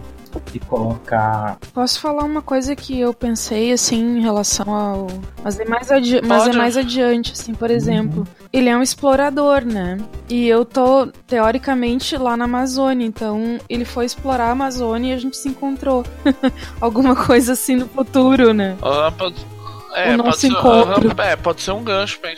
e 0.54 0.60
colocar. 0.60 1.58
Posso 1.74 2.00
falar 2.00 2.24
uma 2.24 2.42
coisa 2.42 2.76
que 2.76 3.00
eu 3.00 3.14
pensei, 3.14 3.72
assim, 3.72 4.18
em 4.18 4.22
relação 4.22 4.74
ao. 4.74 5.08
Mas 5.44 5.60
é 5.60 5.66
mais, 5.66 5.92
adi... 5.92 6.22
Mas 6.26 6.44
é 6.44 6.46
Pode. 6.46 6.58
mais 6.58 6.78
adiante, 6.78 7.34
assim, 7.34 7.54
por 7.54 7.70
exemplo. 7.72 8.28
Ele 8.54 8.70
é 8.70 8.78
um 8.78 8.82
explorador, 8.82 9.64
né? 9.66 9.98
E 10.30 10.48
eu 10.48 10.64
tô, 10.66 11.08
teoricamente, 11.28 12.18
lá 12.18 12.36
na 12.38 12.46
Amazônia. 12.46 13.06
Então, 13.06 13.58
ele 13.70 13.86
foi 13.86 14.06
explorar 14.06 14.46
a 14.48 14.52
Amazônia 14.52 15.12
e 15.14 15.16
a 15.16 15.20
gente 15.20 15.38
se 15.38 15.50
encontrou. 15.50 16.04
Alguma 16.80 17.16
coisa 17.16 17.54
assim 17.54 17.76
no 17.76 17.88
futuro, 17.88 18.54
né? 18.54 18.78
Ah, 18.82 19.12
pode... 19.18 19.36
É, 19.94 20.14
O 20.14 20.18
pode 20.18 20.24
nosso 20.30 20.40
ser, 20.40 20.48
encontro. 20.48 21.22
é, 21.22 21.36
pode 21.36 21.62
ser 21.62 21.72
um 21.72 21.84
gancho. 21.84 22.20
pra- 22.20 22.32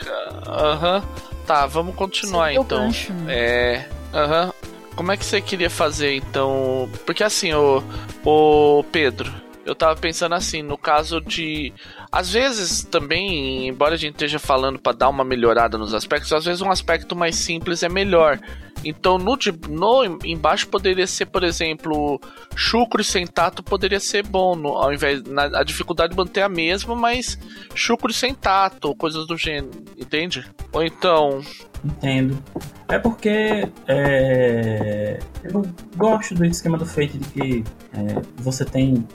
Aham. 0.47 1.03
Tá, 1.45 1.65
vamos 1.67 1.93
continuar 1.95 2.45
Seria 2.45 2.61
o 2.61 2.63
então. 2.63 2.79
gancho, 2.85 3.13
né? 3.13 3.33
É. 3.35 3.85
Aham. 4.13 4.51
Como 4.95 5.11
é 5.11 5.17
que 5.17 5.25
você 5.25 5.41
queria 5.41 5.69
fazer 5.69 6.15
então? 6.15 6.89
Porque 7.05 7.23
assim, 7.23 7.53
o, 7.53 7.83
o 8.23 8.83
Pedro, 8.91 9.31
eu 9.65 9.73
tava 9.73 9.99
pensando 9.99 10.35
assim, 10.35 10.61
no 10.61 10.77
caso 10.77 11.19
de. 11.19 11.73
Às 12.13 12.31
vezes 12.31 12.83
também, 12.83 13.67
embora 13.67 13.95
a 13.95 13.97
gente 13.97 14.13
esteja 14.13 14.37
falando 14.37 14.77
pra 14.77 14.93
dar 14.93 15.09
uma 15.09 15.23
melhorada 15.23 15.79
nos 15.79 15.95
aspectos, 15.95 16.31
às 16.31 16.45
vezes 16.45 16.61
um 16.61 16.69
aspecto 16.69 17.15
mais 17.15 17.35
simples 17.35 17.81
é 17.81 17.89
melhor. 17.89 18.39
Então 18.85 19.17
no, 19.17 19.35
no 19.67 20.03
embaixo 20.23 20.67
poderia 20.67 21.07
ser, 21.07 21.25
por 21.25 21.43
exemplo, 21.43 22.21
chucro 22.55 23.01
e 23.01 23.03
sem 23.03 23.25
tato 23.25 23.63
poderia 23.63 23.99
ser 23.99 24.27
bom, 24.27 24.55
no- 24.55 24.77
ao 24.77 24.93
invés 24.93 25.23
na, 25.23 25.45
a 25.59 25.63
dificuldade 25.63 26.15
manter 26.15 26.41
a 26.43 26.49
mesma, 26.49 26.95
mas 26.95 27.35
chucro 27.73 28.11
e 28.11 28.13
sem 28.13 28.35
tato, 28.35 28.89
ou 28.89 28.95
coisas 28.95 29.25
do 29.25 29.35
gênero, 29.35 29.71
entende? 29.97 30.45
Ou 30.71 30.83
então, 30.83 31.41
Entendo. 31.83 32.41
É 32.87 32.97
porque 32.97 33.67
é, 33.87 35.19
eu 35.43 35.65
gosto 35.97 36.33
do 36.33 36.45
esquema 36.45 36.77
do 36.77 36.85
Fate 36.85 37.17
de 37.17 37.27
que 37.29 37.63
é, 37.93 38.21
você 38.37 38.63
tem 38.63 39.05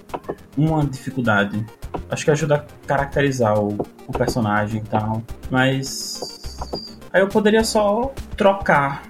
uma 0.56 0.84
dificuldade. 0.84 1.64
Acho 2.10 2.24
que 2.26 2.30
ajuda 2.30 2.66
caracterizar 2.88 3.58
o, 3.58 3.86
o 4.06 4.12
personagem 4.12 4.80
e 4.80 4.88
tal. 4.88 5.22
Mas 5.50 6.58
aí 7.12 7.20
eu 7.20 7.28
poderia 7.28 7.62
só 7.62 8.12
trocar. 8.36 9.02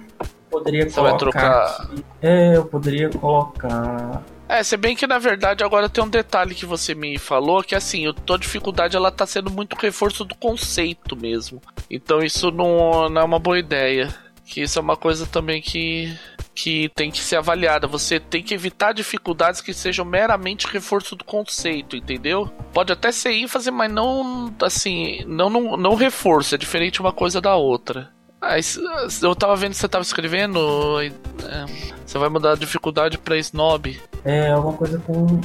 Poderia 0.51 0.89
Você 0.89 0.99
colocar. 0.99 1.89
É, 2.21 2.57
eu 2.57 2.65
poderia 2.65 3.09
colocar. 3.09 4.21
É, 4.47 4.63
se 4.63 4.75
bem 4.75 4.95
que 4.95 5.05
na 5.05 5.19
verdade 5.19 5.63
agora 5.63 5.87
tem 5.87 6.03
um 6.03 6.09
detalhe 6.09 6.55
que 6.55 6.65
você 6.65 6.95
me 6.95 7.19
falou, 7.19 7.63
que 7.63 7.75
assim, 7.75 8.07
a 8.07 8.13
tua 8.13 8.37
dificuldade 8.37 8.97
ela 8.97 9.11
tá 9.11 9.27
sendo 9.27 9.51
muito 9.51 9.75
reforço 9.75 10.25
do 10.25 10.33
conceito 10.35 11.15
mesmo. 11.15 11.61
Então 11.89 12.19
isso 12.19 12.49
não, 12.49 13.07
não 13.09 13.21
é 13.21 13.23
uma 13.23 13.37
boa 13.37 13.59
ideia. 13.59 14.13
Que 14.49 14.61
isso 14.61 14.79
é 14.79 14.81
uma 14.81 14.97
coisa 14.97 15.27
também 15.27 15.61
que, 15.61 16.17
que 16.55 16.89
tem 16.95 17.11
que 17.11 17.19
ser 17.19 17.35
avaliada. 17.35 17.85
Você 17.85 18.19
tem 18.19 18.41
que 18.41 18.53
evitar 18.53 18.93
dificuldades 18.93 19.61
que 19.61 19.73
sejam 19.73 20.03
meramente 20.03 20.65
reforço 20.65 21.15
do 21.15 21.23
conceito, 21.23 21.95
entendeu? 21.95 22.47
Pode 22.73 22.91
até 22.91 23.11
ser 23.11 23.31
ênfase, 23.31 23.69
mas 23.69 23.91
não 23.91 24.51
assim, 24.63 25.23
não, 25.27 25.51
não, 25.51 25.77
não 25.77 25.93
reforço, 25.93 26.55
é 26.55 26.57
diferente 26.57 26.99
uma 26.99 27.13
coisa 27.13 27.39
da 27.39 27.55
outra. 27.55 28.11
Ah, 28.41 28.57
isso- 28.57 28.79
eu 29.21 29.35
tava 29.35 29.55
vendo 29.55 29.71
que 29.71 29.77
você 29.77 29.87
tava 29.87 30.01
escrevendo. 30.01 31.01
é, 31.01 31.65
você 32.05 32.17
vai 32.17 32.29
mudar 32.29 32.53
a 32.53 32.55
dificuldade 32.55 33.17
pra 33.17 33.37
snob. 33.37 33.99
É 34.25 34.49
alguma 34.51 34.73
coisa 34.77 34.97
com 34.99 35.39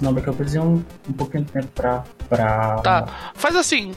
não, 0.00 0.14
porque 0.14 0.28
eu 0.28 0.34
precisei 0.34 0.60
um, 0.60 0.82
um 1.08 1.12
pouquinho 1.12 1.44
de 1.44 1.52
tempo 1.52 1.68
pra. 1.74 2.04
pra 2.28 2.76
Tá, 2.82 3.32
faz 3.34 3.56
assim. 3.56 3.92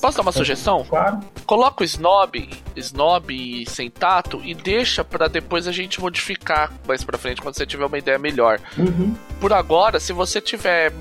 Posso 0.00 0.16
dar 0.16 0.22
uma 0.22 0.32
sugestão? 0.32 0.84
Claro. 0.88 1.20
Coloca 1.46 1.82
o 1.82 1.84
snob, 1.84 2.48
snob 2.76 3.64
sem 3.68 3.90
tato 3.90 4.40
e 4.44 4.54
deixa 4.54 5.04
pra 5.04 5.28
depois 5.28 5.66
a 5.68 5.72
gente 5.72 6.00
modificar 6.00 6.72
mais 6.86 7.04
pra 7.04 7.18
frente 7.18 7.40
quando 7.40 7.54
você 7.56 7.66
tiver 7.66 7.84
uma 7.86 7.98
ideia 7.98 8.18
melhor. 8.18 8.60
Uhum. 8.76 9.14
Por 9.40 9.52
agora, 9.52 10.00
se 10.00 10.12
você 10.12 10.40
tiver 10.40 10.92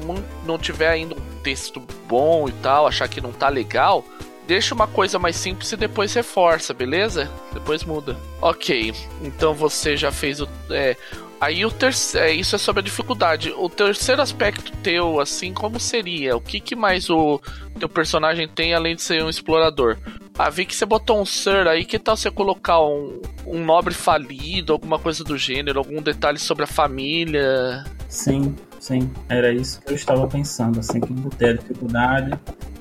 não 0.46 0.58
tiver 0.58 0.90
ainda 0.90 1.16
um 1.16 1.42
texto 1.44 1.82
bom 2.08 2.48
e 2.48 2.52
tal, 2.54 2.86
achar 2.88 3.08
que 3.08 3.22
não 3.22 3.32
tá 3.32 3.50
legal, 3.50 4.04
deixa 4.48 4.74
uma 4.74 4.88
coisa 4.88 5.20
mais 5.20 5.36
simples 5.36 5.72
e 5.72 5.78
depois 5.78 6.14
reforça, 6.14 6.74
beleza? 6.74 7.30
Depois 7.54 7.84
muda. 7.84 8.18
Ok, 8.42 8.94
então 9.22 9.54
você 9.54 9.98
já 9.98 10.12
fez 10.12 10.40
o. 10.40 10.48
é, 10.72 10.96
aí 11.40 11.66
o 11.66 11.72
terceiro. 11.72 12.40
isso 12.40 12.56
é 12.56 12.60
sobre 12.60 12.80
a 12.80 12.84
dificuldade. 12.84 13.54
O 13.56 13.70
terceiro 13.70 14.22
aspecto 14.22 14.72
teu, 14.82 15.20
assim, 15.20 15.54
como 15.54 15.80
seria? 15.80 16.36
O 16.36 16.42
que, 16.42 16.60
que 16.60 16.76
mais 16.76 17.10
o 17.10 17.42
teu 17.78 17.90
personagem 17.90 18.48
tem 18.48 18.74
além 18.74 18.96
de 18.96 19.02
ser 19.02 19.22
um 19.22 19.30
explorador? 19.30 19.98
Ah, 20.40 20.50
vi 20.50 20.66
que 20.66 20.76
você 20.76 20.86
botou 20.86 21.20
um 21.20 21.26
Sir 21.26 21.68
aí, 21.68 21.84
que 21.84 21.98
tal 21.98 22.16
você 22.16 22.30
colocar 22.30 22.80
um, 22.80 23.22
um 23.46 23.66
nobre 23.66 23.94
falido, 23.94 24.72
alguma 24.72 25.00
coisa 25.00 25.24
do 25.24 25.36
gênero, 25.36 25.80
algum 25.80 26.02
detalhe 26.02 26.38
sobre 26.38 26.64
a 26.64 26.68
família? 26.68 27.84
Sim, 28.08 28.56
sim. 28.80 29.10
Era 29.30 29.52
isso 29.52 29.82
que 29.82 29.92
eu 29.92 29.96
estava 29.96 30.28
pensando, 30.28 30.80
assim, 30.80 31.00
que 31.00 31.12
botei 31.14 31.52
a 31.52 31.54
dificuldade. 31.54 32.32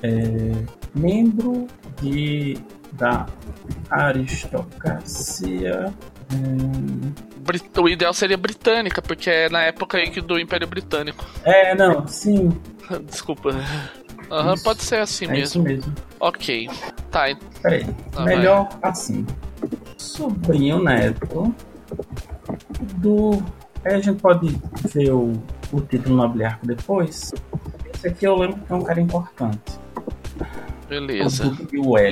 É, 0.03 0.51
membro 0.95 1.67
de, 2.01 2.57
da 2.93 3.25
aristocracia. 3.89 5.93
Brit- 7.45 7.77
O 7.79 7.87
ideal 7.89 8.13
seria 8.13 8.37
britânica, 8.37 9.01
porque 9.01 9.29
é 9.29 9.49
na 9.49 9.61
época 9.61 9.97
aí 9.97 10.09
que 10.09 10.21
do 10.21 10.39
Império 10.39 10.67
Britânico. 10.67 11.25
É, 11.43 11.73
não, 11.75 12.07
sim. 12.07 12.49
Desculpa. 13.09 13.51
Aham, 14.29 14.55
Isso. 14.55 14.63
pode 14.63 14.83
ser 14.83 14.97
assim 14.99 15.25
é 15.25 15.29
mesmo. 15.29 15.43
isso 15.43 15.61
mesmo. 15.61 15.93
Ok. 16.19 16.69
Tá, 17.09 17.25
Peraí. 17.61 17.85
Tá, 18.11 18.23
melhor 18.25 18.67
assim. 18.81 19.25
Sobrinho 19.97 20.83
neto 20.83 21.53
do. 22.95 23.41
Aí 23.85 23.95
a 23.95 23.99
gente 24.01 24.19
pode 24.19 24.59
ver 24.89 25.11
o, 25.13 25.31
o 25.71 25.81
título 25.81 26.15
nobiliarco 26.15 26.65
depois. 26.65 27.33
Esse 27.93 28.07
aqui 28.07 28.25
eu 28.25 28.35
lembro 28.35 28.59
que 28.65 28.71
é 28.71 28.75
um 28.75 28.83
cara 28.83 29.01
importante. 29.01 29.79
beleza. 30.87 31.55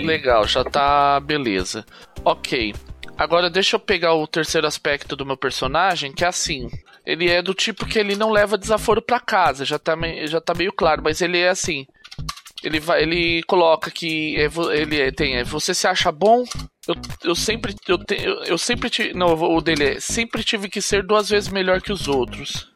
Legal, 0.06 0.48
já 0.48 0.64
tá 0.64 1.20
beleza. 1.20 1.86
Ok. 2.24 2.74
Agora 3.18 3.50
deixa 3.50 3.76
eu 3.78 3.80
pegar 3.80 4.14
o 4.14 4.28
terceiro 4.28 4.68
aspecto 4.68 5.16
do 5.16 5.26
meu 5.26 5.38
personagem, 5.38 6.12
que 6.12 6.26
é 6.26 6.28
assim. 6.28 6.70
Ele 7.06 7.30
é 7.30 7.42
do 7.42 7.54
tipo 7.54 7.86
que 7.86 7.98
ele 8.00 8.16
não 8.16 8.32
leva 8.32 8.58
desaforo 8.58 9.02
pra 9.02 9.20
casa, 9.20 9.64
já 9.64 9.78
tá, 9.80 9.96
já 10.26 10.42
tá 10.42 10.54
meio 10.54 10.74
claro, 10.74 11.02
mas 11.04 11.22
ele 11.22 11.38
é 11.40 11.50
assim. 11.50 11.86
Ele 12.64 12.80
vai, 12.80 13.04
ele 13.04 13.44
coloca 13.44 13.92
que 13.92 14.36
é 14.38 14.50
ele 14.74 15.00
é- 15.00 15.12
tem, 15.12 15.36
é, 15.38 15.44
você 15.44 15.74
se 15.74 15.88
acha 15.88 16.12
bom? 16.12 16.44
Eu, 16.88 16.96
eu 17.24 17.36
sempre 17.36 17.76
eu, 17.88 17.98
te, 17.98 18.16
eu, 18.22 18.44
eu 18.46 18.58
sempre 18.58 18.90
tive, 18.90 19.14
não, 19.14 19.34
o 19.34 19.62
dele 19.62 19.84
é 19.84 20.00
sempre 20.00 20.44
tive 20.44 20.68
que 20.68 20.82
ser 20.82 21.04
duas 21.06 21.30
vezes 21.30 21.48
melhor 21.50 21.80
que 21.80 21.92
os 21.94 22.08
outros. 22.08 22.72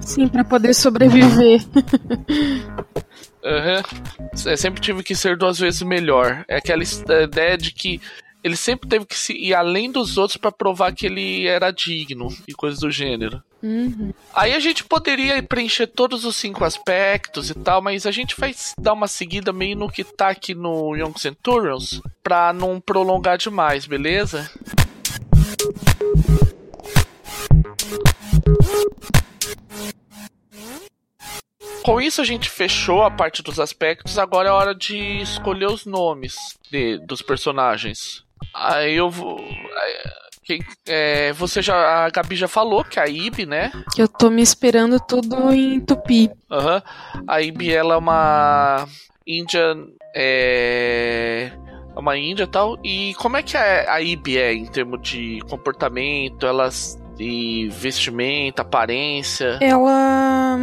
Sim, 0.00 0.28
pra 0.28 0.44
poder 0.44 0.74
sobreviver. 0.74 1.60
É, 3.42 4.54
sempre 4.54 4.82
tive 4.82 5.02
que 5.02 5.14
ser 5.14 5.34
duas 5.34 5.58
vezes 5.58 5.80
melhor. 5.80 6.44
É 6.46 6.56
aquela 6.58 6.82
is- 6.82 7.02
ideia 7.22 7.56
de 7.56 7.72
que 7.72 7.98
ele 8.44 8.54
sempre 8.54 8.86
teve 8.86 9.06
que 9.06 9.16
se 9.16 9.32
ir 9.32 9.54
além 9.54 9.90
dos 9.90 10.18
outros 10.18 10.36
pra 10.36 10.52
provar 10.52 10.92
que 10.92 11.06
ele 11.06 11.46
era 11.46 11.70
digno 11.70 12.28
e 12.46 12.52
coisas 12.52 12.80
do 12.80 12.90
gênero. 12.90 13.42
Uhum. 13.62 14.12
Aí 14.34 14.52
a 14.52 14.60
gente 14.60 14.84
poderia 14.84 15.42
preencher 15.42 15.86
todos 15.86 16.26
os 16.26 16.36
cinco 16.36 16.64
aspectos 16.66 17.48
e 17.48 17.54
tal, 17.54 17.80
mas 17.80 18.04
a 18.04 18.10
gente 18.10 18.34
vai 18.38 18.54
dar 18.78 18.92
uma 18.92 19.08
seguida 19.08 19.54
meio 19.54 19.74
no 19.74 19.90
que 19.90 20.04
tá 20.04 20.28
aqui 20.28 20.54
no 20.54 20.94
Young 20.94 21.14
Centurions 21.18 22.02
pra 22.22 22.52
não 22.52 22.78
prolongar 22.78 23.38
demais, 23.38 23.86
beleza? 23.86 24.50
Com 31.82 32.00
isso 32.00 32.20
a 32.20 32.24
gente 32.24 32.48
fechou 32.48 33.02
a 33.02 33.10
parte 33.10 33.42
dos 33.42 33.58
aspectos, 33.58 34.18
agora 34.18 34.48
é 34.48 34.52
hora 34.52 34.74
de 34.74 34.96
escolher 35.22 35.66
os 35.66 35.86
nomes 35.86 36.34
de- 36.70 36.98
dos 37.06 37.22
personagens. 37.22 38.22
Aí 38.54 38.94
eu 38.96 39.10
vou. 39.10 39.38
quem- 40.44 40.64
é, 40.86 41.32
você 41.32 41.62
já. 41.62 42.04
A 42.04 42.10
Gabi 42.10 42.34
já 42.36 42.48
falou 42.48 42.82
que 42.84 42.98
é 42.98 43.02
a 43.02 43.08
Ibi, 43.08 43.46
né? 43.46 43.70
Que 43.94 44.02
eu 44.02 44.08
tô 44.08 44.28
me 44.30 44.42
esperando 44.42 44.98
tudo 45.00 45.52
em 45.52 45.78
tupi. 45.80 46.28
Aham. 46.50 46.82
A 47.26 47.40
Ibi, 47.40 47.72
ela 47.72 47.94
é 47.94 47.96
uma 47.96 48.86
índia. 49.26 49.76
É. 50.14 51.52
é 51.94 51.98
Uma 51.98 52.16
índia 52.18 52.44
e 52.44 52.46
tal. 52.48 52.78
E 52.84 53.14
como 53.14 53.36
é 53.36 53.42
que 53.42 53.56
a, 53.56 53.94
a 53.94 54.00
Ibi 54.02 54.38
é 54.38 54.52
em 54.52 54.66
termos 54.66 55.00
de 55.08 55.40
comportamento, 55.48 56.44
elas. 56.46 56.99
E 57.20 57.68
vestimenta, 57.68 58.62
aparência. 58.62 59.58
Ela. 59.60 60.58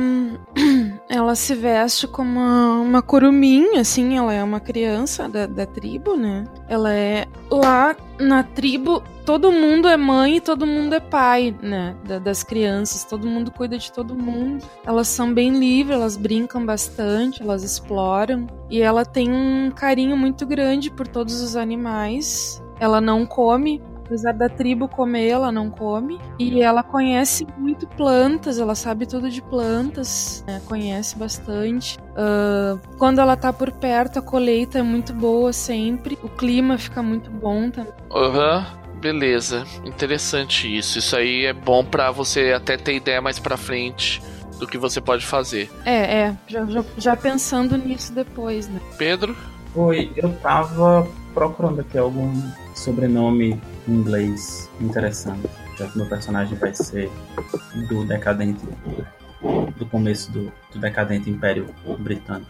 Ela 1.10 1.36
se 1.36 1.56
veste 1.56 2.06
como 2.06 2.32
uma, 2.32 2.82
uma 2.82 3.02
curumim, 3.02 3.78
assim, 3.78 4.18
ela 4.18 4.34
é 4.34 4.44
uma 4.44 4.60
criança 4.60 5.30
da, 5.30 5.46
da 5.46 5.66
tribo, 5.66 6.18
né? 6.18 6.44
Ela 6.68 6.94
é 6.94 7.26
lá 7.50 7.96
na 8.20 8.44
tribo, 8.44 9.02
todo 9.26 9.50
mundo 9.50 9.88
é 9.88 9.96
mãe 9.96 10.36
e 10.36 10.42
todo 10.42 10.68
mundo 10.68 10.94
é 10.94 11.00
pai, 11.00 11.56
né? 11.62 11.96
Da, 12.04 12.20
das 12.20 12.44
crianças, 12.44 13.06
todo 13.06 13.26
mundo 13.26 13.52
cuida 13.52 13.78
de 13.78 13.90
todo 13.90 14.16
mundo. 14.16 14.66
Elas 14.86 15.08
são 15.08 15.34
bem 15.34 15.58
livres, 15.58 15.96
elas 15.96 16.18
brincam 16.18 16.66
bastante, 16.66 17.42
elas 17.42 17.64
exploram. 17.64 18.46
E 18.70 18.82
ela 18.82 19.06
tem 19.06 19.32
um 19.32 19.72
carinho 19.72 20.18
muito 20.18 20.46
grande 20.46 20.92
por 20.92 21.08
todos 21.08 21.42
os 21.42 21.56
animais. 21.56 22.62
Ela 22.80 23.00
não 23.00 23.26
come, 23.26 23.82
apesar 24.08 24.34
da 24.34 24.48
tribo 24.48 24.88
comer, 24.88 25.28
ela 25.28 25.52
não 25.52 25.70
come. 25.70 26.20
E 26.40 26.62
ela 26.62 26.82
conhece 26.82 27.46
muito 27.58 27.86
plantas, 27.86 28.58
ela 28.58 28.74
sabe 28.74 29.06
tudo 29.06 29.30
de 29.30 29.42
plantas, 29.42 30.44
né? 30.48 30.62
conhece 30.66 31.18
bastante. 31.18 31.98
Uh, 32.00 32.80
quando 32.98 33.20
ela 33.20 33.36
tá 33.36 33.52
por 33.52 33.72
perto, 33.72 34.20
a 34.20 34.22
colheita 34.22 34.80
é 34.80 34.82
muito 34.82 35.14
boa 35.14 35.52
sempre. 35.52 36.18
O 36.24 36.30
clima 36.30 36.78
fica 36.78 37.04
muito 37.04 37.30
bom 37.30 37.70
também. 37.70 37.94
Aham. 38.12 38.60
Uhum. 38.60 38.88
Beleza, 38.98 39.64
interessante 39.86 40.76
isso. 40.76 40.98
Isso 40.98 41.16
aí 41.16 41.46
é 41.46 41.54
bom 41.54 41.86
para 41.86 42.10
você 42.10 42.52
até 42.52 42.76
ter 42.78 42.96
ideia 42.96 43.22
mais 43.22 43.38
para 43.38 43.56
frente 43.56 44.20
do 44.58 44.66
que 44.66 44.76
você 44.76 45.00
pode 45.00 45.24
fazer. 45.24 45.70
É, 45.86 46.22
é, 46.22 46.38
já, 46.48 46.66
já, 46.66 46.84
já, 46.98 47.16
pensando 47.16 47.78
nisso 47.78 48.12
depois, 48.12 48.68
né? 48.68 48.82
Pedro? 48.98 49.38
Oi, 49.76 50.12
eu 50.16 50.34
tava 50.38 51.08
procurando 51.32 51.82
aqui 51.82 51.96
algum 51.96 52.34
sobrenome 52.74 53.62
inglês 53.92 54.70
interessante, 54.80 55.48
já 55.78 55.88
que 55.88 55.98
meu 55.98 56.08
personagem 56.08 56.58
vai 56.58 56.74
ser 56.74 57.10
do 57.88 58.06
decadente 58.06 58.66
do 59.78 59.86
começo 59.86 60.32
do, 60.32 60.52
do 60.74 60.80
decadente 60.80 61.30
Império 61.30 61.68
Britânico. 62.00 62.50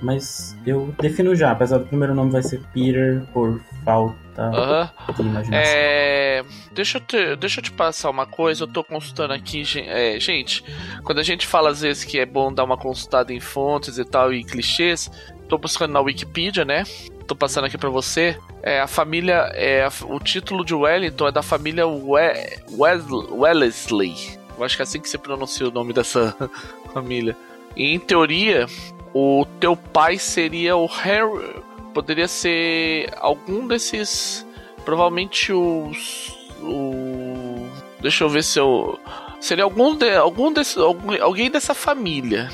Mas 0.00 0.56
eu 0.64 0.94
defino 1.00 1.34
já, 1.34 1.50
apesar 1.50 1.78
do 1.78 1.86
primeiro 1.86 2.14
nome 2.14 2.30
vai 2.30 2.42
ser 2.42 2.60
Peter 2.72 3.22
por 3.32 3.60
falta 3.84 4.50
uh 4.50 4.90
-huh. 5.10 5.16
de 5.16 5.22
imaginação. 5.22 5.70
É... 5.70 6.44
Deixa, 6.72 6.98
eu 6.98 7.02
te, 7.02 7.36
deixa 7.36 7.58
eu 7.58 7.64
te 7.64 7.72
passar 7.72 8.08
uma 8.10 8.24
coisa, 8.24 8.62
eu 8.62 8.68
tô 8.68 8.84
consultando 8.84 9.32
aqui, 9.32 9.64
é, 9.76 10.20
gente, 10.20 10.64
quando 11.02 11.18
a 11.18 11.24
gente 11.24 11.44
fala 11.44 11.70
às 11.70 11.80
vezes 11.80 12.04
que 12.04 12.20
é 12.20 12.24
bom 12.24 12.52
dar 12.52 12.62
uma 12.62 12.76
consultada 12.76 13.32
em 13.32 13.40
fontes 13.40 13.98
e 13.98 14.04
tal 14.04 14.32
e 14.32 14.44
clichês, 14.44 15.10
tô 15.48 15.58
buscando 15.58 15.92
na 15.92 16.00
Wikipedia, 16.00 16.64
né? 16.64 16.84
Tô 17.26 17.34
passando 17.34 17.64
aqui 17.64 17.78
para 17.78 17.90
você. 17.90 18.38
É 18.62 18.80
a 18.80 18.86
família, 18.86 19.50
é 19.54 19.88
o 20.04 20.20
título 20.20 20.64
de 20.64 20.74
Wellington 20.74 21.28
é 21.28 21.32
da 21.32 21.42
família 21.42 21.86
We, 21.86 22.58
Wellesley. 22.70 24.38
Eu 24.56 24.64
acho 24.64 24.76
que 24.76 24.82
é 24.82 24.84
assim 24.84 25.00
que 25.00 25.08
se 25.08 25.18
pronuncia 25.18 25.66
o 25.68 25.70
nome 25.70 25.92
dessa 25.92 26.36
família. 26.92 27.36
E 27.76 27.94
em 27.94 27.98
teoria, 27.98 28.66
o 29.14 29.46
teu 29.58 29.76
pai 29.76 30.18
seria 30.18 30.76
o 30.76 30.86
Harry. 30.86 31.62
Poderia 31.94 32.28
ser 32.28 33.10
algum 33.16 33.66
desses. 33.66 34.46
Provavelmente 34.84 35.52
os. 35.52 36.36
O, 36.60 37.68
deixa 38.00 38.24
eu 38.24 38.28
ver 38.28 38.42
se 38.42 38.58
eu. 38.58 38.98
Seria 39.40 39.62
algum, 39.64 39.94
de, 39.94 40.10
algum 40.16 40.52
desse, 40.52 40.78
algum, 40.78 41.14
alguém 41.22 41.50
dessa 41.50 41.72
família. 41.72 42.50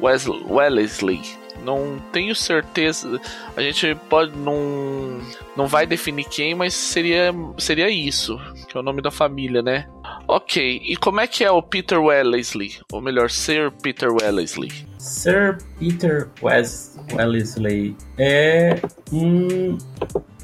Wesley, 0.00 0.44
Wellesley 0.48 1.38
não 1.64 1.98
tenho 2.12 2.34
certeza. 2.34 3.20
A 3.56 3.60
gente 3.60 3.94
pode 4.08 4.36
não 4.36 5.20
não 5.56 5.66
vai 5.66 5.86
definir 5.86 6.24
quem, 6.24 6.54
mas 6.54 6.74
seria 6.74 7.32
seria 7.58 7.90
isso, 7.90 8.38
que 8.68 8.76
é 8.76 8.80
o 8.80 8.82
nome 8.82 9.02
da 9.02 9.10
família, 9.10 9.62
né? 9.62 9.88
Ok. 10.26 10.82
E 10.84 10.96
como 10.96 11.20
é 11.20 11.26
que 11.26 11.44
é 11.44 11.50
o 11.50 11.62
Peter 11.62 12.00
Wellesley? 12.00 12.78
Ou 12.92 13.00
melhor, 13.00 13.30
Sir 13.30 13.72
Peter 13.82 14.10
Wellesley? 14.10 14.70
Sir 14.98 15.58
Peter 15.78 16.28
Wellesley 16.42 17.96
é 18.18 18.80
um 19.12 19.78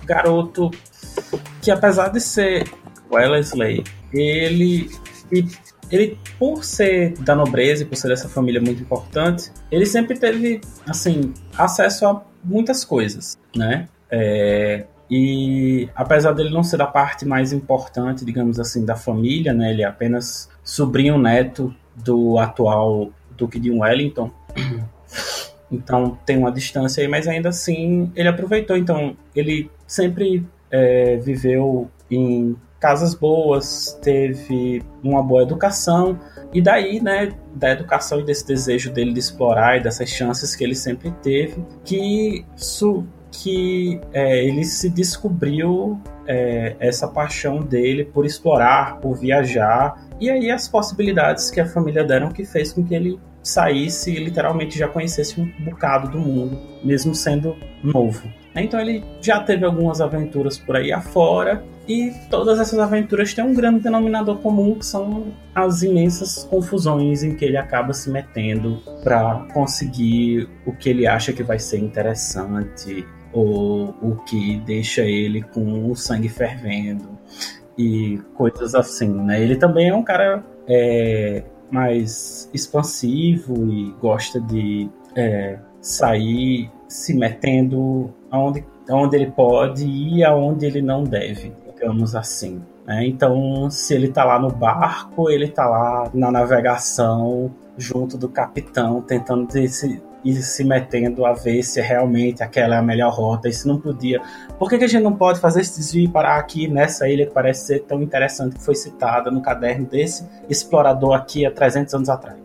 garoto 0.05 0.71
que 1.63 1.71
apesar 1.71 2.09
de 2.09 2.21
ser 2.21 2.65
Wellesley, 3.11 3.85
ele 4.13 4.91
ele, 5.95 6.19
por 6.39 6.65
ser 6.65 7.15
da 7.21 7.35
nobreza 7.35 7.83
e 7.83 7.87
por 7.87 7.97
ser 7.97 8.09
dessa 8.09 8.29
família 8.29 8.61
muito 8.61 8.83
importante, 8.83 9.51
ele 9.71 9.87
sempre 9.87 10.19
teve, 10.19 10.61
assim, 10.87 11.33
acesso 11.57 12.07
a 12.07 12.23
muitas 12.43 12.85
coisas, 12.85 13.39
né? 13.57 13.89
É, 14.11 14.85
e 15.11 15.89
apesar 15.95 16.33
dele 16.33 16.51
não 16.51 16.63
ser 16.63 16.77
da 16.77 16.87
parte 16.87 17.25
mais 17.25 17.53
importante, 17.53 18.25
digamos 18.25 18.59
assim, 18.59 18.85
da 18.85 18.97
família, 18.97 19.53
né? 19.53 19.71
Ele 19.71 19.83
é 19.83 19.87
apenas 19.87 20.49
sobrinho 20.63 21.19
neto 21.19 21.75
do 21.95 22.39
atual 22.39 23.11
Duque 23.37 23.59
de 23.59 23.71
Wellington. 23.71 24.31
Então 25.73 26.17
tem 26.25 26.37
uma 26.39 26.53
distância 26.53 27.03
aí, 27.03 27.09
mas 27.09 27.27
ainda 27.27 27.49
assim 27.49 28.13
ele 28.15 28.29
aproveitou. 28.29 28.77
Então 28.77 29.17
ele 29.35 29.69
sempre 29.87 30.47
é, 30.71 31.17
viveu 31.17 31.91
em 32.09 32.55
casas 32.85 33.15
boas, 33.15 33.99
teve 34.03 34.83
uma 35.03 35.23
boa 35.23 35.43
educação, 35.43 36.21
e 36.53 36.61
daí, 36.61 37.01
né, 37.01 37.33
da 37.55 37.71
educação 37.71 38.21
e 38.21 38.25
desse 38.25 38.47
desejo 38.47 38.93
dele 38.93 39.15
de 39.15 39.21
explorar 39.21 39.79
e 39.79 39.83
dessas 39.83 40.11
chances 40.11 40.55
que 40.55 40.63
ele 40.63 40.75
sempre 40.75 41.11
teve, 41.23 41.65
que, 41.83 42.45
su, 42.55 43.07
que 43.33 43.99
é, 44.13 44.45
ele 44.45 44.65
se 44.65 44.91
descobriu 44.91 45.99
é, 46.27 46.77
essa 46.79 47.09
paixão 47.09 47.63
dele 47.63 48.05
por 48.05 48.27
explorar, 48.27 48.99
por 48.99 49.17
viajar, 49.17 50.07
e 50.21 50.29
aí 50.29 50.51
as 50.51 50.69
possibilidades 50.69 51.51
que 51.51 51.63
a 51.63 51.67
família 51.67 52.05
deram 52.05 52.29
que 52.29 52.45
fez 52.45 52.71
com 52.71 52.85
que 52.85 52.95
ele 52.95 53.19
saísse 53.43 54.11
e 54.11 54.23
literalmente 54.23 54.79
já 54.79 54.89
conhecesse 54.89 55.41
um 55.41 55.51
bocado 55.65 56.11
do 56.11 56.19
mundo, 56.19 56.59
mesmo 56.85 57.15
sendo 57.15 57.57
novo. 57.83 58.31
Então 58.55 58.79
ele 58.79 59.03
já 59.23 59.41
teve 59.41 59.65
algumas 59.65 60.03
aventuras 60.03 60.59
por 60.59 60.77
aí 60.77 60.93
afora, 60.93 61.65
e 61.87 62.13
todas 62.31 62.59
essas 62.59 62.79
aventuras 62.79 63.35
têm 63.35 63.45
um 63.45 63.53
grande 63.53 63.81
denominador 63.81 64.39
comum, 64.39 64.75
que 64.75 64.87
são 64.87 65.35
as 65.55 65.83
imensas 65.83 66.45
confusões 66.45 67.23
em 67.23 67.35
que 67.35 67.45
ele 67.45 67.57
acaba 67.57 67.93
se 67.93 68.11
metendo 68.11 68.81
para 69.03 69.47
conseguir 69.53 70.49
o 70.67 70.73
que 70.73 70.89
ele 70.89 71.07
acha 71.07 71.33
que 71.33 71.43
vai 71.43 71.59
ser 71.59 71.79
interessante 71.79 73.07
ou 73.33 73.95
o 74.01 74.17
que 74.25 74.59
deixa 74.61 75.03
ele 75.03 75.43
com 75.43 75.91
o 75.91 75.95
sangue 75.95 76.29
fervendo 76.29 77.19
e 77.77 78.19
coisas 78.35 78.75
assim, 78.75 79.09
né? 79.09 79.43
Ele 79.43 79.57
também 79.57 79.89
é 79.89 79.95
um 79.95 80.03
cara 80.03 80.43
é, 80.67 81.45
mais 81.71 82.49
expansivo 82.55 83.67
e 83.71 83.93
gosta 84.01 84.41
de 84.41 84.89
é, 85.15 85.59
sair 85.81 86.71
se 86.89 87.13
metendo 87.13 88.15
aonde, 88.31 88.65
aonde 88.89 89.17
ele 89.17 89.31
pode 89.33 89.87
e 89.87 90.25
aonde 90.25 90.65
ele 90.65 90.81
não 90.81 91.03
deve 91.03 91.53
digamos 91.85 92.17
assim. 92.17 92.63
Né? 92.87 93.07
Então, 93.07 93.71
se 93.71 93.95
ele 93.95 94.09
está 94.09 94.25
lá 94.25 94.39
no 94.39 94.51
barco, 94.51 95.31
ele 95.31 95.45
está 95.45 95.67
lá 95.67 96.11
na 96.15 96.31
navegação, 96.31 97.55
junto 97.77 98.17
do 98.17 98.29
capitão, 98.29 99.03
tentando 99.03 99.51
se, 99.69 100.03
ir 100.25 100.35
se 100.35 100.65
metendo 100.65 101.27
a 101.27 101.33
ver 101.33 101.63
se 101.63 101.81
realmente 101.81 102.43
aquela 102.43 102.77
é 102.77 102.79
a 102.79 102.83
melhor 102.83 103.13
rota, 103.13 103.49
e 103.49 103.53
se 103.53 103.69
não 103.69 103.79
podia. 103.79 104.21
Por 104.59 104.69
que, 104.69 104.79
que 104.79 104.85
a 104.85 104.89
gente 104.89 105.03
não 105.03 105.15
pode 105.15 105.41
fazer 105.41 105.61
esse 105.61 105.79
desvio 105.79 106.05
e 106.05 106.09
parar 106.09 106.37
aqui 106.37 106.67
nessa 106.67 107.09
ilha 107.09 107.27
que 107.27 107.33
parece 107.33 107.67
ser 107.67 107.81
tão 107.81 108.03
interessante, 108.03 108.57
que 108.57 108.63
foi 108.63 108.75
citada 108.75 109.31
no 109.31 109.43
caderno 109.43 109.87
desse 109.87 110.27
explorador 110.49 111.15
aqui 111.15 111.45
há 111.45 111.51
300 111.51 111.95
anos 111.95 112.09
atrás? 112.09 112.39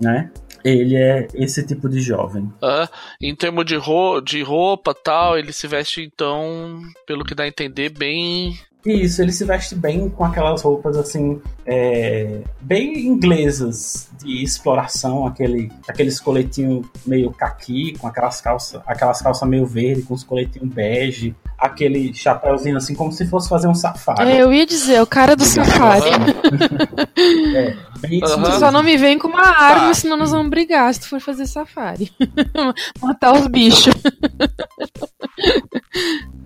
Né? 0.00 0.30
Ele 0.64 0.96
é 0.96 1.28
esse 1.34 1.64
tipo 1.64 1.88
de 1.88 2.00
jovem. 2.00 2.50
Ah, 2.62 2.88
em 3.20 3.34
termos 3.34 3.66
de, 3.66 3.76
ro 3.76 4.20
de 4.20 4.42
roupa 4.42 4.94
tal, 4.94 5.38
ele 5.38 5.52
se 5.52 5.66
veste 5.66 6.02
então, 6.02 6.80
pelo 7.06 7.24
que 7.24 7.34
dá 7.34 7.44
a 7.44 7.48
entender, 7.48 7.90
bem 7.90 8.58
isso, 8.84 9.22
ele 9.22 9.32
se 9.32 9.46
veste 9.46 9.74
bem 9.74 10.10
com 10.10 10.24
aquelas 10.24 10.60
roupas 10.60 10.98
assim, 10.98 11.40
é, 11.64 12.42
bem 12.60 13.06
inglesas 13.06 14.10
de 14.22 14.42
exploração, 14.42 15.26
aquele, 15.26 15.72
aqueles 15.88 16.20
coletinhos 16.20 16.86
meio 17.06 17.30
caqui, 17.30 17.96
com 17.98 18.06
aquelas 18.06 18.42
calças, 18.42 18.82
aquelas 18.84 19.22
calças 19.22 19.48
meio 19.48 19.64
verde, 19.64 20.02
com 20.02 20.12
os 20.12 20.22
coletinhos 20.22 20.68
bege, 20.68 21.34
aquele 21.64 22.12
chapéuzinho 22.12 22.76
assim, 22.76 22.94
como 22.94 23.10
se 23.10 23.26
fosse 23.26 23.48
fazer 23.48 23.66
um 23.66 23.74
safari. 23.74 24.30
É, 24.30 24.42
eu 24.42 24.52
ia 24.52 24.66
dizer, 24.66 25.00
o 25.00 25.06
cara 25.06 25.34
do 25.34 25.44
safari. 25.44 26.10
é, 27.56 27.74
uhum. 28.06 28.58
Só 28.58 28.70
não 28.70 28.82
me 28.82 28.98
vem 28.98 29.18
com 29.18 29.28
uma 29.28 29.46
arma, 29.46 29.88
tá. 29.88 29.94
senão 29.94 30.16
nós 30.16 30.30
vamos 30.30 30.50
brigar 30.50 30.92
se 30.92 31.00
tu 31.00 31.08
for 31.08 31.20
fazer 31.20 31.46
safari. 31.46 32.12
Matar 33.00 33.32
os 33.32 33.46
bichos. 33.46 33.94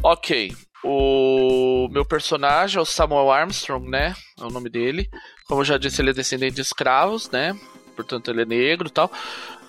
ok. 0.05 0.53
O 0.85 1.89
meu 1.91 2.05
personagem 2.05 2.79
é 2.79 2.81
o 2.81 2.85
Samuel 2.85 3.33
Armstrong, 3.33 3.91
né? 3.91 4.15
É 4.39 4.45
o 4.45 4.51
nome 4.51 4.71
dele. 4.71 5.09
Como 5.49 5.63
eu 5.63 5.65
já 5.65 5.77
disse, 5.77 6.01
ele 6.01 6.11
é 6.11 6.15
descendente 6.15 6.55
de 6.55 6.61
escravos, 6.61 7.29
né? 7.29 7.59
Portanto, 7.97 8.31
ele 8.31 8.43
é 8.43 8.47
negro 8.47 8.87
e 8.87 8.93
tal. 8.93 9.11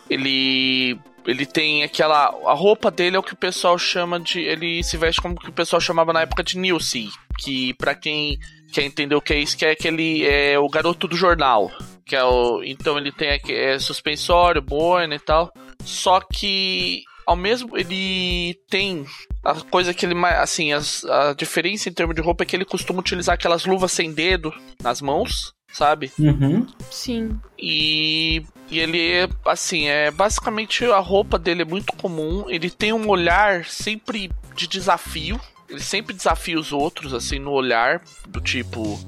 Ele 0.07 0.99
ele 1.25 1.45
tem 1.45 1.83
aquela 1.83 2.25
a 2.45 2.53
roupa 2.53 2.89
dele 2.89 3.15
é 3.15 3.19
o 3.19 3.23
que 3.23 3.33
o 3.33 3.37
pessoal 3.37 3.77
chama 3.77 4.19
de 4.19 4.39
ele 4.39 4.83
se 4.83 4.97
veste 4.97 5.21
como 5.21 5.39
que 5.39 5.49
o 5.49 5.53
pessoal 5.53 5.79
chamava 5.79 6.13
na 6.13 6.21
época 6.21 6.43
de 6.43 6.57
newsy, 6.57 7.09
que 7.37 7.73
para 7.75 7.95
quem 7.95 8.37
quer 8.71 8.83
entender 8.83 9.15
o 9.15 9.21
que 9.21 9.33
é 9.33 9.39
isso, 9.39 9.57
que 9.57 9.65
é 9.65 9.71
aquele 9.71 10.25
é 10.25 10.57
o 10.57 10.69
garoto 10.69 11.07
do 11.07 11.15
jornal, 11.15 11.71
Que 12.05 12.15
é 12.15 12.23
o. 12.23 12.63
Então 12.63 12.97
ele 12.97 13.11
tem 13.11 13.31
aqui, 13.31 13.53
é 13.53 13.77
suspensório, 13.79 14.61
boina 14.61 15.15
e 15.15 15.19
tal. 15.19 15.51
Só 15.83 16.19
que 16.19 17.03
ao 17.25 17.35
mesmo 17.35 17.77
ele 17.77 18.55
tem 18.69 19.05
a 19.45 19.53
coisa 19.53 19.93
que 19.93 20.05
ele 20.05 20.15
assim 20.25 20.73
as, 20.73 21.05
a 21.05 21.33
diferença 21.33 21.87
em 21.87 21.93
termos 21.93 22.15
de 22.15 22.21
roupa 22.21 22.43
é 22.43 22.45
que 22.45 22.55
ele 22.55 22.65
costuma 22.65 22.99
utilizar 22.99 23.35
aquelas 23.35 23.65
luvas 23.65 23.91
sem 23.91 24.11
dedo 24.11 24.51
nas 24.81 24.99
mãos 24.99 25.53
sabe 25.71 26.11
Uhum. 26.17 26.65
Sim. 26.89 27.39
e, 27.57 28.43
e 28.71 28.79
ele 28.79 29.27
assim 29.45 29.87
é 29.87 30.11
basicamente 30.11 30.85
a 30.85 30.99
roupa 30.99 31.37
dele 31.39 31.61
é 31.63 31.65
muito 31.65 31.93
comum. 31.93 32.45
Ele 32.49 32.69
tem 32.69 32.93
um 32.93 33.07
olhar 33.09 33.65
sempre 33.65 34.31
de 34.55 34.67
desafio. 34.67 35.39
Ele 35.69 35.81
sempre 35.81 36.15
desafia 36.15 36.59
os 36.59 36.71
outros 36.71 37.13
assim 37.13 37.39
no 37.39 37.51
olhar 37.51 38.01
do 38.27 38.41
tipo 38.41 38.99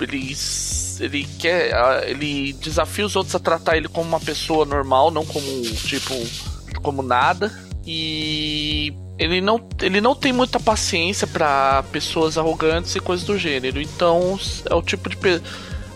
ele 0.00 0.34
ele 1.00 1.24
quer 1.38 2.08
ele 2.08 2.52
desafia 2.54 3.04
os 3.04 3.16
outros 3.16 3.34
a 3.34 3.38
tratar 3.38 3.76
ele 3.76 3.88
como 3.88 4.08
uma 4.08 4.20
pessoa 4.20 4.64
normal 4.64 5.10
não 5.10 5.24
como 5.24 5.46
tipo 5.76 6.14
como 6.82 7.02
nada. 7.02 7.52
E 7.88 8.92
ele 9.18 9.40
não, 9.40 9.66
ele 9.80 10.00
não 10.00 10.14
tem 10.14 10.32
muita 10.32 10.58
paciência 10.60 11.26
para 11.26 11.82
pessoas 11.92 12.36
arrogantes 12.36 12.94
e 12.96 13.00
coisas 13.00 13.24
do 13.26 13.38
gênero. 13.38 13.80
Então 13.80 14.38
é 14.68 14.74
o 14.74 14.82
tipo 14.82 15.08
de 15.08 15.16
pe- 15.16 15.40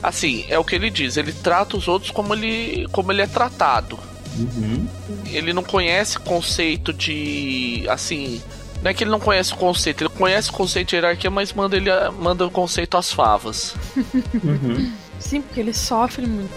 assim 0.03 0.45
é 0.49 0.59
o 0.59 0.65
que 0.65 0.75
ele 0.75 0.91
diz. 0.91 1.17
Ele 1.17 1.33
trata 1.33 1.77
os 1.77 1.89
outros 1.89 2.11
como 2.11 2.35
ele 2.35 2.87
como 2.93 3.13
ele 3.13 3.23
é 3.23 3.27
tratado. 3.27 3.99
Uhum. 4.39 4.87
Ele 5.27 5.53
não 5.53 5.63
conhece 5.63 6.19
conceito 6.19 6.93
de 6.93 7.85
assim 7.89 8.41
não 8.83 8.91
é 8.91 8.95
que 8.95 9.05
ele 9.05 9.11
não 9.11 9.21
conhece 9.21 9.53
o 9.53 9.57
conceito, 9.57 10.05
ele 10.05 10.11
conhece 10.11 10.49
o 10.49 10.53
conceito 10.55 10.89
de 10.89 10.97
hierarquia, 10.97 11.31
mas 11.31 11.53
manda 11.53 11.77
ele 11.77 11.91
manda 12.19 12.47
o 12.47 12.51
conceito 12.51 12.97
às 12.97 13.13
favas. 13.13 13.75
Uhum. 14.43 14.93
Sim, 15.21 15.43
porque 15.43 15.61
ele 15.61 15.75
sofre 15.75 16.27
muito. 16.27 16.51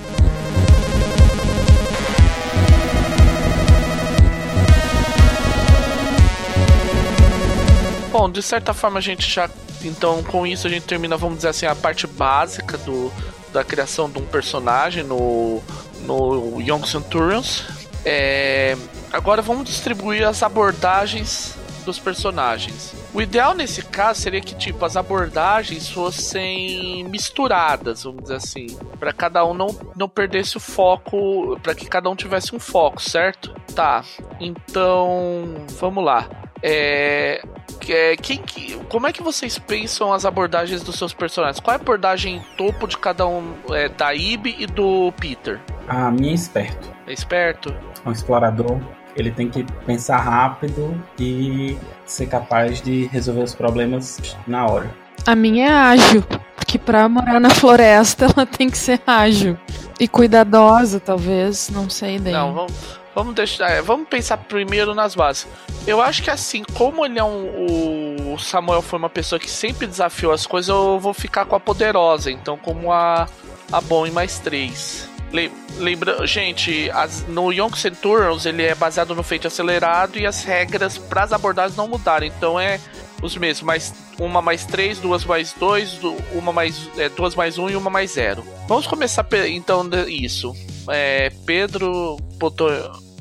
Bom, 8.10 8.30
de 8.30 8.42
certa 8.42 8.74
forma 8.74 9.00
a 9.00 9.02
gente 9.02 9.30
já. 9.30 9.50
Então, 9.84 10.24
com 10.24 10.48
isso 10.48 10.66
a 10.66 10.70
gente 10.70 10.84
termina, 10.84 11.18
vamos 11.18 11.38
dizer 11.38 11.50
assim, 11.50 11.66
a 11.66 11.76
parte 11.76 12.08
básica 12.08 12.78
do, 12.78 13.12
da 13.54 13.64
criação 13.64 14.10
de 14.10 14.18
um 14.20 14.26
personagem 14.26 15.04
no, 15.04 15.62
no 16.02 16.60
Young 16.60 16.86
Centurions. 16.86 17.64
É, 18.04 18.76
agora 19.12 19.42
vamos 19.42 19.66
distribuir 19.66 20.28
as 20.28 20.44
abordagens 20.44 21.56
dos 21.86 22.00
personagens. 22.00 22.94
O 23.14 23.22
ideal 23.22 23.54
nesse 23.54 23.84
caso 23.84 24.22
seria 24.22 24.42
que 24.42 24.56
tipo 24.56 24.84
as 24.84 24.98
abordagens 24.98 25.90
fossem 25.90 27.04
misturadas, 27.06 28.04
vamos 28.04 28.24
dizer 28.24 28.36
assim, 28.36 28.68
para 29.00 29.14
cada 29.14 29.46
um 29.46 29.54
não, 29.54 29.68
não 29.96 30.10
perdesse 30.10 30.58
o 30.58 30.60
foco, 30.60 31.60
para 31.62 31.76
que 31.76 31.86
cada 31.86 32.10
um 32.10 32.16
tivesse 32.16 32.56
um 32.56 32.60
foco, 32.60 33.02
certo? 33.02 33.54
Tá. 33.76 34.04
Então, 34.40 35.66
vamos 35.80 36.04
lá. 36.04 36.28
É, 36.64 37.42
é, 37.90 38.16
quem 38.16 38.38
que, 38.38 38.78
como 38.88 39.06
é 39.06 39.12
que 39.12 39.22
vocês 39.22 39.60
pensam 39.60 40.14
as 40.14 40.26
abordagens 40.26 40.82
dos 40.82 40.96
seus 40.96 41.14
personagens? 41.14 41.60
Qual 41.60 41.74
é 41.74 41.78
a 41.78 41.82
abordagem 41.82 42.42
topo 42.58 42.88
de 42.88 42.98
cada 42.98 43.28
um 43.28 43.54
é, 43.72 43.90
da 43.90 44.14
Ibe 44.14 44.56
e 44.58 44.66
do 44.66 45.12
Peter? 45.20 45.60
A 45.88 46.10
minha 46.10 46.32
é 46.32 46.36
esperto. 46.36 46.90
É 47.06 47.12
esperto? 47.12 47.76
É 48.06 48.10
um 48.10 48.12
explorador. 48.12 48.80
Ele 49.16 49.30
tem 49.30 49.50
que 49.50 49.64
pensar 49.86 50.18
rápido 50.18 51.00
e 51.20 51.78
ser 52.06 52.28
capaz 52.28 52.82
de 52.82 53.06
resolver 53.08 53.44
os 53.44 53.54
problemas 53.54 54.20
na 54.48 54.66
hora. 54.66 54.90
A 55.26 55.36
minha 55.36 55.68
é 55.68 55.72
ágil, 55.72 56.24
porque 56.56 56.80
pra 56.80 57.08
morar 57.08 57.40
na 57.40 57.50
floresta 57.50 58.26
ela 58.36 58.46
tem 58.46 58.70
que 58.70 58.78
ser 58.78 59.02
ágil. 59.06 59.58
E 60.04 60.08
cuidadosa, 60.08 61.00
talvez, 61.00 61.70
não 61.70 61.90
sei. 61.90 62.20
Não, 62.20 62.54
vamos, 62.54 62.74
vamos 63.16 63.36
deixar. 63.36 63.70
é, 63.72 63.82
vamos 63.82 64.06
pensar 64.10 64.36
primeiro 64.36 64.94
nas 64.94 65.16
bases. 65.16 65.48
Eu 65.88 66.02
acho 66.02 66.22
que 66.22 66.30
assim, 66.30 66.62
como 66.74 67.06
ele 67.06 67.18
é 67.18 67.24
um. 67.24 68.34
O 68.34 68.38
Samuel 68.38 68.82
foi 68.82 69.00
uma 69.00 69.10
pessoa 69.10 69.40
que 69.40 69.50
sempre 69.50 69.88
desafiou 69.88 70.34
as 70.34 70.46
coisas, 70.46 70.68
eu 70.68 71.00
vou 71.00 71.14
ficar 71.14 71.46
com 71.46 71.56
a 71.56 71.60
poderosa. 71.60 72.30
Então, 72.30 72.58
como 72.58 72.92
a. 72.92 73.28
A 73.72 73.80
bom 73.80 74.06
em 74.06 74.12
mais 74.12 74.40
três. 74.40 75.08
Le- 75.32 75.52
Lembra, 75.78 76.28
gente, 76.28 76.92
as- 76.92 77.26
no 77.28 77.52
Young 77.54 77.76
Centurions 77.76 78.46
ele 78.46 78.62
é 78.64 78.76
baseado 78.76 79.16
no 79.16 79.24
feito 79.24 79.48
acelerado 79.48 80.20
e 80.20 80.26
as 80.28 80.44
regras 80.44 80.98
para 80.98 81.24
as 81.24 81.32
abordagens 81.32 81.78
não 81.78 81.88
mudaram. 81.88 82.28
Então 82.28 82.60
é 82.60 82.78
os 83.22 83.36
mesmos, 83.38 83.64
mais 83.64 83.94
uma 84.20 84.42
mais 84.42 84.66
três, 84.66 85.00
duas 85.00 85.26
mais 85.26 85.54
dois, 85.54 86.00
uma 86.34 86.52
mais 86.54 86.90
é, 86.98 87.10
duas 87.10 87.36
mais 87.36 87.58
um 87.58 87.70
e 87.70 87.76
uma 87.76 87.90
mais 87.90 88.12
zero. 88.12 88.44
Vamos 88.68 88.88
começar 88.88 89.26
então 89.48 89.90
isso. 90.08 90.54
É, 90.90 91.30
Pedro 91.46 92.18
botou, 92.38 92.70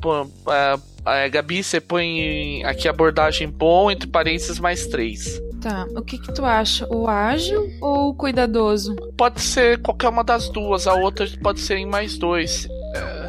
pô, 0.01 0.27
é, 0.49 0.77
é, 1.05 1.29
Gabi, 1.29 1.63
você 1.63 1.79
põe 1.81 2.63
aqui 2.65 2.87
a 2.87 2.91
abordagem 2.91 3.49
bom 3.49 3.89
entre 3.91 4.07
parênteses 4.07 4.59
mais 4.59 4.87
três. 4.87 5.41
Tá, 5.61 5.87
o 5.95 6.01
que 6.01 6.17
que 6.17 6.33
tu 6.33 6.43
acha? 6.43 6.85
O 6.93 7.07
ágil 7.07 7.69
ou 7.81 8.09
o 8.09 8.13
cuidadoso? 8.13 8.95
Pode 9.17 9.41
ser 9.41 9.81
qualquer 9.81 10.09
uma 10.09 10.23
das 10.23 10.49
duas, 10.49 10.87
a 10.87 10.93
outra 10.93 11.25
pode 11.41 11.61
ser 11.61 11.77
em 11.77 11.85
mais 11.85 12.17
dois. 12.17 12.67
É, 12.95 13.22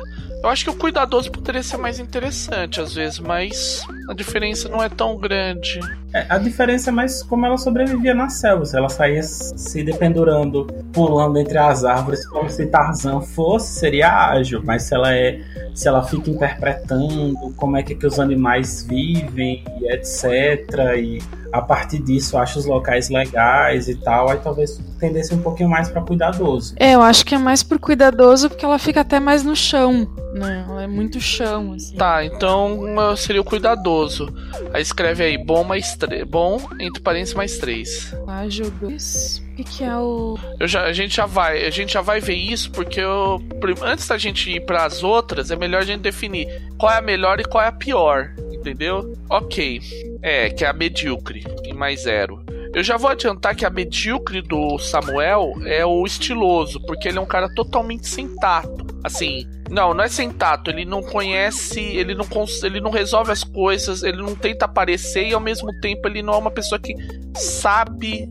eu 0.45 0.51
acho 0.51 0.65
que 0.65 0.71
o 0.71 0.75
cuidadoso 0.75 1.33
poderia 1.33 1.63
ser 1.63 1.79
mais 1.79 1.99
interessante 1.99 2.79
às 2.79 2.95
vezes, 2.95 3.19
mas 3.19 3.83
a 4.11 4.13
diferença 4.13 4.69
não 4.69 4.83
é 4.83 4.91
tão 4.91 5.17
grande. 5.17 5.81
É, 6.13 6.27
a 6.29 6.37
diferença 6.37 6.91
é 6.91 6.93
mais 6.93 7.23
como 7.23 7.47
ela 7.47 7.57
sobrevivia 7.57 8.15
na 8.15 8.29
selva. 8.29 8.67
Se 8.67 8.77
ela 8.77 8.91
saía 8.91 9.23
se 9.23 9.83
dependurando, 9.83 10.67
pulando 10.93 11.39
entre 11.39 11.57
as 11.57 11.83
árvores, 11.83 12.27
como 12.29 12.51
se 12.51 12.67
Tarzan 12.67 13.23
fosse, 13.23 13.81
seria 13.81 14.29
ágil. 14.33 14.61
Mas 14.63 14.83
se 14.83 14.95
ela 14.95 15.15
é. 15.15 15.41
Se 15.75 15.89
ela 15.89 16.03
fica 16.03 16.31
interpretando 16.31 17.53
como 17.57 17.77
é 17.77 17.83
que, 17.83 17.95
que 17.95 18.07
os 18.07 18.21
animais 18.21 18.87
vivem, 18.89 19.65
e 19.81 19.93
etc. 19.93 20.97
E 20.97 21.21
a 21.53 21.61
partir 21.61 21.99
disso 22.01 22.37
acha 22.39 22.59
os 22.59 22.65
locais 22.65 23.11
legais 23.11 23.89
e 23.89 23.95
tal, 23.95 24.31
aí 24.31 24.39
talvez 24.39 24.81
tendesse 24.99 25.35
um 25.35 25.43
pouquinho 25.43 25.69
mais 25.69 25.89
para 25.89 26.01
cuidadoso. 26.03 26.75
É, 26.79 26.95
eu 26.95 27.03
acho 27.03 27.25
que 27.25 27.35
é 27.35 27.39
mais 27.39 27.63
por 27.63 27.79
cuidadoso 27.79 28.49
porque 28.49 28.65
ela 28.65 28.79
fica 28.79 29.03
até 29.03 29.21
mais 29.21 29.45
no 29.45 29.55
chão, 29.55 30.09
né? 30.35 30.65
Ela 30.69 30.83
é 30.85 30.87
muito 30.87 31.21
chão, 31.21 31.73
assim. 31.73 31.97
Tá, 31.97 32.25
então 32.25 32.81
seria 33.17 33.41
o 33.41 33.45
cuidadoso. 33.45 34.33
Aí 34.73 34.83
escreve 34.83 35.23
aí, 35.23 35.39
bom 35.39 35.63
mais 35.63 35.97
três. 35.97 36.25
Bom, 36.27 36.61
entre 36.81 37.03
parênteses 37.03 37.35
mais 37.35 37.59
três. 37.59 38.15
Ágil 38.27 38.71
2. 38.81 39.44
O 39.55 39.57
que, 39.57 39.63
que 39.63 39.85
é 39.85 39.97
o. 39.97 40.37
Já, 40.63 40.83
a 40.83 40.93
gente 40.93 41.15
já 41.15 41.27
vai, 41.27 41.65
a 41.65 41.71
gente 41.71 41.93
já 41.93 42.01
vai 42.01 42.19
ver 42.19 42.35
isso 42.35 42.73
porque 42.73 42.99
eu, 42.99 43.41
antes 43.85 44.09
da 44.09 44.19
gente 44.19 44.51
ir 44.51 44.67
para 44.67 44.85
as 44.85 45.05
outras, 45.05 45.53
é 45.53 45.55
melhor 45.55 45.83
a 45.83 45.85
gente 45.85 46.01
definir 46.01 46.49
qual 46.77 46.93
é 46.93 46.99
a 46.99 47.01
melhor 47.01 47.39
e 47.39 47.45
qual 47.45 47.63
é 47.63 47.69
a 47.69 47.73
pior, 47.73 48.35
entendeu? 48.53 49.17
Ok, 49.31 49.81
é 50.21 50.51
que 50.51 50.65
é 50.65 50.69
a 50.69 50.73
medíocre 50.73 51.45
em 51.65 51.73
mais 51.73 52.03
zero. 52.03 52.45
Eu 52.75 52.83
já 52.83 52.97
vou 52.97 53.09
adiantar 53.09 53.55
que 53.55 53.65
a 53.65 53.71
medíocre 53.71 54.43
do 54.43 54.79
Samuel 54.79 55.53
é 55.65 55.87
o 55.87 56.05
estiloso, 56.05 56.81
porque 56.81 57.09
ele 57.09 57.19
é 57.19 57.21
um 57.21 57.27
cara 57.27 57.49
totalmente 57.55 58.09
sem 58.09 58.29
tato. 58.37 58.85
Assim, 59.05 59.47
não, 59.71 59.95
não 59.95 60.03
é 60.03 60.09
sem 60.09 60.31
tato, 60.31 60.71
ele 60.71 60.85
não 60.85 61.03
conhece, 61.03 61.81
ele 61.81 62.15
não, 62.15 62.27
ele 62.63 62.81
não 62.81 62.91
resolve 62.91 63.31
as 63.31 63.45
coisas, 63.45 64.03
ele 64.03 64.19
não 64.19 64.35
tenta 64.35 64.65
aparecer 64.65 65.29
e 65.29 65.35
ao 65.35 65.41
mesmo 65.41 65.69
tempo 65.81 66.09
ele 66.09 66.23
não 66.23 66.35
é 66.35 66.37
uma 66.37 66.51
pessoa 66.51 66.79
que 66.79 66.95
sabe 67.35 68.29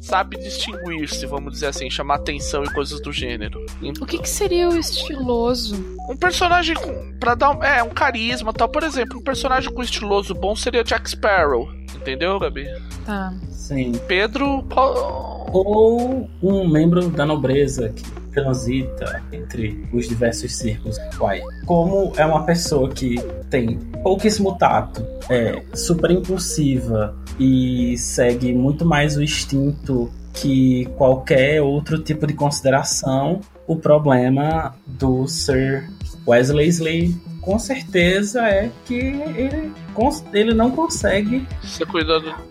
sabe 0.00 0.38
distinguir-se, 0.38 1.26
vamos 1.26 1.54
dizer 1.54 1.66
assim, 1.66 1.90
chamar 1.90 2.16
atenção 2.16 2.64
e 2.64 2.72
coisas 2.72 3.00
do 3.00 3.12
gênero. 3.12 3.64
O 4.00 4.06
que, 4.06 4.18
que 4.18 4.28
seria 4.28 4.68
o 4.68 4.76
estiloso? 4.76 5.76
Um 6.08 6.16
personagem 6.16 6.74
com, 6.74 7.18
pra 7.18 7.34
dar 7.34 7.50
um, 7.50 7.62
é, 7.62 7.82
um 7.82 7.90
carisma 7.90 8.52
tal. 8.52 8.68
Por 8.68 8.82
exemplo, 8.82 9.18
um 9.18 9.22
personagem 9.22 9.72
com 9.72 9.82
estiloso 9.82 10.34
bom 10.34 10.54
seria 10.54 10.84
Jack 10.84 11.10
Sparrow. 11.10 11.68
Entendeu, 11.94 12.38
Gabi? 12.38 12.66
Tá. 13.06 13.32
Sim. 13.64 13.92
Pedro. 14.06 14.62
Ou 15.50 16.28
um 16.42 16.68
membro 16.68 17.08
da 17.08 17.24
nobreza 17.24 17.88
que 17.88 18.02
transita 18.30 19.22
entre 19.32 19.88
os 19.90 20.06
diversos 20.06 20.54
círculos. 20.54 20.98
Uai, 21.18 21.40
como 21.64 22.12
é 22.16 22.26
uma 22.26 22.44
pessoa 22.44 22.90
que 22.90 23.16
tem 23.48 23.78
pouquíssimo 24.02 24.58
tato, 24.58 25.02
é 25.30 25.62
super 25.72 26.10
impulsiva 26.10 27.16
e 27.40 27.96
segue 27.96 28.52
muito 28.52 28.84
mais 28.84 29.16
o 29.16 29.22
instinto 29.22 30.10
que 30.34 30.84
qualquer 30.96 31.62
outro 31.62 31.98
tipo 31.98 32.26
de 32.26 32.34
consideração, 32.34 33.40
o 33.66 33.76
problema 33.76 34.74
do 34.86 35.26
Sir 35.26 35.88
Wesley 36.26 36.68
Slay 36.68 37.14
com 37.40 37.58
certeza 37.58 38.40
é 38.48 38.70
que 38.86 38.94
ele, 38.94 39.70
ele 40.32 40.54
não 40.54 40.70
consegue 40.70 41.46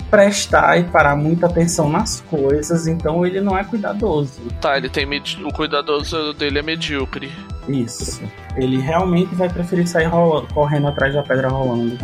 prestar 0.10 0.78
e 0.80 0.84
parar 0.84 1.16
muita 1.16 1.48
atenção 1.48 1.90
nas 1.90 2.22
coisas, 2.30 2.86
então 2.88 3.26
ele 3.26 3.42
não 3.42 3.58
é 3.58 3.64
cuidadoso. 3.64 4.40
Tá, 4.62 4.78
ele 4.78 4.90
tem. 4.90 5.06
medi- 5.06 5.44
O 5.44 5.52
cuidadoso 5.52 6.34
dele 6.34 6.60
é 6.60 6.62
medíocre. 6.62 7.32
Isso. 7.68 8.22
Ele 8.56 8.80
realmente 8.80 9.34
vai 9.34 9.50
preferir 9.50 9.88
sair 9.88 10.06
rola- 10.06 10.46
correndo 10.54 10.88
atrás 10.88 11.14
da 11.16 11.24
pedra 11.24 11.48
rolando. 11.50 11.98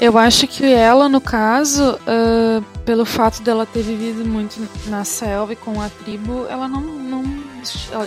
Eu 0.00 0.16
acho 0.16 0.46
que 0.46 0.64
ela, 0.72 1.08
no 1.08 1.20
caso, 1.20 1.98
ah, 2.06 2.60
pelo 2.84 3.04
fato 3.04 3.42
dela 3.42 3.64
ter 3.66 3.82
vivido 3.82 4.24
muito 4.28 4.56
na 4.86 5.04
selva 5.04 5.52
e 5.52 5.56
com 5.56 5.80
a 5.80 5.88
tribo, 5.88 6.46
ela 6.48 6.66
não, 6.68 6.80
não, 6.80 7.22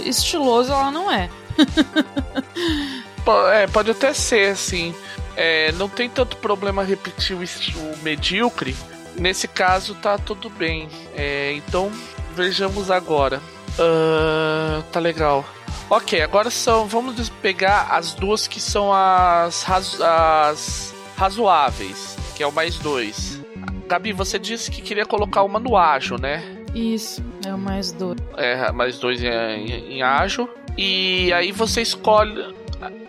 estiloso 0.05 0.71
ela 0.71 0.91
não 0.91 1.09
é. 1.11 1.29
é, 3.53 3.67
pode 3.67 3.91
até 3.91 4.13
ser, 4.13 4.51
assim. 4.51 4.93
É, 5.35 5.71
não 5.73 5.87
tem 5.87 6.09
tanto 6.09 6.37
problema 6.37 6.83
repetir 6.83 7.35
o, 7.35 7.39
o 7.39 7.97
medíocre. 8.03 8.75
Nesse 9.15 9.47
caso, 9.47 9.95
tá 9.95 10.17
tudo 10.17 10.49
bem. 10.49 10.89
É, 11.15 11.53
então, 11.53 11.91
vejamos 12.35 12.89
agora. 12.89 13.41
Uh, 13.73 14.83
tá 14.91 14.99
legal. 14.99 15.45
Ok, 15.89 16.21
agora 16.21 16.49
são. 16.49 16.85
Vamos 16.85 17.29
pegar 17.29 17.87
as 17.91 18.13
duas 18.13 18.47
que 18.47 18.59
são 18.59 18.93
as, 18.93 19.63
razo 19.63 20.03
as 20.03 20.93
razoáveis, 21.17 22.17
que 22.35 22.43
é 22.43 22.47
o 22.47 22.51
mais 22.51 22.77
dois. 22.77 23.41
Gabi, 23.87 24.13
você 24.13 24.39
disse 24.39 24.71
que 24.71 24.81
queria 24.81 25.05
colocar 25.05 25.43
uma 25.43 25.59
no 25.59 25.75
ágil, 25.75 26.17
né? 26.17 26.43
Isso, 26.73 27.21
é 27.45 27.53
o 27.53 27.57
mais 27.57 27.91
dois. 27.91 28.17
É, 28.37 28.71
mais 28.71 28.97
dois 28.97 29.21
em, 29.21 29.27
em, 29.27 29.97
em 29.97 30.01
ágil. 30.01 30.49
E 30.77 31.31
aí 31.33 31.51
você 31.51 31.81
escolhe. 31.81 32.55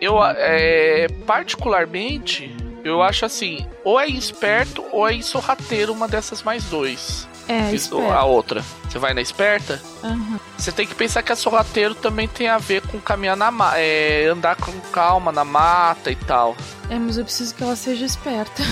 Eu, 0.00 0.18
é, 0.22 1.08
particularmente, 1.26 2.54
eu 2.84 3.02
acho 3.02 3.24
assim: 3.24 3.66
ou 3.84 3.98
é 4.00 4.06
esperto 4.06 4.84
ou 4.92 5.08
é 5.08 5.20
sorrateiro 5.22 5.92
uma 5.92 6.08
dessas 6.08 6.42
mais 6.42 6.64
dois. 6.64 7.28
É, 7.48 7.74
Isso, 7.74 7.98
a 7.98 8.24
outra. 8.24 8.64
Você 8.88 8.98
vai 8.98 9.12
na 9.14 9.20
esperta? 9.20 9.80
Uhum. 10.02 10.38
Você 10.56 10.70
tem 10.70 10.86
que 10.86 10.94
pensar 10.94 11.22
que 11.22 11.32
a 11.32 11.36
sorrateiro 11.36 11.94
também 11.94 12.28
tem 12.28 12.48
a 12.48 12.58
ver 12.58 12.82
com 12.86 13.00
caminhar 13.00 13.36
na 13.36 13.50
mata. 13.50 13.78
É, 13.78 14.26
andar 14.26 14.56
com 14.56 14.72
calma 14.92 15.32
na 15.32 15.44
mata 15.44 16.10
e 16.10 16.16
tal. 16.16 16.56
É, 16.88 16.98
mas 16.98 17.18
eu 17.18 17.24
preciso 17.24 17.54
que 17.54 17.62
ela 17.62 17.74
seja 17.74 18.04
esperta. 18.04 18.62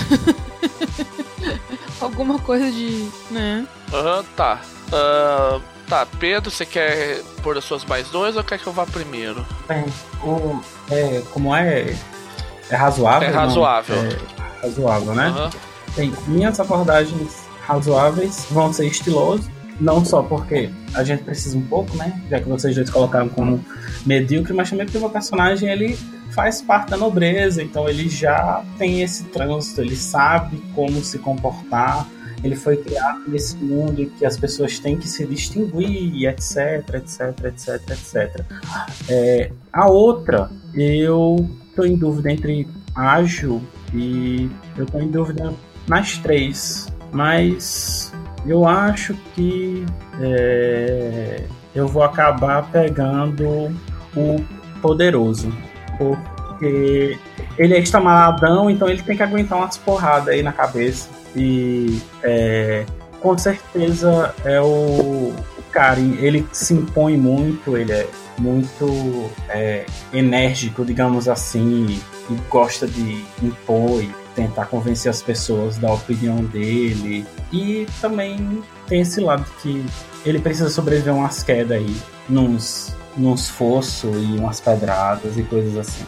Alguma 1.99 2.39
coisa 2.39 2.71
de. 2.71 3.09
né? 3.29 3.67
Aham, 3.93 4.17
uhum, 4.19 4.23
tá. 4.35 4.61
Uh, 4.87 5.61
tá, 5.91 6.05
Pedro, 6.05 6.49
você 6.49 6.65
quer 6.65 7.21
pôr 7.43 7.57
as 7.57 7.65
suas 7.65 7.83
mais 7.83 8.07
dois 8.09 8.37
ou 8.37 8.43
quer 8.45 8.57
que 8.57 8.65
eu 8.65 8.71
vá 8.71 8.85
primeiro? 8.85 9.45
Bem, 9.67 9.83
o, 10.23 10.61
é, 10.89 11.21
como 11.31 11.53
é. 11.53 11.93
É 12.69 12.75
razoável? 12.77 13.27
É 13.27 13.31
razoável. 13.31 13.95
Não? 13.97 14.09
É 14.09 14.67
razoável, 14.67 15.13
né? 15.13 15.27
Uhum. 15.27 15.49
Bem, 15.97 16.13
minhas 16.27 16.57
abordagens 16.61 17.43
razoáveis, 17.67 18.47
vão 18.49 18.71
ser 18.71 18.87
estilosos, 18.87 19.49
não 19.81 20.05
só 20.05 20.23
porque 20.23 20.69
a 20.93 21.03
gente 21.03 21.23
precisa 21.23 21.57
um 21.57 21.65
pouco, 21.65 21.97
né? 21.97 22.21
Já 22.29 22.39
que 22.39 22.47
vocês 22.47 22.73
dois 22.73 22.89
colocaram 22.89 23.27
como 23.27 23.63
medíocre, 24.05 24.53
mas 24.53 24.69
também 24.69 24.85
porque 24.85 24.97
o 24.97 25.01
meu 25.01 25.09
personagem 25.09 25.69
ele 25.69 25.99
faz 26.33 26.61
parte 26.61 26.91
da 26.91 26.95
nobreza, 26.95 27.61
então 27.61 27.89
ele 27.89 28.07
já 28.07 28.63
tem 28.77 29.01
esse 29.01 29.25
trânsito, 29.25 29.81
ele 29.81 29.97
sabe 29.97 30.63
como 30.73 31.03
se 31.03 31.19
comportar, 31.19 32.07
ele 32.43 32.55
foi 32.55 32.77
criado 32.77 33.21
nesse 33.27 33.55
mundo 33.57 34.01
em 34.01 34.09
que 34.09 34.25
as 34.25 34.37
pessoas 34.37 34.79
têm 34.79 34.97
que 34.97 35.07
se 35.07 35.25
distinguir, 35.25 36.27
etc, 36.27 36.95
etc, 36.95 37.45
etc, 37.45 37.89
etc. 37.89 38.45
É, 39.09 39.51
a 39.71 39.87
outra, 39.87 40.49
eu 40.73 41.49
estou 41.69 41.85
em 41.85 41.95
dúvida 41.95 42.31
entre 42.31 42.67
ágil 42.95 43.61
e 43.93 44.49
eu 44.77 44.85
estou 44.85 45.01
em 45.01 45.09
dúvida 45.09 45.53
nas 45.87 46.17
três 46.17 46.91
mas 47.11 48.11
eu 48.45 48.65
acho 48.65 49.13
que 49.35 49.85
é, 50.21 51.43
eu 51.75 51.87
vou 51.87 52.03
acabar 52.03 52.69
pegando 52.71 53.71
o 54.15 54.43
poderoso, 54.81 55.51
porque 55.97 57.17
ele 57.57 57.73
é 57.73 57.79
extremaladão, 57.79 58.69
então 58.69 58.89
ele 58.89 59.01
tem 59.03 59.15
que 59.15 59.23
aguentar 59.23 59.59
umas 59.59 59.77
porradas 59.77 60.29
aí 60.29 60.41
na 60.41 60.53
cabeça 60.53 61.09
e 61.35 62.01
é, 62.23 62.85
com 63.21 63.37
certeza 63.37 64.33
é 64.43 64.59
o, 64.59 64.65
o 65.33 65.63
cara, 65.71 65.99
ele 65.99 66.47
se 66.51 66.73
impõe 66.73 67.17
muito, 67.17 67.77
ele 67.77 67.91
é 67.91 68.07
muito 68.37 69.29
é, 69.49 69.85
enérgico, 70.11 70.83
digamos 70.83 71.29
assim, 71.29 72.01
e 72.29 72.33
gosta 72.49 72.87
de 72.87 73.23
impor 73.41 74.03
tentar 74.35 74.65
convencer 74.65 75.09
as 75.09 75.21
pessoas 75.21 75.77
da 75.77 75.91
opinião 75.93 76.37
dele. 76.37 77.25
E 77.51 77.85
também 77.99 78.63
tem 78.87 79.01
esse 79.01 79.19
lado 79.19 79.45
que 79.61 79.85
ele 80.25 80.39
precisa 80.39 80.69
sobreviver 80.69 81.13
umas 81.13 81.43
quedas 81.43 81.77
aí, 81.77 81.95
nos, 82.29 82.95
nos 83.17 83.49
fossos 83.49 84.15
e 84.15 84.39
umas 84.39 84.59
pedradas 84.59 85.37
e 85.37 85.43
coisas 85.43 85.77
assim. 85.77 86.05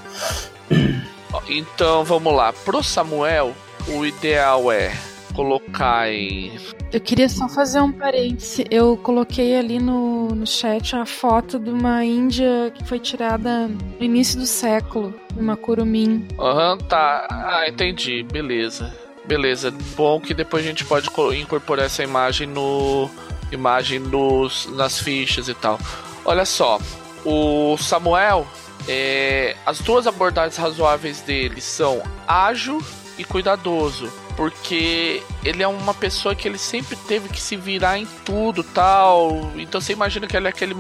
Então 1.48 2.04
vamos 2.04 2.34
lá. 2.34 2.54
Pro 2.54 2.84
Samuel, 2.84 3.54
o 3.88 4.06
ideal 4.06 4.72
é 4.72 4.94
colocar 5.34 6.12
em. 6.12 6.58
Eu 6.92 7.02
queria 7.02 7.28
só 7.28 7.50
fazer 7.50 7.82
um 7.82 7.92
parêntese. 7.92 8.66
Eu 8.70 8.96
coloquei 8.98 9.58
ali 9.58 9.80
no, 9.80 10.28
no 10.30 10.48
chat 10.48 10.96
a 10.96 11.06
foto 11.06 11.60
de 11.60 11.70
uma 11.70 12.06
Índia 12.06 12.72
que 12.74 12.84
foi 12.86 13.00
tirada 13.00 13.68
no 13.68 14.04
início 14.04 14.40
do 14.40 14.46
século, 14.46 15.14
uma 15.36 15.58
curumim. 15.58 16.28
Aham, 16.40 16.74
uhum, 16.74 16.78
tá. 16.80 17.28
Ah, 17.30 17.66
entendi. 17.68 18.24
Beleza. 18.24 18.94
Beleza. 19.26 19.74
Bom 19.96 20.20
que 20.20 20.34
depois 20.34 20.64
a 20.64 20.68
gente 20.68 20.86
pode 20.86 21.10
incorporar 21.40 21.86
essa 21.86 22.04
imagem 22.04 22.48
no. 22.48 23.10
Imagem 23.52 24.00
nos, 24.00 24.68
nas 24.76 25.00
fichas 25.00 25.48
e 25.48 25.54
tal. 25.54 25.80
Olha 26.26 26.46
só. 26.46 26.80
O 27.26 27.78
Samuel. 27.78 28.48
É, 28.86 29.56
as 29.66 29.80
duas 29.80 30.06
abordagens 30.06 30.58
razoáveis 30.58 31.22
dele 31.22 31.62
são 31.62 32.04
ágil 32.28 32.82
e 33.18 33.24
cuidadoso 33.24 34.12
porque 34.36 35.22
ele 35.44 35.64
é 35.64 35.68
uma 35.68 35.94
pessoa 35.94 36.36
que 36.36 36.48
ele 36.48 36.58
sempre 36.58 36.96
teve 36.96 37.30
que 37.30 37.42
se 37.42 37.56
virar 37.56 37.98
em 37.98 38.06
tudo 38.26 38.64
tal. 38.64 39.52
Então 39.56 39.80
você 39.80 39.94
imagina 39.94 40.28
que 40.28 40.36
ele 40.36 40.48
é 40.48 40.50
aquele, 40.50 40.76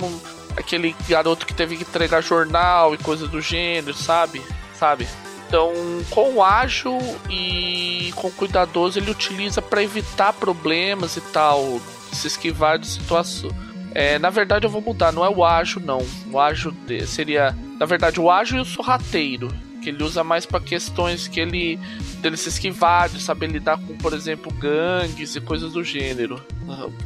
aquele 0.57 0.95
garoto 1.07 1.45
que 1.45 1.53
teve 1.53 1.77
que 1.77 1.83
entregar 1.83 2.21
jornal 2.21 2.93
e 2.93 2.97
coisas 2.97 3.29
do 3.29 3.41
gênero, 3.41 3.93
sabe? 3.93 4.41
Sabe? 4.77 5.07
Então, 5.47 5.71
com 6.09 6.43
ágil 6.43 6.97
e 7.29 8.11
com 8.15 8.31
cuidadoso, 8.31 8.97
ele 8.97 9.11
utiliza 9.11 9.61
para 9.61 9.83
evitar 9.83 10.33
problemas 10.33 11.15
e 11.15 11.21
tal, 11.21 11.79
se 12.11 12.25
esquivar 12.25 12.79
de 12.79 12.87
situações. 12.87 13.53
É, 13.93 14.17
na 14.17 14.31
verdade, 14.31 14.65
eu 14.65 14.69
vou 14.71 14.81
mudar, 14.81 15.11
não 15.11 15.23
é 15.23 15.29
o 15.29 15.45
ágil, 15.45 15.79
não. 15.79 16.03
O 16.31 16.39
ágil 16.39 16.73
seria, 17.05 17.55
na 17.79 17.85
verdade, 17.85 18.19
o 18.19 18.31
ágil 18.31 18.57
e 18.57 18.61
o 18.61 18.65
sorrateiro 18.65 19.49
que 19.83 19.89
ele 19.89 20.03
usa 20.03 20.23
mais 20.23 20.45
para 20.45 20.61
questões 20.61 21.27
que 21.27 21.39
ele 21.39 21.77
dele 22.21 22.37
se 22.37 22.49
esquivar, 22.49 23.09
de 23.09 23.21
saber 23.21 23.47
lidar 23.47 23.77
com, 23.77 23.97
por 23.97 24.13
exemplo, 24.13 24.51
gangues 24.53 25.35
e 25.35 25.41
coisas 25.41 25.73
do 25.73 25.83
gênero. 25.83 26.41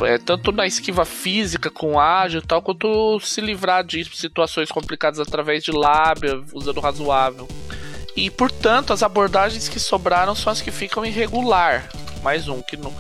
É, 0.04 0.18
tanto 0.20 0.52
na 0.52 0.68
esquiva 0.68 1.04
física 1.04 1.72
com 1.72 2.00
ágil 2.00 2.40
e 2.40 2.46
tal, 2.46 2.62
quanto 2.62 3.20
se 3.20 3.42
livrar 3.42 3.84
de 3.84 4.06
situações 4.16 4.72
complicadas 4.72 5.20
através 5.20 5.64
de 5.64 5.72
lábia, 5.72 6.42
usando 6.54 6.80
razoável. 6.80 7.48
E 8.16 8.30
portanto, 8.30 8.94
as 8.94 9.04
abordagens 9.04 9.68
que 9.68 9.80
sobraram 9.80 10.36
são 10.36 10.52
as 10.52 10.62
que 10.62 10.72
ficam 10.72 11.06
irregular. 11.06 11.90
Mais 12.24 12.48
um 12.48 12.62
que 12.62 12.78
não 12.78 12.94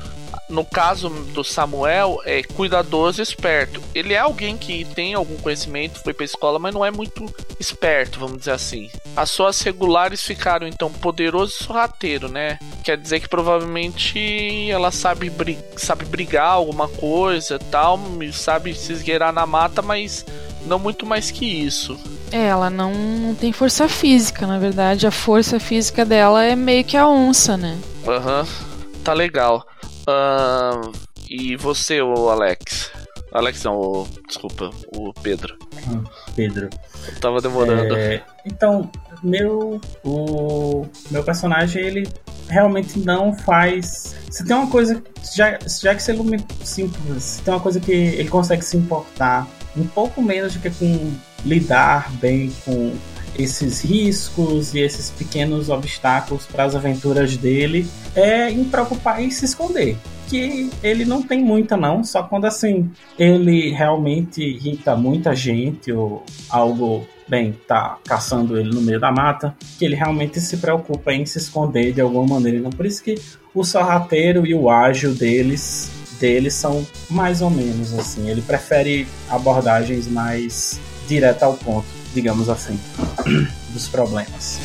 no 0.49 0.63
caso 0.63 1.09
do 1.09 1.43
Samuel, 1.43 2.21
é 2.25 2.41
cuidadoso 2.43 3.21
e 3.21 3.23
esperto. 3.23 3.81
Ele 3.93 4.13
é 4.13 4.19
alguém 4.19 4.57
que 4.57 4.85
tem 4.85 5.13
algum 5.13 5.35
conhecimento, 5.37 6.01
foi 6.01 6.13
pra 6.13 6.25
escola, 6.25 6.57
mas 6.57 6.73
não 6.73 6.85
é 6.85 6.91
muito 6.91 7.25
esperto, 7.59 8.19
vamos 8.19 8.39
dizer 8.39 8.51
assim. 8.51 8.89
As 9.15 9.29
suas 9.29 9.59
regulares 9.61 10.21
ficaram, 10.21 10.67
então, 10.67 10.91
poderoso 10.91 11.53
e 11.59 11.63
sorrateiro, 11.63 12.29
né? 12.29 12.59
Quer 12.83 12.97
dizer 12.97 13.19
que 13.19 13.27
provavelmente 13.27 14.69
ela 14.71 14.91
sabe, 14.91 15.31
sabe 15.75 16.05
brigar 16.05 16.51
alguma 16.51 16.87
coisa 16.87 17.59
tal, 17.59 17.99
sabe 18.31 18.73
se 18.73 18.93
esgueirar 18.93 19.33
na 19.33 19.45
mata, 19.45 19.81
mas 19.81 20.25
não 20.65 20.79
muito 20.79 21.05
mais 21.05 21.31
que 21.31 21.45
isso. 21.45 21.99
É, 22.31 22.47
ela 22.47 22.69
não, 22.69 22.93
não 22.93 23.35
tem 23.35 23.51
força 23.51 23.87
física, 23.87 24.45
na 24.45 24.59
verdade. 24.59 25.07
A 25.07 25.11
força 25.11 25.59
física 25.59 26.05
dela 26.05 26.43
é 26.43 26.55
meio 26.55 26.83
que 26.83 26.97
a 26.97 27.07
onça, 27.07 27.57
né? 27.57 27.77
Aham, 28.05 28.41
uhum. 28.41 29.01
tá 29.03 29.13
legal. 29.13 29.65
Uh, 30.07 30.91
e 31.29 31.55
você, 31.57 32.01
o 32.01 32.29
Alex? 32.29 32.91
Alex 33.31 33.63
não, 33.63 33.77
o, 33.77 34.07
desculpa, 34.27 34.71
o 34.95 35.13
Pedro. 35.21 35.57
Hum, 35.87 36.03
Pedro. 36.35 36.69
Eu 37.07 37.19
tava 37.19 37.41
demorando. 37.41 37.95
É, 37.95 38.23
então, 38.45 38.89
meu 39.21 39.81
o 40.03 40.87
meu 41.11 41.23
personagem 41.23 41.83
ele 41.83 42.07
realmente 42.47 42.99
não 42.99 43.33
faz. 43.33 44.15
Se 44.29 44.45
tem 44.45 44.55
uma 44.55 44.69
coisa 44.69 45.03
já 45.35 45.59
já 45.59 45.93
que 45.93 46.01
se 46.01 46.11
ele 46.11 46.45
se 46.63 47.41
tem 47.43 47.53
uma 47.53 47.59
coisa 47.59 47.79
que 47.79 47.91
ele 47.91 48.29
consegue 48.29 48.63
se 48.63 48.77
importar 48.77 49.47
um 49.75 49.85
pouco 49.85 50.21
menos 50.21 50.53
do 50.53 50.59
que 50.59 50.69
com 50.69 51.13
lidar 51.45 52.11
bem 52.13 52.51
com 52.65 52.95
esses 53.37 53.81
riscos 53.81 54.73
e 54.73 54.79
esses 54.79 55.09
pequenos 55.09 55.69
obstáculos 55.69 56.45
para 56.45 56.63
as 56.63 56.75
aventuras 56.75 57.37
dele 57.37 57.87
é 58.15 58.49
em 58.49 58.63
preocupar 58.63 59.21
em 59.21 59.29
se 59.29 59.45
esconder. 59.45 59.97
Que 60.27 60.69
ele 60.83 61.05
não 61.05 61.23
tem 61.23 61.41
muita, 61.41 61.77
não, 61.77 62.03
só 62.03 62.21
quando 62.23 62.45
assim 62.45 62.91
ele 63.17 63.71
realmente 63.71 64.41
irrita 64.41 64.95
muita 64.95 65.33
gente 65.33 65.91
ou 65.91 66.23
algo 66.49 67.07
bem, 67.27 67.53
tá 67.67 67.97
caçando 68.05 68.57
ele 68.57 68.69
no 68.69 68.81
meio 68.81 68.99
da 68.99 69.11
mata, 69.11 69.55
que 69.77 69.85
ele 69.85 69.95
realmente 69.95 70.39
se 70.39 70.57
preocupa 70.57 71.13
em 71.13 71.25
se 71.25 71.37
esconder 71.37 71.93
de 71.93 72.01
alguma 72.01 72.35
maneira. 72.35 72.57
Então, 72.57 72.71
por 72.71 72.85
isso 72.85 73.03
que 73.03 73.15
o 73.53 73.63
sorrateiro 73.63 74.45
e 74.45 74.53
o 74.53 74.69
ágil 74.69 75.13
deles 75.13 75.91
dele 76.19 76.49
são 76.49 76.85
mais 77.09 77.41
ou 77.41 77.49
menos 77.49 77.93
assim. 77.93 78.29
Ele 78.29 78.41
prefere 78.41 79.07
abordagens 79.29 80.07
mais 80.07 80.79
direto 81.07 81.43
ao 81.43 81.53
ponto, 81.53 81.85
digamos 82.13 82.49
assim, 82.49 82.79
dos 83.69 83.87
problemas. 83.87 84.59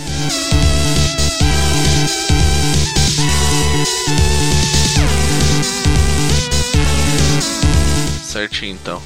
Certinho, 8.22 8.72
então. 8.74 9.02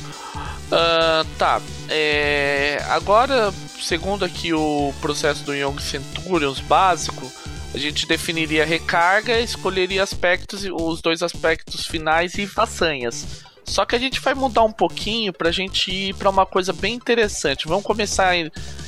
Uh, 0.66 1.24
tá. 1.38 1.60
É, 1.88 2.82
agora, 2.88 3.52
segundo 3.80 4.24
aqui 4.24 4.52
o 4.52 4.92
processo 5.00 5.44
do 5.44 5.54
Young 5.54 5.80
Centurions 5.80 6.60
básico, 6.60 7.30
a 7.74 7.78
gente 7.78 8.06
definiria 8.06 8.64
recarga, 8.64 9.38
escolheria 9.40 10.02
aspectos, 10.02 10.64
os 10.64 11.00
dois 11.00 11.22
aspectos 11.22 11.86
finais 11.86 12.34
e 12.34 12.46
façanhas. 12.46 13.44
Só 13.66 13.84
que 13.84 13.96
a 13.96 13.98
gente 13.98 14.20
vai 14.20 14.34
mudar 14.34 14.62
um 14.62 14.72
pouquinho 14.72 15.32
pra 15.32 15.50
gente 15.50 15.90
ir 15.90 16.14
para 16.14 16.30
uma 16.30 16.46
coisa 16.46 16.72
bem 16.72 16.94
interessante. 16.94 17.66
Vamos 17.66 17.84
começar 17.84 18.34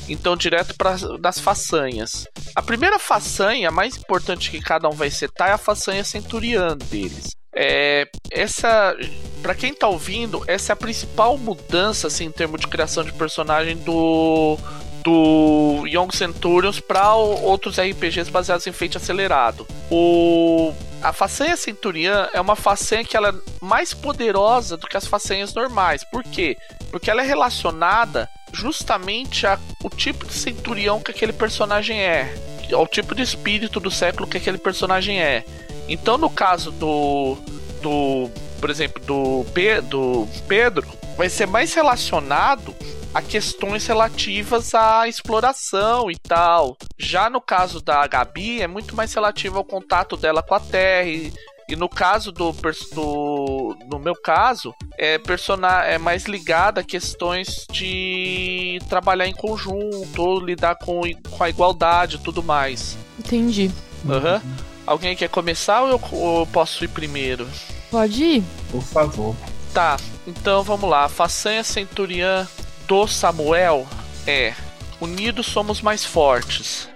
então 0.07 0.35
direto 0.35 0.75
para 0.75 0.95
das 1.19 1.39
façanhas. 1.39 2.25
A 2.55 2.61
primeira 2.61 2.97
façanha, 2.97 3.69
a 3.69 3.71
mais 3.71 3.97
importante 3.97 4.49
que 4.49 4.61
cada 4.61 4.87
um 4.87 4.93
vai 4.93 5.11
setar, 5.11 5.49
é 5.49 5.53
a 5.53 5.57
façanha 5.57 6.03
centuriana 6.03 6.75
deles. 6.75 7.35
É, 7.55 8.07
essa, 8.31 8.95
para 9.41 9.55
quem 9.55 9.73
tá 9.73 9.87
ouvindo, 9.87 10.43
essa 10.47 10.71
é 10.71 10.73
a 10.73 10.77
principal 10.77 11.37
mudança 11.37 12.07
assim, 12.07 12.25
em 12.25 12.31
termos 12.31 12.61
de 12.61 12.67
criação 12.67 13.03
de 13.03 13.11
personagem 13.11 13.75
do 13.77 14.57
do 15.03 15.85
Young 15.85 16.09
Centurions 16.13 16.79
para 16.79 17.13
outros 17.15 17.79
RPGs 17.79 18.29
baseados 18.29 18.67
em 18.67 18.71
feito 18.71 18.97
acelerado. 18.97 19.67
O 19.89 20.73
a 21.01 21.13
façanha 21.13 21.55
Centurion 21.55 22.27
é 22.33 22.41
uma 22.41 22.57
façanha 22.57 23.05
que 23.05 23.15
ela 23.15 23.29
é 23.29 23.65
mais 23.65 23.93
poderosa 23.93 24.75
do 24.75 24.85
que 24.85 24.97
as 24.97 25.07
façanhas 25.07 25.53
normais. 25.53 26.03
Por 26.03 26.23
quê? 26.23 26.57
Porque 26.91 27.09
ela 27.09 27.21
é 27.21 27.25
relacionada 27.25 28.29
justamente 28.51 29.45
ao 29.45 29.57
tipo 29.95 30.25
de 30.25 30.33
centurião 30.33 30.99
que 30.99 31.11
aquele 31.11 31.31
personagem 31.31 32.01
é, 32.01 32.33
ao 32.73 32.85
tipo 32.85 33.15
de 33.15 33.21
espírito 33.21 33.79
do 33.79 33.89
século 33.89 34.27
que 34.27 34.37
aquele 34.37 34.57
personagem 34.57 35.21
é. 35.21 35.45
Então, 35.87 36.17
no 36.17 36.29
caso 36.29 36.71
do 36.71 37.37
do, 37.81 38.29
por 38.59 38.69
exemplo, 38.69 39.01
do, 39.03 39.45
Pe 39.53 39.81
do 39.81 40.27
Pedro, 40.47 40.85
vai 41.17 41.29
ser 41.29 41.45
mais 41.45 41.73
relacionado 41.73 42.75
a 43.13 43.21
questões 43.21 43.85
relativas 43.87 44.73
à 44.75 45.07
exploração 45.07 46.11
e 46.11 46.17
tal. 46.17 46.77
Já 46.97 47.29
no 47.29 47.41
caso 47.41 47.81
da 47.81 48.05
Gabi, 48.07 48.61
é 48.61 48.67
muito 48.67 48.95
mais 48.95 49.13
relativo 49.13 49.57
ao 49.57 49.65
contato 49.65 50.15
dela 50.15 50.43
com 50.43 50.53
a 50.53 50.59
Terra. 50.59 51.07
E, 51.07 51.33
e 51.67 51.75
no 51.75 51.89
caso 51.89 52.31
do, 52.31 52.51
do. 52.93 53.77
No 53.91 53.99
meu 53.99 54.15
caso, 54.15 54.73
é, 54.97 55.17
persona, 55.17 55.83
é 55.83 55.97
mais 55.97 56.25
ligado 56.25 56.79
a 56.79 56.83
questões 56.83 57.65
de 57.71 58.79
trabalhar 58.89 59.27
em 59.27 59.33
conjunto, 59.33 60.39
lidar 60.39 60.75
com, 60.75 61.01
com 61.29 61.43
a 61.43 61.49
igualdade 61.49 62.15
e 62.17 62.19
tudo 62.19 62.43
mais. 62.43 62.97
Entendi. 63.17 63.71
Uhum. 64.05 64.41
Alguém 64.85 65.15
quer 65.15 65.29
começar 65.29 65.81
ou 65.81 65.89
eu, 65.89 66.01
ou 66.11 66.39
eu 66.41 66.47
posso 66.47 66.83
ir 66.83 66.87
primeiro? 66.87 67.47
Pode 67.91 68.23
ir. 68.23 68.43
Por 68.71 68.81
favor. 68.81 69.35
Tá, 69.73 69.97
então 70.25 70.63
vamos 70.63 70.89
lá. 70.89 71.07
Façanha 71.07 71.63
Centuriã 71.63 72.47
do 72.89 73.07
Samuel 73.07 73.87
é 74.25 74.55
Unidos 74.99 75.45
somos 75.45 75.79
mais 75.79 76.03
fortes. 76.03 76.89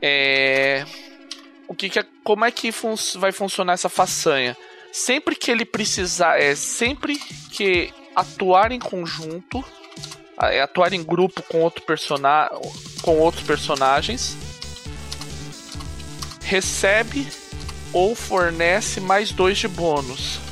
É. 0.00 0.84
O 1.66 1.74
que, 1.74 1.88
que 1.88 1.98
é, 1.98 2.04
como 2.22 2.44
é 2.44 2.50
que 2.52 2.70
fun 2.70 2.94
vai 3.16 3.32
funcionar 3.32 3.72
essa 3.72 3.88
façanha? 3.88 4.56
Sempre 4.92 5.34
que 5.34 5.50
ele 5.50 5.64
precisar, 5.64 6.40
é 6.40 6.54
sempre 6.54 7.18
que 7.50 7.92
atuar 8.14 8.70
em 8.70 8.78
conjunto, 8.78 9.64
é, 10.40 10.60
atuar 10.60 10.92
em 10.92 11.02
grupo 11.02 11.42
com 11.42 11.62
outro 11.62 11.82
personagem, 11.82 12.56
com 13.02 13.18
outros 13.18 13.44
personagens, 13.44 14.36
recebe 16.42 17.26
ou 17.92 18.14
fornece 18.14 19.00
mais 19.00 19.32
dois 19.32 19.58
de 19.58 19.66
bônus 19.66 20.45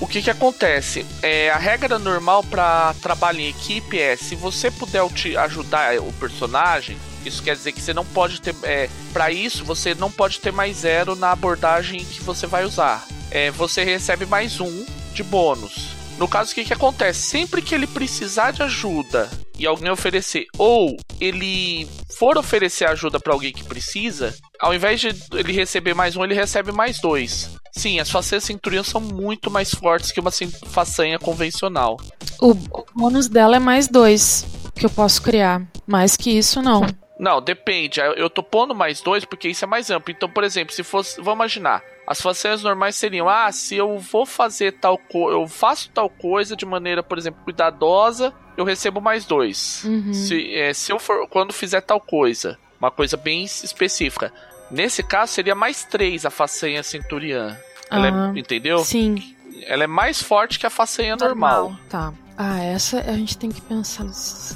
o 0.00 0.06
que 0.06 0.22
que 0.22 0.30
acontece? 0.30 1.06
É, 1.22 1.50
a 1.50 1.56
regra 1.56 1.98
normal 1.98 2.42
para 2.44 2.94
trabalho 3.00 3.40
em 3.40 3.48
equipe 3.48 3.98
é 3.98 4.16
se 4.16 4.34
você 4.34 4.70
puder 4.70 5.06
te 5.10 5.36
ajudar 5.36 5.98
o 5.98 6.12
personagem, 6.14 6.98
isso 7.24 7.42
quer 7.42 7.56
dizer 7.56 7.72
que 7.72 7.80
você 7.80 7.94
não 7.94 8.04
pode 8.04 8.40
ter. 8.40 8.54
É, 8.62 8.88
para 9.12 9.30
isso, 9.30 9.64
você 9.64 9.94
não 9.94 10.10
pode 10.10 10.38
ter 10.38 10.52
mais 10.52 10.78
zero 10.78 11.16
na 11.16 11.32
abordagem 11.32 12.04
que 12.04 12.22
você 12.22 12.46
vai 12.46 12.64
usar. 12.64 13.06
É, 13.30 13.50
você 13.50 13.82
recebe 13.84 14.26
mais 14.26 14.60
um 14.60 14.86
de 15.12 15.22
bônus. 15.22 15.96
No 16.18 16.28
caso, 16.28 16.52
o 16.52 16.54
que, 16.54 16.64
que 16.64 16.72
acontece? 16.72 17.20
Sempre 17.22 17.60
que 17.60 17.74
ele 17.74 17.86
precisar 17.86 18.50
de 18.50 18.62
ajuda 18.62 19.28
e 19.58 19.66
alguém 19.66 19.90
oferecer, 19.90 20.46
ou 20.58 20.96
ele 21.20 21.88
for 22.18 22.36
oferecer 22.38 22.86
ajuda 22.86 23.18
para 23.18 23.32
alguém 23.32 23.52
que 23.52 23.64
precisa, 23.64 24.34
ao 24.60 24.74
invés 24.74 25.00
de 25.00 25.08
ele 25.32 25.52
receber 25.52 25.94
mais 25.94 26.16
um, 26.16 26.24
ele 26.24 26.34
recebe 26.34 26.72
mais 26.72 27.00
dois. 27.00 27.50
Sim, 27.72 28.00
as 28.00 28.10
façanhas 28.10 28.44
centuriões 28.44 28.86
são 28.86 29.00
muito 29.00 29.50
mais 29.50 29.70
fortes 29.70 30.10
que 30.10 30.20
uma 30.20 30.30
façanha 30.66 31.18
convencional. 31.18 31.98
O 32.40 32.54
bônus 32.94 33.28
dela 33.28 33.56
é 33.56 33.60
mais 33.60 33.86
dois 33.86 34.46
que 34.74 34.86
eu 34.86 34.90
posso 34.90 35.20
criar. 35.22 35.62
Mais 35.86 36.16
que 36.16 36.30
isso, 36.30 36.62
não. 36.62 36.86
Não, 37.18 37.40
depende. 37.40 38.00
Eu 38.00 38.28
tô 38.28 38.42
pondo 38.42 38.74
mais 38.74 39.00
dois 39.00 39.24
porque 39.24 39.48
isso 39.48 39.64
é 39.64 39.68
mais 39.68 39.90
amplo. 39.90 40.12
Então, 40.14 40.28
por 40.28 40.44
exemplo, 40.44 40.74
se 40.74 40.82
fosse. 40.82 41.16
Vamos 41.16 41.34
imaginar. 41.34 41.82
As 42.06 42.20
façanhas 42.20 42.62
normais 42.62 42.94
seriam: 42.94 43.28
ah, 43.28 43.50
se 43.50 43.74
eu 43.74 43.98
vou 43.98 44.26
fazer 44.26 44.72
tal 44.72 44.98
coisa. 44.98 45.38
Eu 45.38 45.46
faço 45.48 45.90
tal 45.90 46.10
coisa 46.10 46.54
de 46.54 46.66
maneira, 46.66 47.02
por 47.02 47.16
exemplo, 47.16 47.42
cuidadosa, 47.42 48.34
eu 48.56 48.64
recebo 48.64 49.00
mais 49.00 49.24
dois. 49.24 49.82
Uhum. 49.84 50.12
Se, 50.12 50.54
é, 50.54 50.74
se 50.74 50.92
eu 50.92 50.98
for. 50.98 51.26
Quando 51.28 51.52
fizer 51.52 51.80
tal 51.80 52.00
coisa. 52.00 52.58
Uma 52.78 52.90
coisa 52.90 53.16
bem 53.16 53.42
específica. 53.44 54.30
Nesse 54.70 55.02
caso, 55.02 55.32
seria 55.32 55.54
mais 55.54 55.84
três 55.84 56.26
a 56.26 56.30
façanha 56.30 56.82
centuriã. 56.82 57.56
Ela 57.90 58.08
é, 58.08 58.38
entendeu? 58.38 58.80
Sim. 58.80 59.34
Ela 59.62 59.84
é 59.84 59.86
mais 59.86 60.20
forte 60.20 60.58
que 60.58 60.66
a 60.66 60.70
façanha 60.70 61.16
normal. 61.16 61.70
normal. 61.70 61.80
Tá. 61.88 62.12
Ah, 62.36 62.62
essa 62.62 63.00
a 63.00 63.12
gente 63.12 63.38
tem 63.38 63.50
que 63.50 63.60
pensar. 63.60 64.06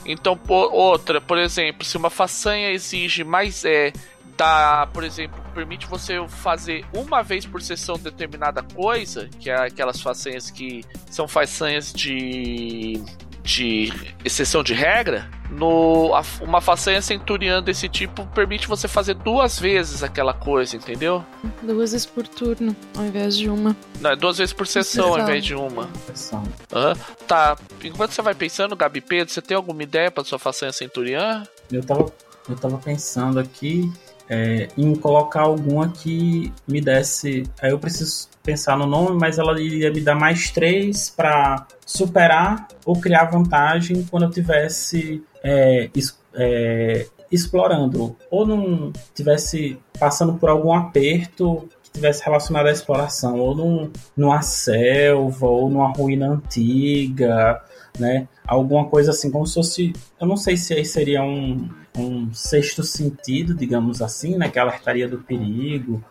Então, 0.05 0.37
por, 0.37 0.73
outra, 0.73 1.21
por 1.21 1.39
exemplo, 1.39 1.85
se 1.85 1.97
uma 1.97 2.11
façanha 2.11 2.71
exige 2.71 3.25
mais. 3.25 3.65
É, 3.65 3.93
dá, 4.37 4.89
por 4.93 5.05
exemplo, 5.05 5.41
permite 5.55 5.87
você 5.87 6.17
fazer 6.29 6.85
uma 6.95 7.23
vez 7.23 7.45
por 7.47 7.61
sessão 7.61 7.99
determinada 7.99 8.63
coisa, 8.63 9.29
que 9.39 9.51
é 9.51 9.67
aquelas 9.67 10.01
façanhas 10.01 10.51
que 10.51 10.85
são 11.11 11.27
façanhas 11.27 11.93
de 11.93 13.03
de 13.51 13.93
exceção 14.25 14.63
de 14.63 14.73
regra, 14.73 15.29
no, 15.51 16.13
uma 16.41 16.61
façanha 16.61 17.03
centurião 17.03 17.61
desse 17.61 17.89
tipo 17.89 18.25
permite 18.29 18.69
você 18.69 18.87
fazer 18.87 19.15
duas 19.15 19.59
vezes 19.59 20.05
aquela 20.05 20.33
coisa, 20.33 20.77
entendeu? 20.77 21.25
Duas 21.63 21.91
vezes 21.91 22.07
por 22.07 22.27
turno, 22.29 22.75
ao 22.97 23.05
invés 23.05 23.37
de 23.37 23.51
uma. 23.51 23.77
Não, 24.01 24.11
é 24.11 24.17
duas 24.17 24.39
vezes 24.39 24.53
por 24.53 24.67
sessão, 24.67 25.07
sessão. 25.07 25.21
ao 25.21 25.23
invés 25.23 25.45
de 25.45 25.55
uma. 25.55 25.83
Uhum. 25.83 26.95
Tá, 27.27 27.57
enquanto 27.83 28.13
você 28.13 28.23
vai 28.23 28.35
pensando, 28.35 28.77
Gabi 28.77 29.01
Pedro, 29.01 29.33
você 29.33 29.43
tem 29.43 29.57
alguma 29.57 29.83
ideia 29.83 30.11
para 30.11 30.23
sua 30.23 30.39
façanha 30.39 30.73
centurião? 30.73 31.43
Eu 31.73 31.85
tava, 31.85 32.07
eu 32.49 32.57
tava 32.57 32.79
pensando 32.79 33.41
aqui 33.41 33.93
é, 34.29 34.69
em 34.79 34.95
colocar 34.95 35.43
alguma 35.43 35.89
que 35.89 36.53
me 36.69 36.81
desse. 36.81 37.43
Aí 37.61 37.73
eu 37.73 37.79
preciso 37.81 38.29
pensar 38.51 38.77
no 38.77 38.87
nome, 38.87 39.17
mas 39.19 39.39
ela 39.39 39.61
iria 39.61 39.93
me 39.93 40.01
dar 40.01 40.17
mais 40.17 40.51
três 40.51 41.09
para 41.09 41.67
superar 41.87 42.67
ou 42.85 43.01
criar 43.01 43.25
vantagem 43.25 44.05
quando 44.11 44.25
eu 44.25 44.31
tivesse 44.31 45.23
é, 45.43 45.89
es, 45.95 46.19
é, 46.35 47.07
explorando 47.31 48.17
ou 48.29 48.47
não 48.47 48.93
tivesse 49.15 49.79
passando 49.99 50.35
por 50.35 50.49
algum 50.49 50.73
aperto 50.73 51.69
que 51.83 51.91
tivesse 51.93 52.25
relacionado 52.25 52.67
à 52.67 52.73
exploração 52.73 53.39
ou 53.39 53.55
num, 53.55 53.91
numa 54.17 54.43
selva 54.43 55.47
ou 55.47 55.71
numa 55.71 55.93
ruína 55.93 56.31
antiga, 56.31 57.63
né? 57.99 58.27
Alguma 58.47 58.87
coisa 58.87 59.13
assim, 59.13 59.31
como 59.31 59.47
se 59.47 59.55
fosse. 59.55 59.93
Eu 60.21 60.27
não 60.27 60.37
sei 60.37 60.57
se 60.57 60.75
aí 60.75 60.85
seria 60.85 61.23
um, 61.23 61.69
um 61.97 62.33
sexto 62.33 62.83
sentido, 62.83 63.55
digamos 63.55 64.03
assim, 64.03 64.37
né? 64.37 64.49
Que 64.49 64.59
alertaria 64.59 65.09
do 65.09 65.19
perigo. 65.19 66.03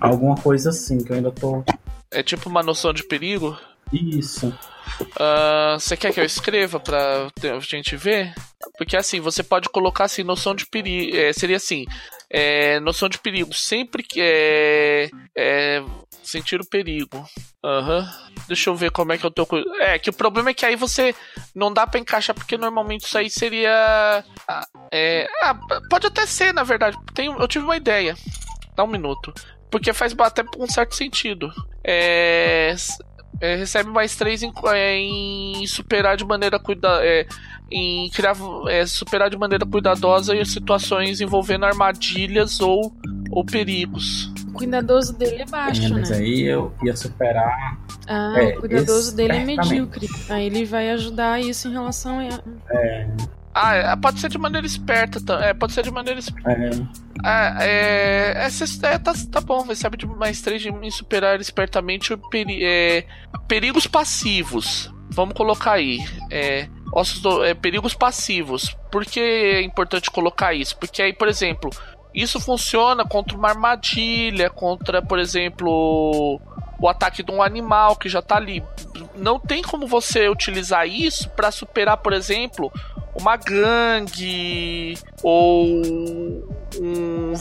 Alguma 0.00 0.36
coisa 0.36 0.70
assim, 0.70 0.98
que 0.98 1.10
eu 1.10 1.16
ainda 1.16 1.30
tô. 1.30 1.62
É 2.12 2.22
tipo 2.22 2.48
uma 2.48 2.62
noção 2.62 2.92
de 2.92 3.02
perigo? 3.04 3.58
Isso. 3.92 4.48
Uh, 5.00 5.78
você 5.78 5.96
quer 5.96 6.12
que 6.12 6.20
eu 6.20 6.24
escreva 6.24 6.78
pra 6.78 7.28
gente 7.60 7.96
ver? 7.96 8.34
Porque 8.76 8.96
assim, 8.96 9.20
você 9.20 9.42
pode 9.42 9.68
colocar 9.68 10.04
assim, 10.04 10.22
noção 10.22 10.54
de 10.54 10.66
perigo. 10.66 11.16
É, 11.16 11.32
seria 11.32 11.56
assim. 11.56 11.86
É, 12.30 12.80
noção 12.80 13.08
de 13.08 13.18
perigo. 13.18 13.52
Sempre 13.54 14.02
que 14.02 14.20
é, 14.20 15.10
é 15.36 15.82
sentir 16.22 16.60
o 16.60 16.68
perigo. 16.68 17.26
Aham. 17.64 18.00
Uhum. 18.00 18.34
Deixa 18.48 18.70
eu 18.70 18.76
ver 18.76 18.90
como 18.90 19.12
é 19.12 19.18
que 19.18 19.24
eu 19.24 19.30
tô. 19.30 19.46
É, 19.80 19.98
que 19.98 20.10
o 20.10 20.14
problema 20.14 20.50
é 20.50 20.54
que 20.54 20.66
aí 20.66 20.76
você 20.76 21.14
não 21.54 21.72
dá 21.72 21.86
para 21.86 22.00
encaixar, 22.00 22.34
porque 22.34 22.56
normalmente 22.56 23.06
isso 23.06 23.18
aí 23.18 23.30
seria. 23.30 24.24
Ah, 24.48 24.66
é, 24.90 25.28
ah, 25.42 25.58
pode 25.88 26.06
até 26.06 26.26
ser, 26.26 26.52
na 26.52 26.62
verdade. 26.62 26.96
Tem, 27.14 27.26
eu 27.26 27.48
tive 27.48 27.64
uma 27.64 27.76
ideia. 27.76 28.16
Dá 28.74 28.84
um 28.84 28.88
minuto. 28.88 29.32
Porque 29.72 29.92
faz 29.94 30.14
até 30.20 30.44
um 30.58 30.66
certo 30.68 30.94
sentido. 30.94 31.50
É, 31.82 32.74
é, 33.40 33.56
recebe 33.56 33.88
mais 33.90 34.14
três 34.14 34.42
em, 34.42 34.52
é, 34.66 34.96
em 34.96 35.66
superar 35.66 36.16
de 36.16 36.24
maneira 36.26 36.60
cuida, 36.60 37.00
é, 37.02 37.26
em 37.70 38.10
criar, 38.10 38.36
é, 38.68 38.84
superar 38.86 39.30
de 39.30 39.38
maneira 39.38 39.64
cuidadosa 39.64 40.36
situações 40.44 41.22
envolvendo 41.22 41.64
armadilhas 41.64 42.60
ou, 42.60 42.92
ou 43.30 43.44
perigos. 43.44 44.30
O 44.48 44.52
cuidadoso 44.52 45.16
dele 45.16 45.42
é 45.42 45.46
baixo, 45.46 45.86
É, 45.86 45.88
né? 45.88 45.96
mas 46.00 46.12
aí 46.12 46.42
eu 46.42 46.72
ia 46.84 46.94
superar. 46.94 47.78
Ah, 48.06 48.34
É, 48.36 48.58
o 48.58 48.60
cuidadoso 48.60 49.16
dele 49.16 49.36
é 49.36 49.44
medíocre. 49.44 50.06
Aí 50.28 50.46
ele 50.46 50.66
vai 50.66 50.90
ajudar 50.90 51.40
isso 51.40 51.68
em 51.68 51.72
relação 51.72 52.20
a. 52.20 52.28
Ah, 53.54 53.74
é, 53.74 53.96
pode 53.96 54.18
ser 54.18 54.30
de 54.30 54.38
maneira 54.38 54.66
esperta, 54.66 55.20
é, 55.44 55.52
pode 55.52 55.72
ser 55.72 55.82
de 55.84 55.90
maneira 55.90 56.18
esperta. 56.18 56.50
É, 56.50 56.70
Ah, 57.24 57.56
é, 57.60 58.46
é, 58.46 58.86
é, 58.94 58.98
tá, 58.98 59.12
tá 59.30 59.40
bom, 59.40 59.62
recebe 59.62 59.96
de 59.96 60.06
mais 60.06 60.40
três 60.40 60.60
de- 60.62 60.70
em 60.70 60.90
superar 60.90 61.40
espertamente 61.40 62.16
peri- 62.30 62.64
é, 62.64 63.04
perigos 63.46 63.86
passivos. 63.86 64.92
Vamos 65.10 65.34
colocar 65.34 65.72
aí. 65.74 65.98
É, 66.30 66.66
ossos 66.92 67.20
do- 67.20 67.44
é, 67.44 67.52
perigos 67.54 67.94
passivos. 67.94 68.74
Por 68.90 69.04
que 69.04 69.20
é 69.20 69.62
importante 69.62 70.10
colocar 70.10 70.54
isso? 70.54 70.76
Porque 70.78 71.02
aí, 71.02 71.12
por 71.12 71.28
exemplo, 71.28 71.70
isso 72.14 72.40
funciona 72.40 73.04
contra 73.04 73.36
uma 73.36 73.50
armadilha, 73.50 74.48
contra, 74.50 75.02
por 75.02 75.18
exemplo, 75.18 76.40
o 76.82 76.88
ataque 76.88 77.22
de 77.22 77.30
um 77.30 77.40
animal 77.40 77.94
que 77.94 78.08
já 78.08 78.20
tá 78.20 78.36
ali. 78.36 78.62
Não 79.14 79.38
tem 79.38 79.62
como 79.62 79.86
você 79.86 80.28
utilizar 80.28 80.86
isso 80.86 81.30
para 81.30 81.52
superar, 81.52 81.96
por 81.98 82.12
exemplo, 82.12 82.72
uma 83.14 83.36
gangue 83.36 84.98
ou 85.22 85.64
um, 86.80 87.32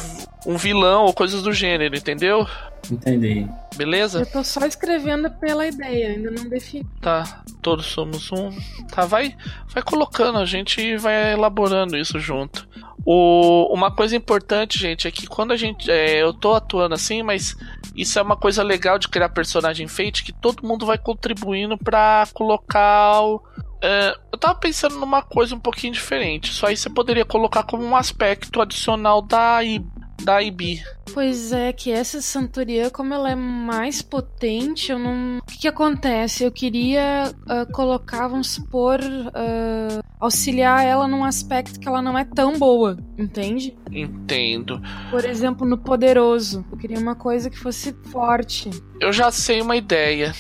um 0.46 0.58
vilão 0.58 1.06
ou 1.06 1.14
coisas 1.14 1.42
do 1.44 1.54
gênero, 1.54 1.96
entendeu? 1.96 2.48
entendi. 2.90 3.48
Beleza? 3.76 4.20
Eu 4.20 4.26
tô 4.26 4.44
só 4.44 4.66
escrevendo 4.66 5.30
pela 5.32 5.66
ideia, 5.68 6.10
ainda 6.10 6.32
não 6.32 6.50
defini. 6.50 6.86
Tá, 7.00 7.44
todos 7.62 7.86
somos 7.86 8.32
um. 8.32 8.50
Tá, 8.94 9.06
vai, 9.06 9.36
vai 9.70 9.82
colocando, 9.84 10.40
a 10.40 10.46
gente 10.46 10.98
vai 10.98 11.34
elaborando 11.34 11.98
isso 11.98 12.20
junto. 12.20 12.68
O, 13.06 13.74
uma 13.74 13.90
coisa 13.90 14.16
importante, 14.16 14.78
gente, 14.78 15.08
é 15.08 15.12
que 15.12 15.26
quando 15.26 15.52
a 15.52 15.58
gente. 15.58 15.90
é, 15.90 16.22
eu 16.22 16.34
tô 16.34 16.54
atuando 16.54 16.94
assim, 16.94 17.24
mas 17.24 17.56
isso 17.96 18.20
é 18.20 18.22
uma 18.22 18.38
coisa 18.38 18.62
legal 18.64 19.00
de 19.00 19.08
criar 19.08 19.30
personagem 19.30 19.88
fate 19.88 20.24
que 20.24 20.32
todo 20.32 20.66
mundo 20.66 20.86
vai 20.86 20.98
contribuindo 20.98 21.78
pra 21.78 22.28
colocar 22.34 23.22
o. 23.22 23.42
é, 23.82 24.16
eu 24.32 24.38
tava 24.38 24.56
pensando 24.56 24.98
numa 24.98 25.22
coisa 25.22 25.56
um 25.56 25.60
pouquinho 25.60 25.94
diferente. 25.94 26.54
Só 26.54 26.68
aí 26.68 26.78
você 26.78 26.90
poderia 26.90 27.26
colocar 27.26 27.64
como 27.64 27.84
um 27.84 27.96
aspecto 27.96 28.62
adicional 28.62 29.22
da, 29.22 29.64
I, 29.64 29.84
da 30.24 30.42
IB. 30.42 30.82
Pois 31.14 31.52
é, 31.52 31.74
que 31.74 31.92
essa 31.92 32.22
Centuriã, 32.22 32.90
como 32.90 33.14
ela 33.14 33.32
é 33.32 33.36
mais 33.36 34.02
potente, 34.02 34.92
eu 34.92 35.00
não. 35.00 35.40
O 35.40 35.46
que, 35.46 35.60
que 35.60 35.68
acontece? 35.68 36.44
Eu 36.44 36.52
queria 36.52 37.34
ah, 37.50 37.66
colocar, 37.74 38.28
vamos 38.28 38.52
supor, 38.52 39.00
ah, 39.34 40.02
auxiliar 40.20 40.86
ela 40.86 41.08
num 41.08 41.26
aspecto 41.26 41.80
que 41.80 41.88
ela 41.88 42.02
não 42.02 42.18
é 42.18 42.24
tão 42.24 42.58
boa, 42.58 42.98
entende? 43.18 43.76
Entendo. 43.92 44.82
Por 45.10 45.26
exemplo, 45.26 45.68
no 45.68 45.78
poderoso. 45.78 46.64
Eu 46.72 46.78
queria 46.78 47.00
uma 47.00 47.16
coisa 47.16 47.50
que 47.50 47.58
fosse 47.58 47.94
forte. 48.12 48.70
Eu 49.02 49.12
já 49.12 49.32
sei 49.32 49.62
uma 49.62 49.76
ideia. 49.76 50.34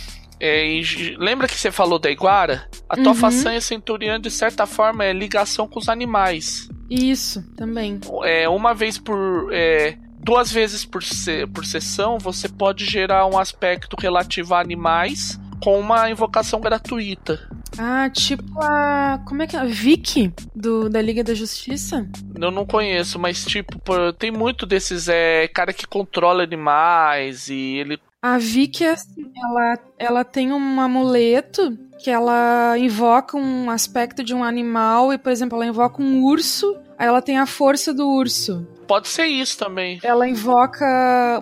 É, 0.43 0.81
lembra 1.19 1.47
que 1.47 1.53
você 1.55 1.71
falou 1.71 1.99
da 1.99 2.09
Iguara? 2.09 2.67
A 2.89 2.95
tua 2.95 3.09
Uhum. 3.09 3.13
façanha 3.15 3.61
centuriã, 3.61 4.19
de 4.19 4.31
certa 4.31 4.65
forma, 4.65 5.05
é 5.05 5.13
ligação 5.13 5.67
com 5.67 5.77
os 5.79 5.87
animais. 5.87 6.67
Isso, 6.89 7.43
também. 7.55 7.99
É, 8.23 8.49
uma 8.49 8.73
vez 8.73 8.97
por. 8.97 9.49
é, 9.53 9.95
duas 10.23 10.51
vezes 10.51 10.83
por, 10.83 11.03
se- 11.03 11.45
por 11.47 11.63
sessão, 11.65 12.17
você 12.17 12.49
pode 12.49 12.85
gerar 12.85 13.25
um 13.27 13.37
aspecto 13.37 13.95
relativo 13.99 14.53
a 14.55 14.59
animais 14.59 15.39
com 15.63 15.79
uma 15.79 16.09
invocação 16.09 16.59
gratuita. 16.59 17.39
Ah, 17.77 18.09
tipo 18.09 18.43
a. 18.61 19.21
Como 19.27 19.43
é 19.43 19.47
que 19.47 19.55
é? 19.55 19.59
A 19.59 19.65
Vicky 19.65 20.33
do, 20.55 20.89
da 20.89 21.01
Liga 21.01 21.23
da 21.23 21.33
Justiça? 21.35 22.05
Eu 22.39 22.51
não 22.51 22.65
conheço, 22.65 23.17
mas 23.19 23.45
tipo, 23.45 23.79
por- 23.79 24.11
tem 24.13 24.31
muito 24.31 24.65
desses 24.65 25.07
é, 25.07 25.47
cara 25.47 25.71
que 25.71 25.85
controla 25.87 26.43
animais 26.43 27.47
e 27.47 27.77
ele. 27.77 27.99
A 28.21 28.37
Vicky, 28.37 28.85
assim, 28.85 29.31
ela, 29.35 29.79
ela 29.97 30.23
tem 30.23 30.53
um 30.53 30.79
amuleto 30.79 31.75
que 31.97 32.09
ela 32.09 32.77
invoca 32.77 33.35
um 33.35 33.69
aspecto 33.71 34.23
de 34.23 34.31
um 34.33 34.43
animal 34.43 35.11
e, 35.11 35.17
por 35.17 35.31
exemplo, 35.31 35.55
ela 35.55 35.65
invoca 35.65 36.01
um 36.03 36.23
urso, 36.23 36.77
aí 36.99 37.07
ela 37.07 37.19
tem 37.21 37.39
a 37.39 37.47
força 37.47 37.91
do 37.91 38.07
urso. 38.07 38.67
Pode 38.87 39.07
ser 39.07 39.25
isso 39.25 39.57
também. 39.57 39.99
Ela 40.03 40.27
invoca 40.29 40.85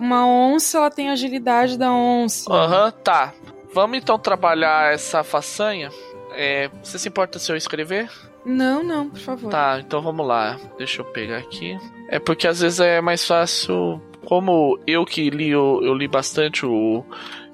uma 0.00 0.26
onça, 0.26 0.78
ela 0.78 0.90
tem 0.90 1.10
a 1.10 1.12
agilidade 1.12 1.76
da 1.76 1.92
onça. 1.92 2.50
Aham, 2.50 2.90
tá. 2.90 3.34
Vamos 3.74 3.98
então 3.98 4.18
trabalhar 4.18 4.94
essa 4.94 5.22
façanha. 5.22 5.90
É, 6.32 6.70
você 6.82 6.98
se 6.98 7.08
importa 7.08 7.38
se 7.38 7.52
eu 7.52 7.56
escrever? 7.56 8.10
Não, 8.44 8.82
não, 8.82 9.10
por 9.10 9.18
favor. 9.18 9.50
Tá, 9.50 9.78
então 9.84 10.00
vamos 10.00 10.26
lá. 10.26 10.58
Deixa 10.78 11.02
eu 11.02 11.04
pegar 11.04 11.38
aqui. 11.38 11.78
É 12.08 12.18
porque 12.18 12.48
às 12.48 12.60
vezes 12.60 12.80
é 12.80 13.02
mais 13.02 13.26
fácil. 13.26 14.00
Como 14.30 14.78
eu 14.86 15.04
que 15.04 15.28
li, 15.28 15.56
o- 15.56 15.82
eu 15.82 15.92
li 15.92 16.06
bastante 16.06 16.64
o 16.64 17.04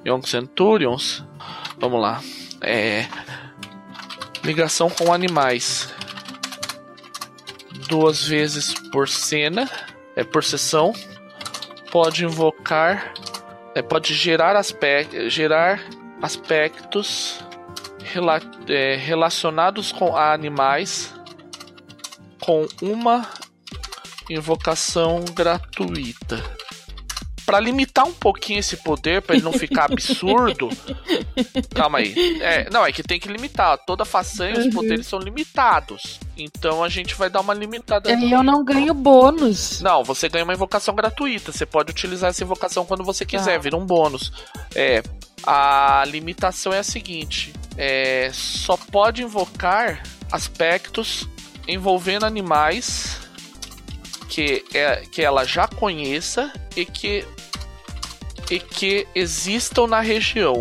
Young 0.07 0.21
Centurions. 0.29 1.25
Vamos 1.79 2.03
lá. 2.03 2.21
É. 2.61 3.07
Ligação 4.45 4.91
com 4.91 5.11
animais. 5.11 5.91
Duas 7.89 8.29
vezes 8.29 8.75
por 8.91 9.09
cena. 9.09 9.71
É 10.15 10.23
por 10.23 10.45
sessão. 10.45 10.93
Pode 11.91 12.27
invocar. 12.27 13.15
É, 13.75 13.81
pode 13.81 14.13
gerar, 14.13 14.55
aspect, 14.55 15.31
gerar 15.31 15.83
aspectos 16.21 17.41
rela- 18.05 18.41
é, 18.69 18.97
relacionados 18.97 19.93
com 19.93 20.15
animais 20.15 21.15
com 22.39 22.67
uma 22.83 23.27
invocação 24.29 25.25
gratuita. 25.35 26.43
Pra 27.47 27.61
limitar 27.61 28.05
um 28.05 28.13
pouquinho 28.13 28.59
esse 28.59 28.77
poder, 28.79 29.23
pra 29.23 29.37
ele 29.37 29.45
não 29.45 29.53
ficar 29.53 29.85
absurdo. 29.93 30.69
Calma 31.75 31.99
aí. 31.99 32.13
É, 32.43 32.69
não, 32.71 32.85
é 32.85 32.91
que 32.91 33.03
tem 33.05 33.21
que 33.21 33.29
limitar. 33.29 33.79
Toda 33.87 34.05
façanha, 34.05 34.59
os 34.59 34.65
Uhum. 34.67 34.71
poderes 34.73 35.07
são 35.07 35.19
limitados. 35.21 36.19
Então 36.37 36.83
a 36.83 36.89
gente 36.89 37.15
vai 37.15 37.31
dar 37.31 37.41
uma 37.41 37.55
limitada. 37.55 38.11
E 38.13 38.33
eu 38.33 38.43
não 38.43 38.65
ganho 38.65 38.93
bônus. 38.93 39.81
Não, 39.81 40.03
você 40.03 40.29
ganha 40.29 40.43
uma 40.45 40.55
invocação 40.55 40.95
gratuita. 40.95 41.53
Você 41.53 41.65
pode 41.65 41.93
utilizar 41.93 42.31
essa 42.31 42.43
invocação 42.43 42.85
quando 42.85 43.05
você 43.05 43.25
quiser, 43.25 43.53
Tá. 43.55 43.59
vira 43.59 43.77
um 43.77 43.87
bônus. 43.87 44.33
É, 44.75 45.03
a 45.47 46.03
limitação 46.07 46.73
é 46.73 46.81
a 46.81 46.83
seguinte: 46.83 47.53
é, 47.79 48.29
só 48.33 48.77
pode 48.77 49.23
invocar 49.23 50.03
aspectos 50.33 51.29
envolvendo 51.69 52.27
animais 52.27 53.19
que, 54.29 54.65
é, 54.75 55.03
que 55.13 55.23
ela 55.23 55.45
já 55.45 55.67
conheça 55.69 56.53
e 56.77 56.85
que, 56.85 57.25
e 58.51 58.59
que 58.61 59.07
existam 59.15 59.87
na 59.87 60.01
região. 60.01 60.61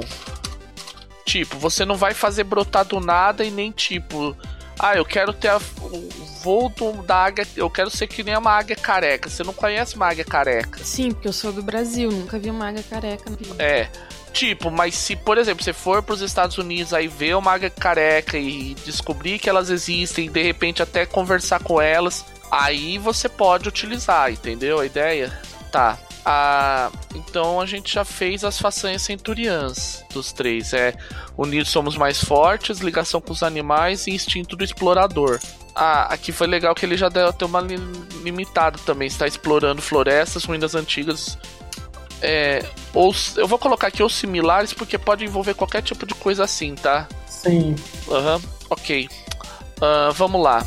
Tipo, 1.26 1.58
você 1.58 1.84
não 1.86 1.96
vai 1.96 2.14
fazer 2.14 2.44
brotar 2.44 2.86
do 2.86 3.00
nada 3.00 3.44
e 3.44 3.52
nem 3.52 3.72
tipo. 3.72 4.36
Ah, 4.78 4.96
eu 4.96 5.06
quero 5.06 5.32
ter 5.34 5.48
a- 5.48 5.58
o 5.82 6.10
voo 6.44 6.70
do- 6.70 7.02
da 7.04 7.16
águia. 7.16 7.48
Eu 7.56 7.70
quero 7.70 7.90
ser 7.90 8.08
que 8.08 8.24
nem 8.24 8.38
uma 8.38 8.52
águia 8.52 8.76
careca. 8.76 9.30
Você 9.30 9.44
não 9.44 9.54
conhece 9.54 9.96
uma 9.96 10.08
águia 10.08 10.26
careca. 10.26 10.84
Sim, 10.84 11.12
porque 11.12 11.28
eu 11.28 11.34
sou 11.34 11.52
do 11.54 11.64
Brasil, 11.64 12.12
nunca 12.12 12.38
vi 12.38 12.50
uma 12.50 12.68
águia 12.68 12.84
careca 12.84 13.30
na 13.30 13.36
vida. 13.38 13.56
É. 13.64 13.90
Tipo, 14.34 14.70
mas 14.70 14.96
se, 14.96 15.16
por 15.16 15.38
exemplo, 15.38 15.64
você 15.64 15.72
for 15.72 16.04
pros 16.04 16.20
Estados 16.20 16.58
Unidos 16.58 16.94
aí 16.94 17.08
ver 17.08 17.38
uma 17.38 17.54
águia 17.54 17.70
careca 17.70 18.38
e 18.38 18.76
descobrir 18.86 19.40
que 19.40 19.50
elas 19.50 19.70
existem, 19.70 20.30
de 20.30 20.44
repente 20.44 20.84
até 20.84 21.06
conversar 21.06 21.64
com 21.64 21.80
elas, 21.82 22.26
aí 22.52 22.98
você 22.98 23.30
pode 23.30 23.70
utilizar, 23.70 24.30
entendeu 24.30 24.80
a 24.82 24.86
ideia? 24.86 25.40
Tá. 25.72 25.98
Ah, 26.26 26.90
então 27.14 27.62
a 27.62 27.66
gente 27.68 27.94
já 27.94 28.04
fez 28.04 28.44
as 28.44 28.58
façanhas 28.60 29.04
centuriãs 29.04 30.04
dos 30.12 30.34
três. 30.34 30.74
É 30.74 30.96
unidos 31.38 31.70
somos 31.70 31.96
mais 31.96 32.24
fortes, 32.24 32.80
ligação 32.80 33.22
com 33.22 33.32
os 33.32 33.44
animais 33.44 34.08
e 34.08 34.12
instinto 34.12 34.56
do 34.56 34.64
explorador. 34.64 35.40
Ah, 35.76 36.12
aqui 36.12 36.32
foi 36.32 36.48
legal 36.48 36.74
que 36.74 36.86
ele 36.86 36.98
já 36.98 37.10
deu 37.10 37.28
até 37.28 37.46
uma 37.46 37.62
li- 37.62 37.78
limitada 38.24 38.80
também. 38.86 39.08
Está 39.08 39.28
explorando 39.28 39.82
florestas, 39.82 40.46
ruínas 40.46 40.74
antigas, 40.74 41.38
é, 42.22 42.66
ou 42.94 43.14
eu 43.36 43.48
vou 43.48 43.60
colocar 43.60 43.88
aqui 43.88 44.02
os 44.02 44.16
similares 44.16 44.74
porque 44.74 44.98
pode 44.98 45.24
envolver 45.24 45.54
qualquer 45.54 45.84
tipo 45.84 46.08
de 46.08 46.16
coisa 46.16 46.44
assim, 46.44 46.74
tá? 46.74 47.08
Sim. 47.28 47.76
Aham, 48.10 48.42
ok. 48.70 49.08
Ah, 49.80 50.10
vamos 50.16 50.42
lá. 50.42 50.66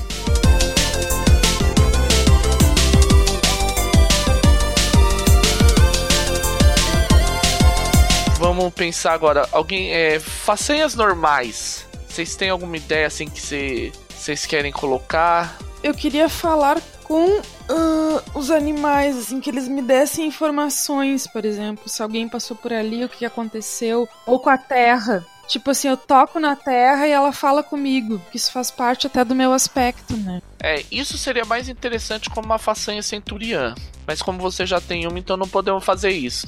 Vamos 8.59 8.75
pensar 8.75 9.13
agora. 9.13 9.49
Alguém. 9.53 9.93
É, 9.93 10.19
façanhas 10.19 10.95
normais. 10.95 11.87
Vocês 12.09 12.35
têm 12.35 12.51
alguma 12.51 12.77
ideia 12.77 13.07
assim 13.07 13.29
que 13.29 13.41
cê- 13.41 13.93
vocês 14.11 14.45
querem 14.47 14.73
colocar? 14.73 15.57
Eu 15.83 15.95
queria 15.95 16.29
falar 16.29 16.81
com 17.05 17.41
com 17.69 18.21
os 18.35 18.51
animais, 18.51 19.17
assim, 19.17 19.41
que 19.41 19.49
eles 19.49 19.67
me 19.69 19.81
dessem 19.81 20.27
informações, 20.27 21.27
por 21.27 21.45
exemplo, 21.45 21.89
se 21.89 22.03
alguém 22.03 22.29
passou 22.29 22.55
por 22.57 22.71
ali, 22.73 23.03
o 23.05 23.09
que 23.09 23.25
aconteceu, 23.25 24.07
ou 24.27 24.39
com 24.41 24.51
a 24.51 24.59
terra. 24.59 25.25
Tipo 25.47 25.71
assim, 25.71 25.89
eu 25.89 25.97
toco 25.97 26.39
na 26.39 26.55
terra 26.55 27.07
e 27.09 27.11
ela 27.11 27.33
fala 27.33 27.63
comigo, 27.63 28.21
que 28.31 28.37
isso 28.37 28.53
faz 28.53 28.71
parte 28.71 29.07
até 29.07 29.25
do 29.25 29.35
meu 29.35 29.55
aspecto, 29.55 30.15
né? 30.19 30.43
É, 30.63 30.85
isso 30.93 31.17
seria 31.17 31.47
mais 31.47 31.69
interessante 31.71 32.29
como 32.29 32.45
uma 32.47 32.59
façanha 32.59 33.03
centuriã. 33.03 33.75
Mas 34.07 34.21
como 34.21 34.39
você 34.39 34.67
já 34.67 34.79
tem 34.81 35.07
uma, 35.07 35.19
então 35.19 35.37
não 35.39 35.49
podemos 35.49 35.83
fazer 35.85 36.11
isso. 36.11 36.47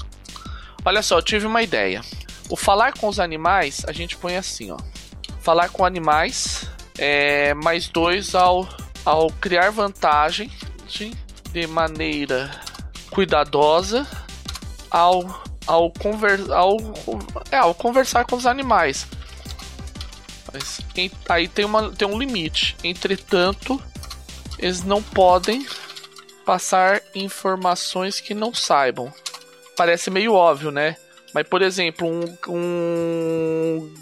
Olha 0.85 1.03
só, 1.03 1.18
eu 1.18 1.22
tive 1.22 1.47
uma 1.47 1.62
ideia. 1.62 2.01
O 2.49 2.57
falar 2.57 2.93
com 2.95 3.09
os 3.09 3.20
animais, 3.20 3.85
a 3.87 3.93
gente 3.93 4.16
põe 4.16 4.37
assim, 4.37 4.70
ó. 4.70 4.78
Falar 5.41 5.68
com 5.68 5.85
animais 5.85 6.68
é 6.99 7.55
mais 7.55 7.89
dois 7.89 8.35
ao, 8.35 8.68
ao 9.05 9.31
criar 9.33 9.70
vantagem 9.70 10.51
de 11.53 11.66
maneira 11.66 12.51
cuidadosa 13.11 14.07
ao 14.91 15.51
ao, 15.66 15.91
conver, 15.91 16.51
ao, 16.51 16.76
é, 17.51 17.57
ao 17.57 17.74
conversar 17.74 18.24
com 18.24 18.35
os 18.35 18.45
animais. 18.45 19.07
Mas, 20.53 20.81
em, 20.97 21.11
aí 21.28 21.47
tem, 21.47 21.64
uma, 21.64 21.91
tem 21.91 22.09
um 22.09 22.18
limite. 22.18 22.76
Entretanto, 22.83 23.81
eles 24.59 24.83
não 24.83 25.01
podem 25.01 25.64
passar 26.45 27.01
informações 27.14 28.20
que 28.20 28.35
não 28.35 28.53
saibam. 28.53 29.12
Parece 29.77 30.11
meio 30.11 30.35
óbvio, 30.35 30.71
né? 30.71 30.97
Mas, 31.33 31.47
por 31.47 31.62
exemplo, 31.62 32.09
um, 32.09 32.37
um, 32.49 33.95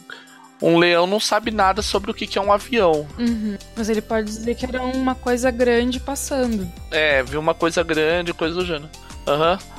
um 0.62 0.78
leão 0.78 1.06
não 1.06 1.20
sabe 1.20 1.50
nada 1.50 1.82
sobre 1.82 2.10
o 2.10 2.14
que 2.14 2.38
é 2.38 2.42
um 2.42 2.52
avião. 2.52 3.06
Uhum. 3.18 3.56
Mas 3.76 3.88
ele 3.88 4.00
pode 4.00 4.26
dizer 4.26 4.54
que 4.54 4.64
era 4.64 4.82
uma 4.82 5.14
coisa 5.14 5.50
grande 5.50 6.00
passando. 6.00 6.70
É, 6.90 7.22
viu 7.22 7.40
uma 7.40 7.54
coisa 7.54 7.82
grande, 7.82 8.32
coisa 8.32 8.54
do 8.54 8.64
gênero. 8.64 8.90
Aham. 9.26 9.52
Uhum. 9.52 9.78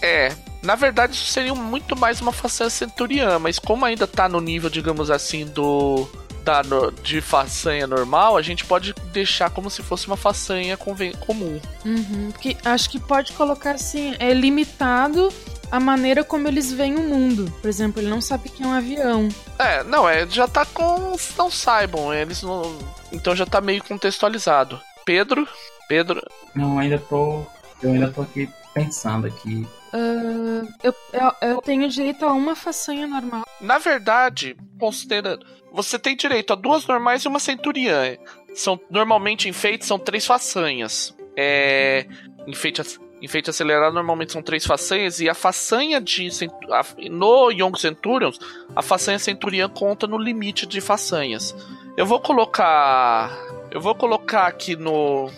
É, 0.00 0.32
na 0.62 0.74
verdade, 0.74 1.14
isso 1.14 1.26
seria 1.26 1.54
muito 1.54 1.96
mais 1.96 2.20
uma 2.20 2.32
façanha 2.32 2.70
centuriã, 2.70 3.38
mas 3.38 3.58
como 3.58 3.84
ainda 3.84 4.06
tá 4.06 4.28
no 4.28 4.40
nível, 4.40 4.70
digamos 4.70 5.10
assim, 5.10 5.44
do. 5.44 6.08
Da, 6.48 6.62
de 7.02 7.20
façanha 7.20 7.86
normal, 7.86 8.34
a 8.34 8.40
gente 8.40 8.64
pode 8.64 8.94
deixar 9.12 9.50
como 9.50 9.68
se 9.68 9.82
fosse 9.82 10.06
uma 10.06 10.16
façanha 10.16 10.78
comum. 10.78 11.60
Uhum, 11.84 12.30
porque 12.32 12.56
acho 12.64 12.88
que 12.88 12.98
pode 12.98 13.34
colocar 13.34 13.72
assim, 13.72 14.16
é 14.18 14.32
limitado 14.32 15.28
a 15.70 15.78
maneira 15.78 16.24
como 16.24 16.48
eles 16.48 16.72
veem 16.72 16.96
o 16.96 17.02
mundo. 17.02 17.52
Por 17.60 17.68
exemplo, 17.68 18.00
ele 18.00 18.08
não 18.08 18.22
sabe 18.22 18.48
que 18.48 18.62
é 18.62 18.66
um 18.66 18.72
avião. 18.72 19.28
É, 19.58 19.84
não, 19.84 20.08
é, 20.08 20.26
já 20.26 20.48
tá 20.48 20.64
com. 20.64 21.14
Não 21.36 21.50
saibam, 21.50 22.14
eles 22.14 22.42
não. 22.42 22.78
Então 23.12 23.36
já 23.36 23.44
tá 23.44 23.60
meio 23.60 23.84
contextualizado. 23.84 24.80
Pedro? 25.04 25.46
Pedro? 25.86 26.22
Não, 26.54 26.78
ainda 26.78 26.98
tô. 26.98 27.42
Eu 27.82 27.92
ainda 27.92 28.10
tô 28.10 28.22
aqui 28.22 28.48
pensando 28.72 29.26
aqui. 29.26 29.68
Uh, 29.92 30.68
eu, 30.82 30.94
eu, 31.12 31.48
eu, 31.48 31.62
tenho 31.62 31.88
direito 31.88 32.24
a 32.24 32.32
uma 32.32 32.54
façanha 32.54 33.06
normal. 33.06 33.44
Na 33.60 33.78
verdade, 33.78 34.56
considerando. 34.78 35.46
Você 35.72 35.98
tem 35.98 36.16
direito 36.16 36.52
a 36.52 36.56
duas 36.56 36.86
normais 36.86 37.22
e 37.22 37.28
uma 37.28 37.38
centuriã. 37.38 38.16
São, 38.54 38.78
normalmente 38.90 39.48
enfeites 39.48 39.88
são 39.88 39.98
três 39.98 40.26
façanhas. 40.26 41.16
É, 41.36 42.06
enfeite, 42.46 42.82
enfeite 43.22 43.48
acelerado 43.48 43.94
normalmente 43.94 44.32
são 44.32 44.42
três 44.42 44.66
façanhas. 44.66 45.20
E 45.20 45.28
a 45.28 45.34
façanha 45.34 46.00
de. 46.00 46.28
A, 46.70 46.84
no 47.10 47.50
Young 47.50 47.78
Centurions, 47.78 48.38
a 48.76 48.82
façanha 48.82 49.18
centuriã 49.18 49.68
conta 49.68 50.06
no 50.06 50.18
limite 50.18 50.66
de 50.66 50.80
façanhas. 50.80 51.54
Eu 51.96 52.04
vou 52.04 52.20
colocar. 52.20 53.30
Eu 53.70 53.80
vou 53.80 53.94
colocar 53.94 54.46
aqui 54.46 54.76
no. 54.76 55.30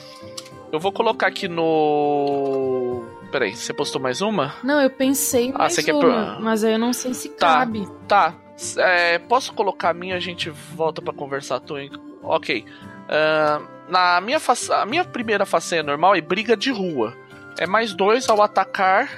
Eu 0.73 0.79
vou 0.79 0.93
colocar 0.93 1.27
aqui 1.27 1.49
no 1.49 3.00
Peraí, 3.31 3.55
você 3.55 3.73
postou 3.73 4.01
mais 4.01 4.21
uma? 4.21 4.55
Não, 4.63 4.81
eu 4.81 4.91
pensei 4.91 5.53
ah, 5.55 5.59
mais 5.59 5.75
você 5.75 5.93
uma, 5.93 6.35
quer... 6.35 6.41
mas 6.41 6.65
aí 6.65 6.73
eu 6.73 6.79
não 6.79 6.93
sei 6.93 7.15
se 7.15 7.29
tá, 7.29 7.59
cabe. 7.59 7.89
Tá, 8.09 8.35
é, 8.79 9.19
posso 9.19 9.53
colocar 9.53 9.91
a 9.91 9.95
minha, 9.95 10.17
a 10.17 10.21
gente 10.21 10.51
volta 10.51 11.01
para 11.01 11.15
conversar. 11.15 11.63
Em... 11.79 11.91
Ok. 12.23 12.65
Uh, 12.65 13.67
na 13.89 14.21
minha 14.21 14.39
a 14.71 14.87
minha 14.87 15.05
primeira 15.05 15.47
façanha 15.47 15.83
normal 15.83 16.15
é 16.15 16.21
briga 16.21 16.57
de 16.57 16.71
rua. 16.71 17.17
É 17.59 17.67
mais 17.67 17.93
dois 17.95 18.29
ao 18.29 18.43
atacar 18.43 19.09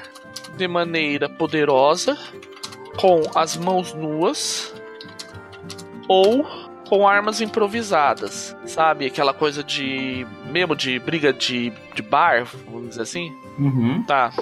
de 0.56 0.68
maneira 0.68 1.28
poderosa, 1.28 2.16
com 2.98 3.22
as 3.34 3.56
mãos 3.56 3.94
nuas, 3.94 4.74
ou 6.08 6.44
com 6.88 7.08
armas 7.08 7.40
improvisadas, 7.40 8.56
sabe? 8.66 9.06
Aquela 9.06 9.32
coisa 9.32 9.64
de. 9.64 10.26
mesmo 10.50 10.76
de 10.76 10.98
briga 10.98 11.32
de, 11.32 11.70
de 11.94 12.02
bar, 12.02 12.44
vamos 12.66 12.90
dizer 12.90 13.02
assim. 13.02 13.34
Uhum. 13.58 14.02
Tá. 14.04 14.32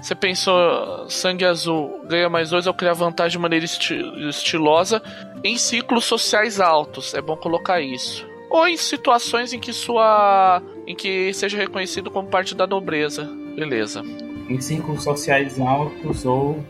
Você 0.00 0.14
pensou, 0.14 1.08
sangue 1.08 1.46
azul 1.46 2.04
ganha 2.06 2.28
mais 2.28 2.50
dois 2.50 2.66
ao 2.66 2.74
criar 2.74 2.92
vantagem 2.92 3.38
de 3.38 3.38
maneira 3.38 3.64
esti 3.64 3.94
estilosa 4.28 5.02
em 5.42 5.56
ciclos 5.56 6.04
sociais 6.04 6.60
altos. 6.60 7.14
É 7.14 7.22
bom 7.22 7.36
colocar 7.36 7.80
isso. 7.80 8.26
Ou 8.50 8.68
em 8.68 8.76
situações 8.76 9.52
em 9.52 9.58
que 9.58 9.72
sua. 9.72 10.62
em 10.86 10.94
que 10.94 11.32
seja 11.32 11.56
reconhecido 11.56 12.10
como 12.10 12.28
parte 12.28 12.54
da 12.54 12.66
nobreza. 12.66 13.24
Beleza. 13.56 14.02
Em 14.48 14.60
ciclos 14.60 15.02
sociais 15.02 15.58
altos 15.58 16.26
ou. 16.26 16.62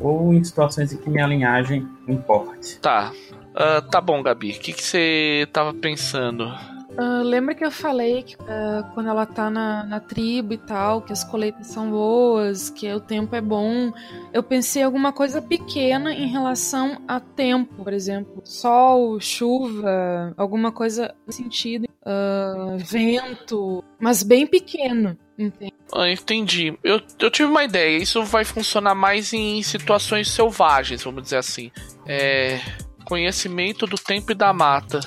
ou 0.00 0.32
em 0.32 0.42
situações 0.42 0.92
em 0.92 0.96
que 0.96 1.10
minha 1.10 1.26
linhagem 1.26 1.86
importe. 2.08 2.80
Tá. 2.80 3.12
Uh, 3.54 3.82
tá 3.90 4.00
bom, 4.00 4.22
Gabi. 4.22 4.52
O 4.52 4.58
que, 4.58 4.72
você 4.72 5.46
tava 5.52 5.74
pensando? 5.74 6.50
Uh, 6.98 7.22
lembra 7.22 7.54
que 7.54 7.64
eu 7.64 7.70
falei 7.70 8.24
que 8.24 8.34
uh, 8.34 8.92
quando 8.92 9.08
ela 9.08 9.24
tá 9.24 9.48
na, 9.48 9.84
na, 9.84 10.00
tribo 10.00 10.52
e 10.52 10.58
tal, 10.58 11.00
que 11.00 11.12
as 11.12 11.22
colheitas 11.22 11.68
são 11.68 11.90
boas, 11.90 12.70
que 12.70 12.92
o 12.92 12.98
tempo 12.98 13.36
é 13.36 13.40
bom. 13.40 13.92
Eu 14.32 14.42
pensei 14.42 14.82
em 14.82 14.84
alguma 14.84 15.12
coisa 15.12 15.40
pequena 15.40 16.12
em 16.12 16.26
relação 16.26 17.00
a 17.06 17.20
tempo, 17.20 17.84
por 17.84 17.92
exemplo, 17.92 18.42
sol, 18.44 19.20
chuva, 19.20 20.34
alguma 20.36 20.72
coisa 20.72 21.14
sentido, 21.28 21.84
uh, 22.02 22.76
vento, 22.78 23.84
mas 24.00 24.24
bem 24.24 24.44
pequeno. 24.44 25.16
Entende? 25.38 25.74
Ah, 25.94 26.10
entendi. 26.10 26.76
Eu, 26.82 27.00
eu 27.20 27.30
tive 27.30 27.48
uma 27.48 27.62
ideia. 27.62 27.96
Isso 27.96 28.24
vai 28.24 28.44
funcionar 28.44 28.96
mais 28.96 29.32
em 29.32 29.62
situações 29.62 30.28
selvagens, 30.28 31.04
vamos 31.04 31.22
dizer 31.22 31.36
assim. 31.36 31.70
É 32.04 32.58
conhecimento 33.04 33.86
do 33.86 33.96
tempo 33.96 34.32
e 34.32 34.34
da 34.34 34.52
mata. 34.52 35.00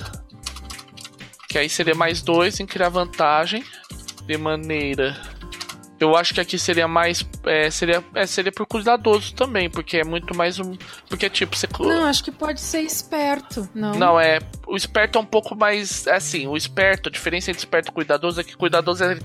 Que 1.52 1.58
aí 1.58 1.68
seria 1.68 1.94
mais 1.94 2.22
dois 2.22 2.58
em 2.60 2.66
criar 2.66 2.88
vantagem. 2.88 3.62
De 4.26 4.38
maneira. 4.38 5.20
Eu 6.00 6.16
acho 6.16 6.32
que 6.32 6.40
aqui 6.40 6.58
seria 6.58 6.88
mais. 6.88 7.24
É, 7.44 7.70
seria, 7.70 8.02
é, 8.14 8.26
seria 8.26 8.50
por 8.50 8.66
cuidadoso 8.66 9.34
também, 9.34 9.68
porque 9.68 9.98
é 9.98 10.04
muito 10.04 10.34
mais 10.34 10.58
um. 10.58 10.74
Porque, 11.10 11.28
tipo, 11.28 11.54
você. 11.54 11.68
Não, 11.78 12.06
acho 12.06 12.24
que 12.24 12.32
pode 12.32 12.58
ser 12.58 12.80
esperto. 12.80 13.68
Não, 13.74 13.92
não 13.92 14.18
é. 14.18 14.38
O 14.66 14.74
esperto 14.74 15.18
é 15.18 15.20
um 15.20 15.26
pouco 15.26 15.54
mais. 15.54 16.06
É 16.06 16.16
assim, 16.16 16.46
o 16.46 16.56
esperto, 16.56 17.10
a 17.10 17.12
diferença 17.12 17.50
entre 17.50 17.60
esperto 17.60 17.90
e 17.90 17.92
cuidadoso 17.92 18.40
é 18.40 18.44
que 18.44 18.56
cuidadoso 18.56 19.04
é 19.04 19.18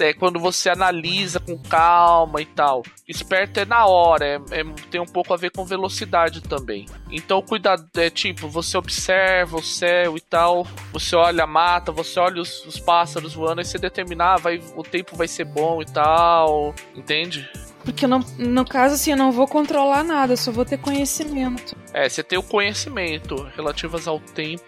é 0.00 0.12
quando 0.12 0.38
você 0.38 0.68
analisa 0.70 1.40
com 1.40 1.58
calma 1.58 2.40
e 2.40 2.46
tal. 2.46 2.82
Esperto 3.08 3.60
é 3.60 3.64
na 3.64 3.86
hora, 3.86 4.26
é, 4.26 4.60
é, 4.60 4.64
tem 4.90 5.00
um 5.00 5.06
pouco 5.06 5.32
a 5.32 5.36
ver 5.36 5.50
com 5.50 5.64
velocidade 5.64 6.40
também. 6.40 6.86
Então, 7.10 7.40
cuidado, 7.40 7.88
é 7.96 8.10
tipo, 8.10 8.48
você 8.48 8.76
observa 8.76 9.56
o 9.56 9.62
céu 9.62 10.16
e 10.16 10.20
tal, 10.20 10.66
você 10.92 11.14
olha 11.14 11.44
a 11.44 11.46
mata, 11.46 11.92
você 11.92 12.18
olha 12.18 12.42
os, 12.42 12.64
os 12.66 12.78
pássaros 12.78 13.34
voando, 13.34 13.60
e 13.60 13.64
você 13.64 13.78
determinar, 13.78 14.34
ah, 14.34 14.36
vai, 14.36 14.60
o 14.74 14.82
tempo 14.82 15.16
vai 15.16 15.28
ser 15.28 15.44
bom 15.44 15.80
e 15.80 15.86
tal, 15.86 16.74
entende? 16.94 17.48
Porque 17.84 18.04
não, 18.04 18.18
no 18.36 18.64
caso, 18.64 18.96
assim, 18.96 19.12
eu 19.12 19.16
não 19.16 19.30
vou 19.30 19.46
controlar 19.46 20.02
nada, 20.02 20.36
só 20.36 20.50
vou 20.50 20.64
ter 20.64 20.76
conhecimento. 20.76 21.76
É, 21.92 22.08
você 22.08 22.20
tem 22.20 22.36
o 22.36 22.42
conhecimento 22.42 23.36
relativas 23.54 24.08
ao 24.08 24.18
tempo, 24.18 24.64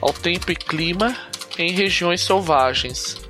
ao 0.00 0.12
tempo 0.12 0.50
e 0.50 0.56
clima 0.56 1.16
em 1.56 1.70
regiões 1.70 2.20
selvagens. 2.20 3.27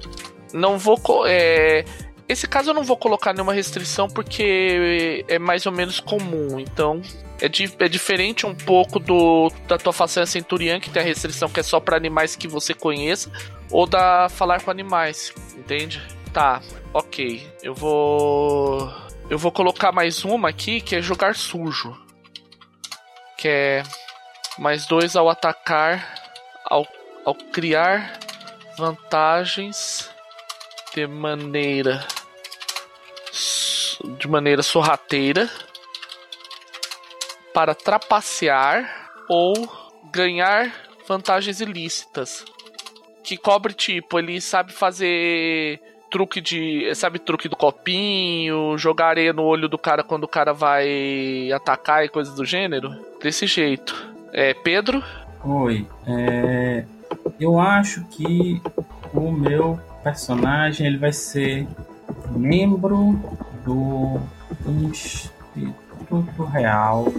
Não 0.52 0.78
vou. 0.78 0.98
É, 1.26 1.84
esse 2.28 2.46
caso 2.46 2.70
eu 2.70 2.74
não 2.74 2.84
vou 2.84 2.96
colocar 2.96 3.32
nenhuma 3.32 3.54
restrição 3.54 4.08
porque 4.08 5.24
é 5.28 5.38
mais 5.38 5.64
ou 5.66 5.72
menos 5.72 5.98
comum. 5.98 6.60
Então 6.60 7.00
é, 7.40 7.48
di 7.48 7.72
é 7.78 7.88
diferente 7.88 8.46
um 8.46 8.54
pouco 8.54 8.98
do 8.98 9.50
da 9.66 9.78
tua 9.78 9.92
façanha 9.92 10.26
centuriã, 10.26 10.78
que 10.78 10.90
tem 10.90 11.02
a 11.02 11.04
restrição 11.04 11.48
que 11.48 11.60
é 11.60 11.62
só 11.62 11.80
para 11.80 11.96
animais 11.96 12.36
que 12.36 12.46
você 12.46 12.74
conheça, 12.74 13.30
ou 13.70 13.86
da 13.86 14.28
falar 14.28 14.62
com 14.62 14.70
animais, 14.70 15.32
entende? 15.56 16.02
Tá, 16.32 16.60
ok. 16.92 17.46
Eu 17.62 17.74
vou. 17.74 18.92
Eu 19.30 19.38
vou 19.38 19.52
colocar 19.52 19.92
mais 19.92 20.24
uma 20.24 20.48
aqui 20.48 20.80
que 20.80 20.96
é 20.96 21.02
jogar 21.02 21.34
sujo. 21.34 21.96
Que 23.36 23.48
é 23.48 23.82
mais 24.58 24.86
dois 24.86 25.16
ao 25.16 25.28
atacar, 25.28 26.14
ao, 26.64 26.86
ao 27.24 27.34
criar 27.34 28.18
vantagens 28.76 30.10
de 30.98 31.06
maneira 31.06 32.04
de 34.18 34.26
maneira 34.26 34.64
sorrateira 34.64 35.48
para 37.54 37.72
trapacear 37.72 39.10
ou 39.28 39.52
ganhar 40.10 40.72
vantagens 41.06 41.60
ilícitas. 41.60 42.44
Que 43.22 43.36
cobre 43.36 43.74
tipo, 43.74 44.18
ele 44.18 44.40
sabe 44.40 44.72
fazer 44.72 45.80
truque 46.10 46.40
de. 46.40 46.92
Sabe, 46.94 47.20
truque 47.20 47.48
do 47.48 47.56
copinho, 47.56 48.76
jogar 48.76 49.10
areia 49.10 49.32
no 49.32 49.44
olho 49.44 49.68
do 49.68 49.78
cara 49.78 50.02
quando 50.02 50.24
o 50.24 50.28
cara 50.28 50.52
vai 50.52 51.52
atacar 51.52 52.04
e 52.04 52.08
coisas 52.08 52.34
do 52.34 52.44
gênero? 52.44 52.90
Desse 53.22 53.46
jeito. 53.46 53.94
É, 54.32 54.52
Pedro? 54.54 55.02
Oi. 55.44 55.86
É, 56.06 56.84
eu 57.38 57.60
acho 57.60 58.04
que 58.08 58.60
o 59.12 59.30
meu 59.30 59.78
personagem 60.02 60.86
ele 60.86 60.98
vai 60.98 61.12
ser 61.12 61.66
membro 62.30 63.18
do 63.64 64.20
Instituto 64.66 66.44
Real 66.44 67.12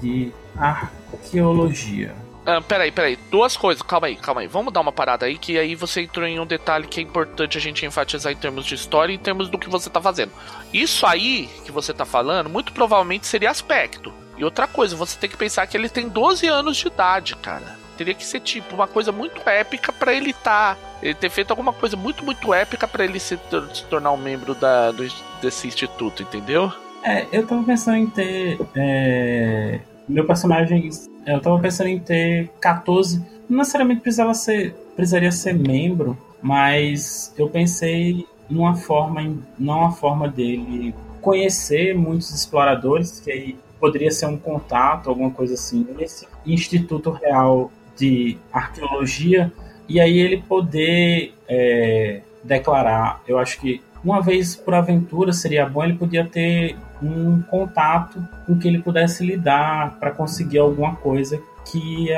de 0.00 0.32
Arqueologia. 0.56 2.14
Ah, 2.46 2.60
peraí, 2.60 2.92
peraí. 2.92 3.18
Duas 3.28 3.56
coisas. 3.56 3.82
Calma 3.82 4.06
aí, 4.06 4.14
calma 4.14 4.40
aí. 4.40 4.46
Vamos 4.46 4.72
dar 4.72 4.80
uma 4.80 4.92
parada 4.92 5.26
aí, 5.26 5.36
que 5.36 5.58
aí 5.58 5.74
você 5.74 6.02
entrou 6.02 6.24
em 6.24 6.38
um 6.38 6.46
detalhe 6.46 6.86
que 6.86 7.00
é 7.00 7.02
importante 7.02 7.58
a 7.58 7.60
gente 7.60 7.84
enfatizar 7.84 8.32
em 8.32 8.36
termos 8.36 8.64
de 8.64 8.76
história 8.76 9.12
e 9.12 9.16
em 9.16 9.18
termos 9.18 9.48
do 9.48 9.58
que 9.58 9.68
você 9.68 9.90
tá 9.90 10.00
fazendo. 10.00 10.30
Isso 10.72 11.04
aí 11.04 11.50
que 11.64 11.72
você 11.72 11.92
tá 11.92 12.04
falando, 12.04 12.48
muito 12.48 12.72
provavelmente 12.72 13.26
seria 13.26 13.50
aspecto. 13.50 14.14
E 14.38 14.44
outra 14.44 14.68
coisa, 14.68 14.94
você 14.94 15.18
tem 15.18 15.28
que 15.28 15.36
pensar 15.36 15.66
que 15.66 15.76
ele 15.76 15.88
tem 15.88 16.08
12 16.08 16.46
anos 16.46 16.76
de 16.76 16.86
idade, 16.86 17.34
cara. 17.36 17.85
Teria 17.96 18.14
que 18.14 18.24
ser 18.24 18.40
tipo 18.40 18.74
uma 18.74 18.86
coisa 18.86 19.10
muito 19.10 19.40
épica 19.48 19.92
para 19.92 20.12
ele 20.12 20.32
tá, 20.32 20.76
ele 21.02 21.14
ter 21.14 21.30
feito 21.30 21.50
alguma 21.50 21.72
coisa 21.72 21.96
muito 21.96 22.24
muito 22.24 22.52
épica 22.52 22.86
para 22.86 23.04
ele 23.04 23.18
se, 23.18 23.38
se, 23.72 23.84
tornar 23.84 24.12
um 24.12 24.16
membro 24.16 24.54
da, 24.54 24.90
do, 24.90 25.06
desse 25.40 25.66
instituto, 25.66 26.22
entendeu? 26.22 26.72
É, 27.02 27.26
eu 27.32 27.46
tava 27.46 27.62
pensando 27.62 27.96
em 27.96 28.06
ter 28.06 28.58
é, 28.74 29.80
meu 30.08 30.26
personagem, 30.26 30.90
eu 31.26 31.40
tava 31.40 31.58
pensando 31.58 31.88
em 31.88 31.98
ter 31.98 32.50
14, 32.60 33.24
não 33.48 33.58
necessariamente 33.58 34.00
precisava 34.00 34.34
ser, 34.34 34.74
precisaria 34.94 35.32
ser 35.32 35.54
membro, 35.54 36.18
mas 36.42 37.32
eu 37.36 37.48
pensei 37.48 38.26
numa 38.48 38.76
forma, 38.76 39.22
não 39.58 39.78
uma 39.80 39.92
forma 39.92 40.28
dele 40.28 40.94
conhecer 41.20 41.96
muitos 41.96 42.30
exploradores, 42.30 43.20
que 43.20 43.30
aí 43.30 43.56
poderia 43.80 44.10
ser 44.10 44.26
um 44.26 44.38
contato, 44.38 45.08
alguma 45.08 45.30
coisa 45.30 45.54
assim, 45.54 45.86
nesse 45.96 46.26
Instituto 46.46 47.10
Real 47.10 47.70
de 47.96 48.36
Arqueologia, 48.52 49.52
e 49.88 50.00
aí 50.00 50.18
ele 50.18 50.42
poder 50.42 51.34
é, 51.48 52.20
declarar, 52.42 53.22
eu 53.26 53.38
acho 53.38 53.60
que 53.60 53.80
uma 54.04 54.20
vez 54.20 54.54
por 54.54 54.74
aventura 54.74 55.32
seria 55.32 55.66
bom 55.66 55.82
ele 55.82 55.94
podia 55.94 56.24
ter 56.24 56.76
um 57.02 57.42
contato 57.42 58.22
com 58.46 58.58
que 58.58 58.68
ele 58.68 58.80
pudesse 58.80 59.24
lidar 59.24 59.98
para 59.98 60.10
conseguir 60.10 60.58
alguma 60.58 60.96
coisa 60.96 61.40
que 61.70 62.08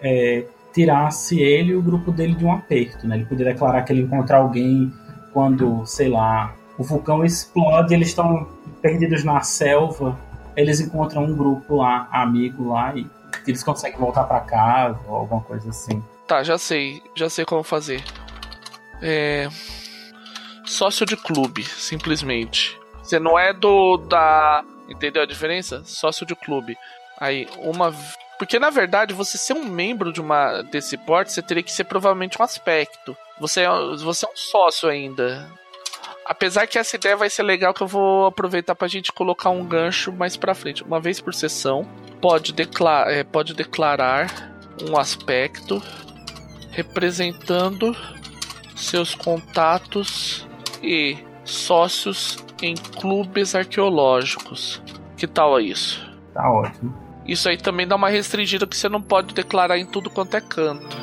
é, 0.00 0.44
tirasse 0.72 1.40
ele 1.40 1.72
e 1.72 1.74
o 1.74 1.82
grupo 1.82 2.10
dele 2.10 2.34
de 2.34 2.44
um 2.44 2.52
aperto, 2.52 3.06
né? 3.06 3.16
Ele 3.16 3.24
podia 3.24 3.46
declarar 3.46 3.82
que 3.82 3.92
ele 3.92 4.02
encontrar 4.02 4.38
alguém 4.38 4.92
quando, 5.32 5.84
sei 5.86 6.08
lá, 6.08 6.54
o 6.78 6.82
vulcão 6.82 7.24
explode, 7.24 7.92
eles 7.92 8.08
estão 8.08 8.46
perdidos 8.80 9.24
na 9.24 9.40
selva 9.40 10.18
eles 10.56 10.80
encontram 10.80 11.24
um 11.24 11.36
grupo 11.36 11.76
lá, 11.76 12.08
amigo 12.12 12.68
lá, 12.68 12.94
e 12.94 13.06
eles 13.46 13.62
conseguem 13.62 13.98
voltar 13.98 14.24
para 14.24 14.40
casa 14.40 14.98
ou 15.06 15.16
alguma 15.16 15.40
coisa 15.42 15.70
assim. 15.70 16.02
Tá, 16.26 16.42
já 16.42 16.58
sei, 16.58 17.02
já 17.14 17.28
sei 17.28 17.44
como 17.44 17.62
fazer. 17.62 18.02
É. 19.00 19.48
Sócio 20.64 21.04
de 21.04 21.16
clube, 21.16 21.64
simplesmente. 21.64 22.78
Você 23.02 23.18
não 23.18 23.38
é 23.38 23.52
do. 23.52 23.96
da. 23.96 24.64
Entendeu 24.88 25.22
a 25.22 25.26
diferença? 25.26 25.82
Sócio 25.84 26.24
de 26.24 26.34
clube. 26.34 26.76
Aí, 27.18 27.48
uma. 27.58 27.94
Porque 28.38 28.58
na 28.58 28.70
verdade, 28.70 29.14
você 29.14 29.36
ser 29.38 29.52
um 29.52 29.64
membro 29.64 30.12
de 30.12 30.20
uma 30.20 30.62
desse 30.62 30.96
porte, 30.96 31.32
você 31.32 31.42
teria 31.42 31.62
que 31.62 31.72
ser 31.72 31.84
provavelmente 31.84 32.40
um 32.40 32.44
aspecto. 32.44 33.16
Você 33.38 33.62
é, 33.62 33.68
você 33.98 34.24
é 34.24 34.28
um 34.28 34.36
sócio 34.36 34.88
ainda. 34.88 35.48
Apesar 36.24 36.66
que 36.66 36.78
essa 36.78 36.96
ideia 36.96 37.16
vai 37.16 37.28
ser 37.28 37.42
legal 37.42 37.74
que 37.74 37.82
eu 37.82 37.86
vou 37.86 38.26
aproveitar 38.26 38.74
pra 38.74 38.88
gente 38.88 39.12
colocar 39.12 39.50
um 39.50 39.64
gancho 39.64 40.12
mais 40.12 40.36
pra 40.36 40.54
frente. 40.54 40.82
Uma 40.82 41.00
vez 41.00 41.20
por 41.20 41.34
sessão, 41.34 41.86
pode, 42.20 42.52
declar 42.52 43.10
é, 43.10 43.24
pode 43.24 43.54
declarar 43.54 44.52
um 44.88 44.96
aspecto 44.96 45.82
representando 46.70 47.94
seus 48.74 49.14
contatos 49.14 50.46
e 50.82 51.18
sócios 51.44 52.38
em 52.62 52.74
clubes 52.74 53.54
arqueológicos. 53.54 54.82
Que 55.16 55.26
tal 55.26 55.60
isso? 55.60 56.08
Tá 56.32 56.50
ótimo. 56.50 56.94
Isso 57.26 57.48
aí 57.48 57.56
também 57.56 57.86
dá 57.86 57.94
uma 57.94 58.08
restringida 58.08 58.66
que 58.66 58.76
você 58.76 58.88
não 58.88 59.00
pode 59.00 59.34
declarar 59.34 59.78
em 59.78 59.86
tudo 59.86 60.10
quanto 60.10 60.36
é 60.36 60.40
canto. 60.40 60.96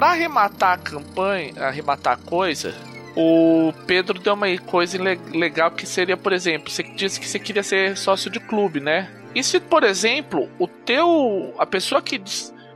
Para 0.00 0.12
arrematar 0.12 0.72
a 0.72 0.78
campanha, 0.78 1.52
arrematar 1.58 2.14
a 2.14 2.16
coisa, 2.16 2.74
o 3.14 3.70
Pedro 3.86 4.18
deu 4.18 4.32
uma 4.32 4.46
coisa 4.56 4.96
legal 5.30 5.70
que 5.72 5.84
seria, 5.84 6.16
por 6.16 6.32
exemplo, 6.32 6.70
você 6.70 6.82
disse 6.82 7.20
que 7.20 7.28
você 7.28 7.38
queria 7.38 7.62
ser 7.62 7.98
sócio 7.98 8.30
de 8.30 8.40
clube, 8.40 8.80
né? 8.80 9.10
E 9.34 9.44
se, 9.44 9.60
por 9.60 9.84
exemplo, 9.84 10.48
o 10.58 10.66
teu. 10.66 11.54
a 11.58 11.66
pessoa 11.66 12.00
que, 12.00 12.18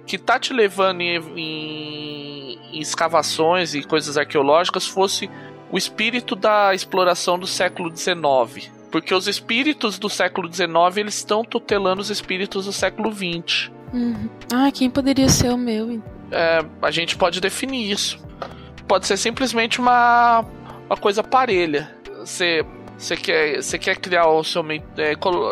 que 0.06 0.18
tá 0.18 0.38
te 0.38 0.52
levando 0.52 1.00
em, 1.00 1.16
em, 1.34 2.58
em 2.74 2.78
escavações 2.78 3.74
e 3.74 3.82
coisas 3.82 4.18
arqueológicas 4.18 4.86
fosse 4.86 5.30
o 5.72 5.78
espírito 5.78 6.36
da 6.36 6.74
exploração 6.74 7.38
do 7.38 7.46
século 7.46 7.90
XIX. 7.90 8.70
Porque 8.92 9.14
os 9.14 9.26
espíritos 9.26 9.98
do 9.98 10.10
século 10.10 10.52
XIX 10.52 10.98
eles 10.98 11.14
estão 11.14 11.42
tutelando 11.42 12.02
os 12.02 12.10
espíritos 12.10 12.66
do 12.66 12.72
século 12.72 13.10
XX. 13.10 13.72
Uhum. 13.94 14.28
Ah, 14.52 14.70
quem 14.70 14.90
poderia 14.90 15.30
ser 15.30 15.48
o 15.48 15.56
meu? 15.56 16.02
É, 16.34 16.64
a 16.82 16.90
gente 16.90 17.16
pode 17.16 17.40
definir 17.40 17.90
isso. 17.90 18.18
Pode 18.88 19.06
ser 19.06 19.16
simplesmente 19.16 19.80
uma, 19.80 20.44
uma 20.86 20.96
coisa 20.96 21.22
parelha. 21.22 21.88
Você, 22.18 22.64
você, 22.98 23.16
quer, 23.16 23.62
você 23.62 23.78
quer 23.78 23.96
criar 23.96 24.26
o 24.26 24.42
seu 24.42 24.62
mentor. 24.62 25.04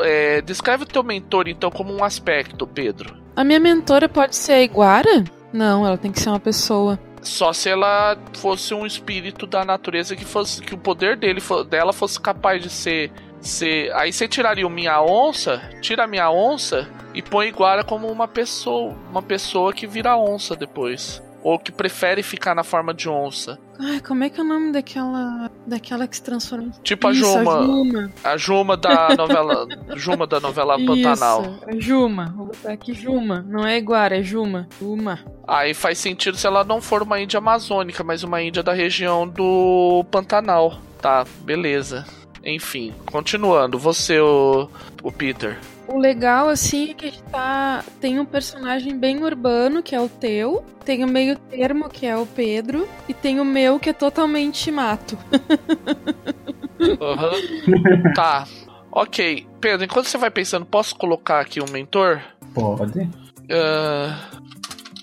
É, 0.05 0.39
é, 0.39 0.43
descreve 0.43 0.83
o 0.83 0.87
teu 0.87 1.05
mentor, 1.05 1.47
então, 1.47 1.71
como 1.71 1.95
um 1.95 2.03
aspecto, 2.03 2.67
Pedro. 2.67 3.17
A 3.37 3.45
minha 3.45 3.61
mentora 3.61 4.09
pode 4.09 4.35
ser 4.35 4.53
a 4.53 4.63
Iguara? 4.63 5.25
Não, 5.53 5.87
ela 5.87 5.97
tem 5.97 6.11
que 6.11 6.21
ser 6.21 6.31
uma 6.31 6.41
pessoa. 6.41 6.99
Só 7.23 7.53
se 7.53 7.69
ela 7.69 8.19
fosse 8.35 8.75
um 8.75 8.85
espírito 8.85 9.47
da 9.47 9.65
natureza 9.65 10.17
que 10.17 10.25
fosse 10.25 10.61
que 10.61 10.75
o 10.75 10.79
poder 10.79 11.17
dele 11.17 11.41
dela 11.71 11.93
fosse 11.93 12.21
capaz 12.21 12.61
de 12.61 12.69
ser 12.69 13.13
ser 13.43 13.93
aí 13.95 14.13
você 14.13 14.27
tiraria 14.29 14.67
o 14.67 14.71
minha 14.71 15.03
onça, 15.03 15.61
tira 15.81 16.05
a 16.05 16.07
minha 16.07 16.31
onça 16.31 16.89
e 17.15 17.21
põe 17.21 17.49
Iguara 17.49 17.85
como 17.85 18.09
uma 18.09 18.27
pessoa, 18.27 18.95
uma 19.11 19.23
pessoa 19.23 19.73
que 19.73 19.87
vira 19.87 20.17
onça 20.17 20.57
depois. 20.57 21.23
Ou 21.45 21.59
que 21.59 21.73
prefere 21.73 22.23
ficar 22.23 22.55
na 22.55 22.63
forma 22.63 22.95
de 22.95 23.09
onça. 23.09 23.59
Ai, 23.77 23.99
como 23.99 24.23
é 24.23 24.31
que 24.31 24.39
é 24.41 24.45
o 24.45 24.47
nome 24.47 24.71
daquela. 24.71 25.51
daquela 25.67 26.07
que 26.07 26.15
se 26.15 26.23
transforma? 26.23 26.71
Tipo 26.85 27.09
a 27.09 27.13
Juma. 27.13 27.59
A 27.59 27.67
Juma, 27.67 28.13
a 28.23 28.37
Juma 28.37 28.77
da 28.77 29.17
novela. 29.17 29.67
Juma 29.97 30.25
da 30.25 30.39
novela 30.39 30.77
Isso, 30.77 30.87
Pantanal. 30.87 31.59
A 31.67 31.81
Juma. 31.81 32.33
Vou 32.37 32.47
botar 32.47 32.73
aqui 32.73 32.95
Juma. 32.95 33.45
Não 33.49 33.67
é 33.67 33.77
Iguara, 33.77 34.21
é 34.21 34.23
Juma. 34.23 34.69
Juma. 34.81 35.19
Aí 35.45 35.75
faz 35.75 35.99
sentido 35.99 36.37
se 36.37 36.47
ela 36.47 36.63
não 36.63 36.81
for 36.81 37.03
uma 37.03 37.21
Índia 37.21 37.39
amazônica, 37.39 38.05
mas 38.05 38.23
uma 38.23 38.41
Índia 38.41 38.63
da 38.63 38.73
região 38.73 39.27
do 39.27 40.07
Pantanal. 40.13 40.79
Tá, 41.01 41.27
beleza. 41.41 42.07
Enfim, 42.45 42.93
continuando. 43.07 43.79
Você, 43.79 44.19
o, 44.21 44.69
o 45.03 45.13
Peter. 45.13 45.59
O 45.87 45.99
legal, 45.99 46.49
assim, 46.49 46.91
é 46.91 46.95
que 46.95 47.07
a 47.07 47.11
gente 47.11 47.23
tá. 47.25 47.85
Tem 48.01 48.19
um 48.19 48.25
personagem 48.25 48.97
bem 48.97 49.23
urbano, 49.23 49.83
que 49.83 49.95
é 49.95 50.01
o 50.01 50.09
teu. 50.09 50.65
Tem 50.85 51.05
o 51.05 51.09
meio 51.09 51.37
termo, 51.39 51.89
que 51.89 52.07
é 52.07 52.17
o 52.17 52.27
Pedro. 52.27 52.89
E 53.09 53.15
tem 53.15 53.41
o 53.41 53.45
meu, 53.45 53.79
que 53.79 53.91
é 53.91 53.93
totalmente 53.93 54.71
mato. 54.71 55.19
Uhum. 56.83 58.13
tá. 58.13 58.45
Ok. 58.91 59.47
Pedro, 59.61 59.85
enquanto 59.85 60.07
você 60.07 60.19
vai 60.19 60.31
pensando, 60.31 60.67
posso 60.67 60.97
colocar 60.97 61.39
aqui 61.39 61.61
um 61.61 61.71
mentor? 61.71 62.21
Pode. 62.53 62.99
Uh, 62.99 64.43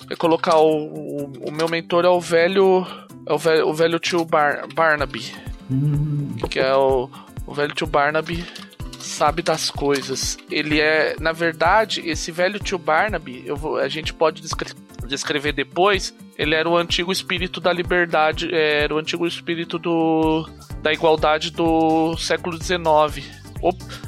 eu 0.09 0.17
colocar 0.17 0.57
o, 0.57 0.67
o, 0.67 1.31
o, 1.47 1.51
meu 1.51 1.69
mentor 1.69 2.03
é 2.03 2.09
o 2.09 2.19
velho. 2.19 2.85
É 3.25 3.33
o 3.33 3.37
velho, 3.37 3.67
o 3.67 3.73
velho 3.73 3.99
tio 3.99 4.25
Bar, 4.25 4.67
Barnaby. 4.73 5.33
Hum. 5.71 6.35
Que 6.49 6.59
é 6.59 6.75
o, 6.75 7.09
o 7.49 7.53
velho 7.53 7.73
tio 7.73 7.87
Barnaby 7.87 8.45
sabe 8.99 9.41
das 9.41 9.71
coisas. 9.71 10.37
Ele 10.51 10.79
é, 10.79 11.15
na 11.19 11.31
verdade, 11.31 12.07
esse 12.07 12.31
velho 12.31 12.59
tio 12.59 12.77
Barnaby, 12.77 13.41
eu 13.43 13.55
vou, 13.55 13.77
a 13.77 13.87
gente 13.87 14.13
pode 14.13 14.39
descre 14.39 14.69
descrever 15.07 15.51
depois. 15.51 16.13
Ele 16.37 16.53
era 16.53 16.69
o 16.69 16.77
antigo 16.77 17.11
espírito 17.11 17.59
da 17.59 17.73
liberdade, 17.73 18.53
é, 18.53 18.83
era 18.83 18.93
o 18.93 18.99
antigo 18.99 19.25
espírito 19.25 19.79
do, 19.79 20.47
da 20.83 20.93
igualdade 20.93 21.49
do 21.49 22.15
século 22.17 22.55
XIX. 22.61 23.25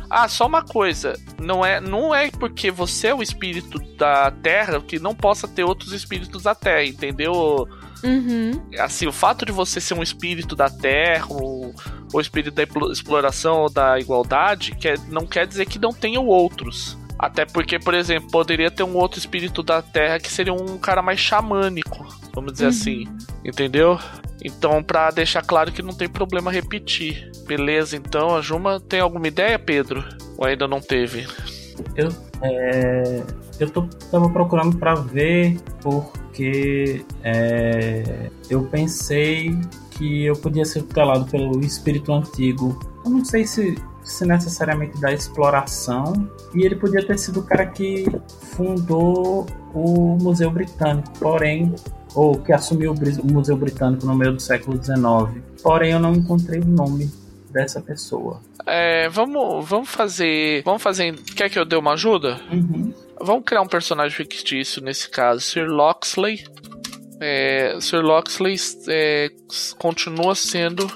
Ah, 0.07 0.27
só 0.27 0.45
uma 0.45 0.61
coisa, 0.61 1.19
não 1.39 1.65
é, 1.65 1.81
não 1.81 2.13
é 2.13 2.29
porque 2.29 2.69
você 2.69 3.07
é 3.07 3.15
o 3.15 3.23
espírito 3.23 3.79
da 3.97 4.29
Terra 4.29 4.79
que 4.79 4.99
não 4.99 5.15
possa 5.15 5.47
ter 5.47 5.63
outros 5.63 5.93
espíritos 5.93 6.43
da 6.43 6.53
Terra, 6.53 6.85
entendeu? 6.85 7.67
Uhum. 8.03 8.51
Assim, 8.79 9.07
o 9.07 9.11
fato 9.11 9.45
de 9.45 9.51
você 9.51 9.81
ser 9.81 9.93
um 9.93 10.03
espírito 10.03 10.55
da 10.55 10.69
Terra, 10.69 11.25
ou, 11.29 11.73
ou 12.13 12.21
espírito 12.21 12.53
da 12.53 12.63
exploração 12.91 13.61
ou 13.61 13.69
da 13.69 13.99
igualdade, 13.99 14.75
quer, 14.75 14.97
não 15.09 15.25
quer 15.25 15.47
dizer 15.47 15.65
que 15.65 15.79
não 15.79 15.91
tenham 15.91 16.25
outros. 16.25 16.97
Até 17.17 17.45
porque, 17.45 17.77
por 17.77 17.93
exemplo, 17.93 18.31
poderia 18.31 18.71
ter 18.71 18.81
um 18.81 18.95
outro 18.95 19.19
espírito 19.19 19.61
da 19.61 19.81
Terra 19.81 20.19
que 20.19 20.31
seria 20.31 20.53
um 20.53 20.77
cara 20.79 21.03
mais 21.03 21.19
xamânico, 21.19 22.07
vamos 22.33 22.53
dizer 22.53 22.65
uhum. 22.65 22.69
assim, 22.71 23.07
entendeu? 23.45 23.99
Então, 24.43 24.81
para 24.81 25.11
deixar 25.11 25.43
claro 25.43 25.71
que 25.71 25.83
não 25.83 25.93
tem 25.93 26.09
problema 26.09 26.51
repetir. 26.51 27.31
Beleza, 27.45 27.95
então 27.95 28.35
a 28.35 28.41
Juma 28.41 28.79
tem 28.79 28.99
alguma 28.99 29.27
ideia, 29.27 29.59
Pedro? 29.59 30.03
Ou 30.35 30.45
ainda 30.45 30.67
não 30.67 30.81
teve? 30.81 31.27
Eu, 31.95 32.09
é, 32.41 33.23
eu 33.59 33.69
tô, 33.69 33.83
tava 34.11 34.27
procurando 34.29 34.77
para 34.77 34.95
ver 34.95 35.59
porque 35.81 37.05
é, 37.23 38.31
eu 38.49 38.63
pensei 38.63 39.55
que 40.01 40.25
eu 40.25 40.35
podia 40.35 40.65
ser 40.65 40.81
tutelado 40.81 41.25
pelo 41.25 41.59
espírito 41.61 42.11
antigo. 42.11 42.79
Eu 43.05 43.11
não 43.11 43.23
sei 43.23 43.45
se, 43.45 43.77
se 44.03 44.25
necessariamente 44.25 44.99
da 44.99 45.13
exploração. 45.13 46.27
E 46.55 46.65
ele 46.65 46.75
podia 46.75 47.05
ter 47.05 47.19
sido 47.19 47.41
o 47.41 47.43
cara 47.43 47.67
que 47.67 48.05
fundou 48.55 49.45
o 49.75 50.17
Museu 50.19 50.49
Britânico. 50.49 51.07
Porém, 51.19 51.75
ou 52.15 52.35
que 52.35 52.51
assumiu 52.51 52.93
o 52.93 53.31
Museu 53.31 53.55
Britânico 53.55 54.03
no 54.07 54.15
meio 54.15 54.33
do 54.33 54.41
século 54.41 54.83
XIX. 54.83 55.39
Porém, 55.61 55.91
eu 55.91 55.99
não 55.99 56.13
encontrei 56.13 56.59
o 56.59 56.65
nome 56.65 57.07
dessa 57.51 57.79
pessoa. 57.79 58.41
É, 58.65 59.07
vamos, 59.09 59.69
vamos 59.69 59.89
fazer. 59.89 60.63
Vamos 60.63 60.81
fazer. 60.81 61.13
Quer 61.35 61.47
que 61.47 61.59
eu 61.59 61.65
dê 61.65 61.75
uma 61.75 61.93
ajuda? 61.93 62.41
Uhum. 62.51 62.91
Vamos 63.21 63.43
criar 63.45 63.61
um 63.61 63.67
personagem 63.67 64.17
fictício 64.17 64.81
nesse 64.81 65.07
caso. 65.07 65.41
Sir 65.41 65.67
Loxley. 65.67 66.43
É, 67.21 67.77
Sir 67.79 68.01
Loxley 68.01 68.55
é, 68.89 69.29
continua 69.77 70.33
sendo 70.33 70.87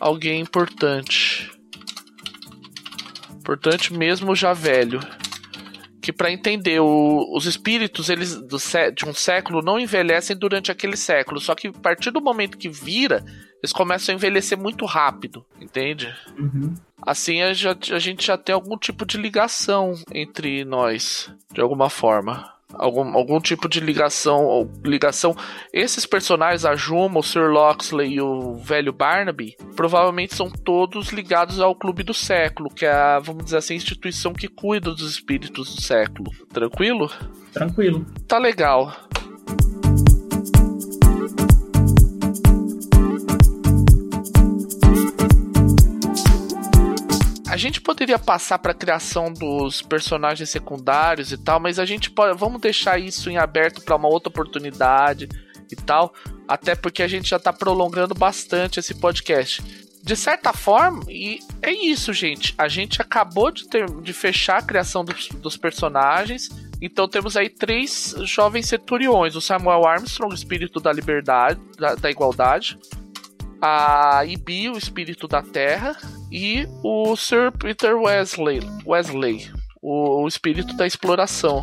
alguém 0.00 0.40
importante. 0.40 1.50
Importante 3.32 3.92
mesmo 3.92 4.36
já 4.36 4.52
velho 4.52 5.00
que 6.00 6.12
para 6.12 6.30
entender 6.30 6.80
o, 6.80 7.34
os 7.34 7.46
espíritos 7.46 8.10
eles 8.10 8.36
do, 8.36 8.58
de 8.94 9.06
um 9.06 9.14
século 9.14 9.62
não 9.62 9.80
envelhecem 9.80 10.36
durante 10.36 10.70
aquele 10.70 10.98
século, 10.98 11.40
só 11.40 11.54
que 11.54 11.68
a 11.68 11.72
partir 11.72 12.10
do 12.10 12.20
momento 12.20 12.58
que 12.58 12.68
vira, 12.68 13.24
eles 13.62 13.72
começam 13.72 14.12
a 14.12 14.16
envelhecer 14.16 14.58
muito 14.58 14.84
rápido, 14.84 15.46
entende? 15.58 16.14
Uhum. 16.38 16.74
Assim 17.00 17.40
a, 17.40 17.48
a 17.48 17.98
gente 17.98 18.26
já 18.26 18.36
tem 18.36 18.54
algum 18.54 18.76
tipo 18.76 19.06
de 19.06 19.16
ligação 19.16 19.94
entre 20.12 20.62
nós, 20.64 21.32
de 21.50 21.62
alguma 21.62 21.88
forma 21.88 22.53
algum, 22.78 23.16
algum 23.16 23.40
tipo 23.40 23.68
de 23.68 23.80
ligação 23.80 24.68
ligação. 24.84 25.36
Esses 25.72 26.06
personagens 26.06 26.64
a 26.64 26.74
Juma, 26.74 27.20
o 27.20 27.22
Sir 27.22 27.50
Loxley 27.50 28.14
e 28.14 28.20
o 28.20 28.54
velho 28.56 28.92
Barnaby 28.92 29.56
provavelmente 29.74 30.34
são 30.34 30.50
todos 30.50 31.08
ligados 31.08 31.60
ao 31.60 31.74
Clube 31.74 32.02
do 32.02 32.14
Século 32.14 32.68
que 32.68 32.84
é 32.86 32.92
a, 32.92 33.18
vamos 33.18 33.44
dizer 33.44 33.58
assim 33.58 33.74
a 33.74 33.76
instituição 33.76 34.32
que 34.32 34.48
cuida 34.48 34.90
dos 34.90 35.10
espíritos 35.10 35.74
do 35.74 35.82
século. 35.82 36.30
Tranquilo? 36.52 37.10
Tranquilo. 37.52 38.04
Tá 38.26 38.38
legal 38.38 38.92
gente 47.64 47.80
poderia 47.80 48.18
passar 48.18 48.58
para 48.58 48.72
a 48.72 48.74
criação 48.74 49.32
dos 49.32 49.80
personagens 49.80 50.50
secundários 50.50 51.32
e 51.32 51.38
tal, 51.38 51.58
mas 51.58 51.78
a 51.78 51.86
gente 51.86 52.10
pode, 52.10 52.38
vamos 52.38 52.60
deixar 52.60 52.98
isso 52.98 53.30
em 53.30 53.38
aberto 53.38 53.82
para 53.82 53.96
uma 53.96 54.08
outra 54.08 54.28
oportunidade 54.28 55.28
e 55.70 55.76
tal, 55.76 56.12
até 56.46 56.74
porque 56.74 57.02
a 57.02 57.08
gente 57.08 57.30
já 57.30 57.36
está 57.36 57.52
prolongando 57.52 58.14
bastante 58.14 58.78
esse 58.78 58.94
podcast. 58.94 59.62
De 60.02 60.14
certa 60.14 60.52
forma, 60.52 61.02
e 61.08 61.38
é 61.62 61.72
isso, 61.72 62.12
gente. 62.12 62.54
A 62.58 62.68
gente 62.68 63.00
acabou 63.00 63.50
de, 63.50 63.66
ter, 63.66 63.86
de 64.02 64.12
fechar 64.12 64.58
a 64.58 64.62
criação 64.62 65.02
dos, 65.02 65.28
dos 65.30 65.56
personagens. 65.56 66.50
Então 66.82 67.08
temos 67.08 67.34
aí 67.38 67.48
três 67.48 68.14
jovens 68.24 68.68
centuriões: 68.68 69.34
o 69.34 69.40
Samuel 69.40 69.86
Armstrong, 69.86 70.30
o 70.30 70.36
espírito 70.36 70.78
da 70.78 70.92
liberdade, 70.92 71.58
da, 71.78 71.94
da 71.94 72.10
igualdade, 72.10 72.78
a 73.62 74.22
Ibi, 74.26 74.68
o 74.68 74.76
espírito 74.76 75.26
da 75.26 75.40
terra, 75.40 75.96
e 76.34 76.68
o 76.82 77.14
Sir 77.14 77.52
Peter 77.52 77.96
Wesley, 77.96 78.60
Wesley 78.84 79.48
o, 79.80 80.22
o 80.22 80.26
espírito 80.26 80.74
da 80.74 80.84
exploração. 80.84 81.62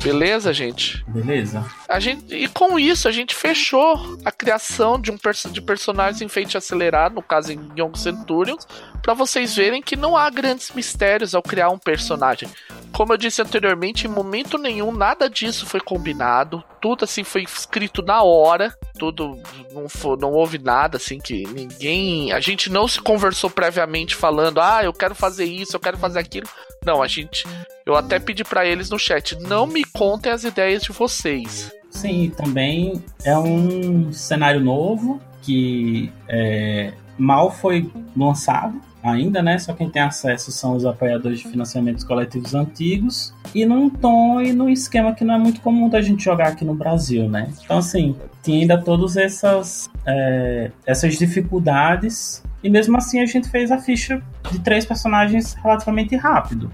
Beleza, 0.00 0.52
gente? 0.52 1.04
Beleza. 1.08 1.64
A 1.88 1.98
gente, 1.98 2.32
e 2.32 2.46
com 2.46 2.78
isso, 2.78 3.08
a 3.08 3.12
gente 3.12 3.34
fechou 3.34 4.18
a 4.24 4.30
criação 4.30 5.00
de 5.00 5.10
um 5.10 5.18
de 5.50 5.60
personagens 5.60 6.22
em 6.22 6.28
feite 6.28 6.56
acelerado, 6.56 7.16
no 7.16 7.22
caso 7.22 7.52
em 7.52 7.72
Young 7.76 7.98
Centurions, 7.98 8.64
para 9.02 9.14
vocês 9.14 9.56
verem 9.56 9.82
que 9.82 9.96
não 9.96 10.16
há 10.16 10.30
grandes 10.30 10.70
mistérios 10.72 11.34
ao 11.34 11.42
criar 11.42 11.70
um 11.70 11.78
personagem. 11.78 12.48
Como 12.92 13.12
eu 13.12 13.16
disse 13.16 13.42
anteriormente, 13.42 14.06
em 14.06 14.10
momento 14.10 14.56
nenhum 14.56 14.92
nada 14.92 15.28
disso 15.28 15.66
foi 15.66 15.80
combinado. 15.80 16.62
Tudo 16.84 17.06
assim 17.06 17.24
foi 17.24 17.44
escrito 17.44 18.02
na 18.02 18.22
hora. 18.22 18.76
Tudo 18.98 19.40
não, 19.72 19.88
foi, 19.88 20.18
não 20.18 20.32
houve 20.32 20.58
nada 20.58 20.98
assim 20.98 21.18
que 21.18 21.46
ninguém. 21.46 22.30
A 22.30 22.40
gente 22.40 22.70
não 22.70 22.86
se 22.86 23.00
conversou 23.00 23.48
previamente 23.48 24.14
falando, 24.14 24.60
ah, 24.60 24.84
eu 24.84 24.92
quero 24.92 25.14
fazer 25.14 25.46
isso, 25.46 25.74
eu 25.74 25.80
quero 25.80 25.96
fazer 25.96 26.18
aquilo. 26.18 26.46
Não, 26.84 27.02
a 27.02 27.06
gente. 27.06 27.46
Eu 27.86 27.96
até 27.96 28.18
pedi 28.18 28.44
para 28.44 28.66
eles 28.66 28.90
no 28.90 28.98
chat, 28.98 29.34
não 29.34 29.66
me 29.66 29.82
contem 29.82 30.30
as 30.30 30.44
ideias 30.44 30.82
de 30.82 30.92
vocês. 30.92 31.72
Sim, 31.88 32.30
também 32.36 33.02
é 33.24 33.38
um 33.38 34.12
cenário 34.12 34.60
novo 34.60 35.22
que 35.40 36.12
é, 36.28 36.92
mal 37.16 37.50
foi 37.50 37.90
lançado 38.14 38.78
ainda, 39.04 39.42
né? 39.42 39.58
Só 39.58 39.72
quem 39.72 39.90
tem 39.90 40.02
acesso 40.02 40.50
são 40.50 40.74
os 40.74 40.84
apoiadores 40.84 41.40
de 41.40 41.48
financiamentos 41.48 42.02
coletivos 42.04 42.54
antigos 42.54 43.34
e 43.54 43.66
num 43.66 43.90
tom 43.90 44.40
e 44.40 44.52
num 44.52 44.68
esquema 44.68 45.14
que 45.14 45.24
não 45.24 45.34
é 45.34 45.38
muito 45.38 45.60
comum 45.60 45.88
da 45.88 46.00
gente 46.00 46.24
jogar 46.24 46.48
aqui 46.48 46.64
no 46.64 46.74
Brasil, 46.74 47.28
né? 47.28 47.52
Então, 47.62 47.78
assim, 47.78 48.16
tinha 48.42 48.60
ainda 48.60 48.78
todas 48.78 49.16
essas, 49.16 49.90
é, 50.06 50.70
essas 50.86 51.14
dificuldades 51.16 52.42
e 52.62 52.70
mesmo 52.70 52.96
assim 52.96 53.20
a 53.20 53.26
gente 53.26 53.48
fez 53.48 53.70
a 53.70 53.78
ficha 53.78 54.22
de 54.50 54.58
três 54.60 54.86
personagens 54.86 55.54
relativamente 55.54 56.16
rápido. 56.16 56.70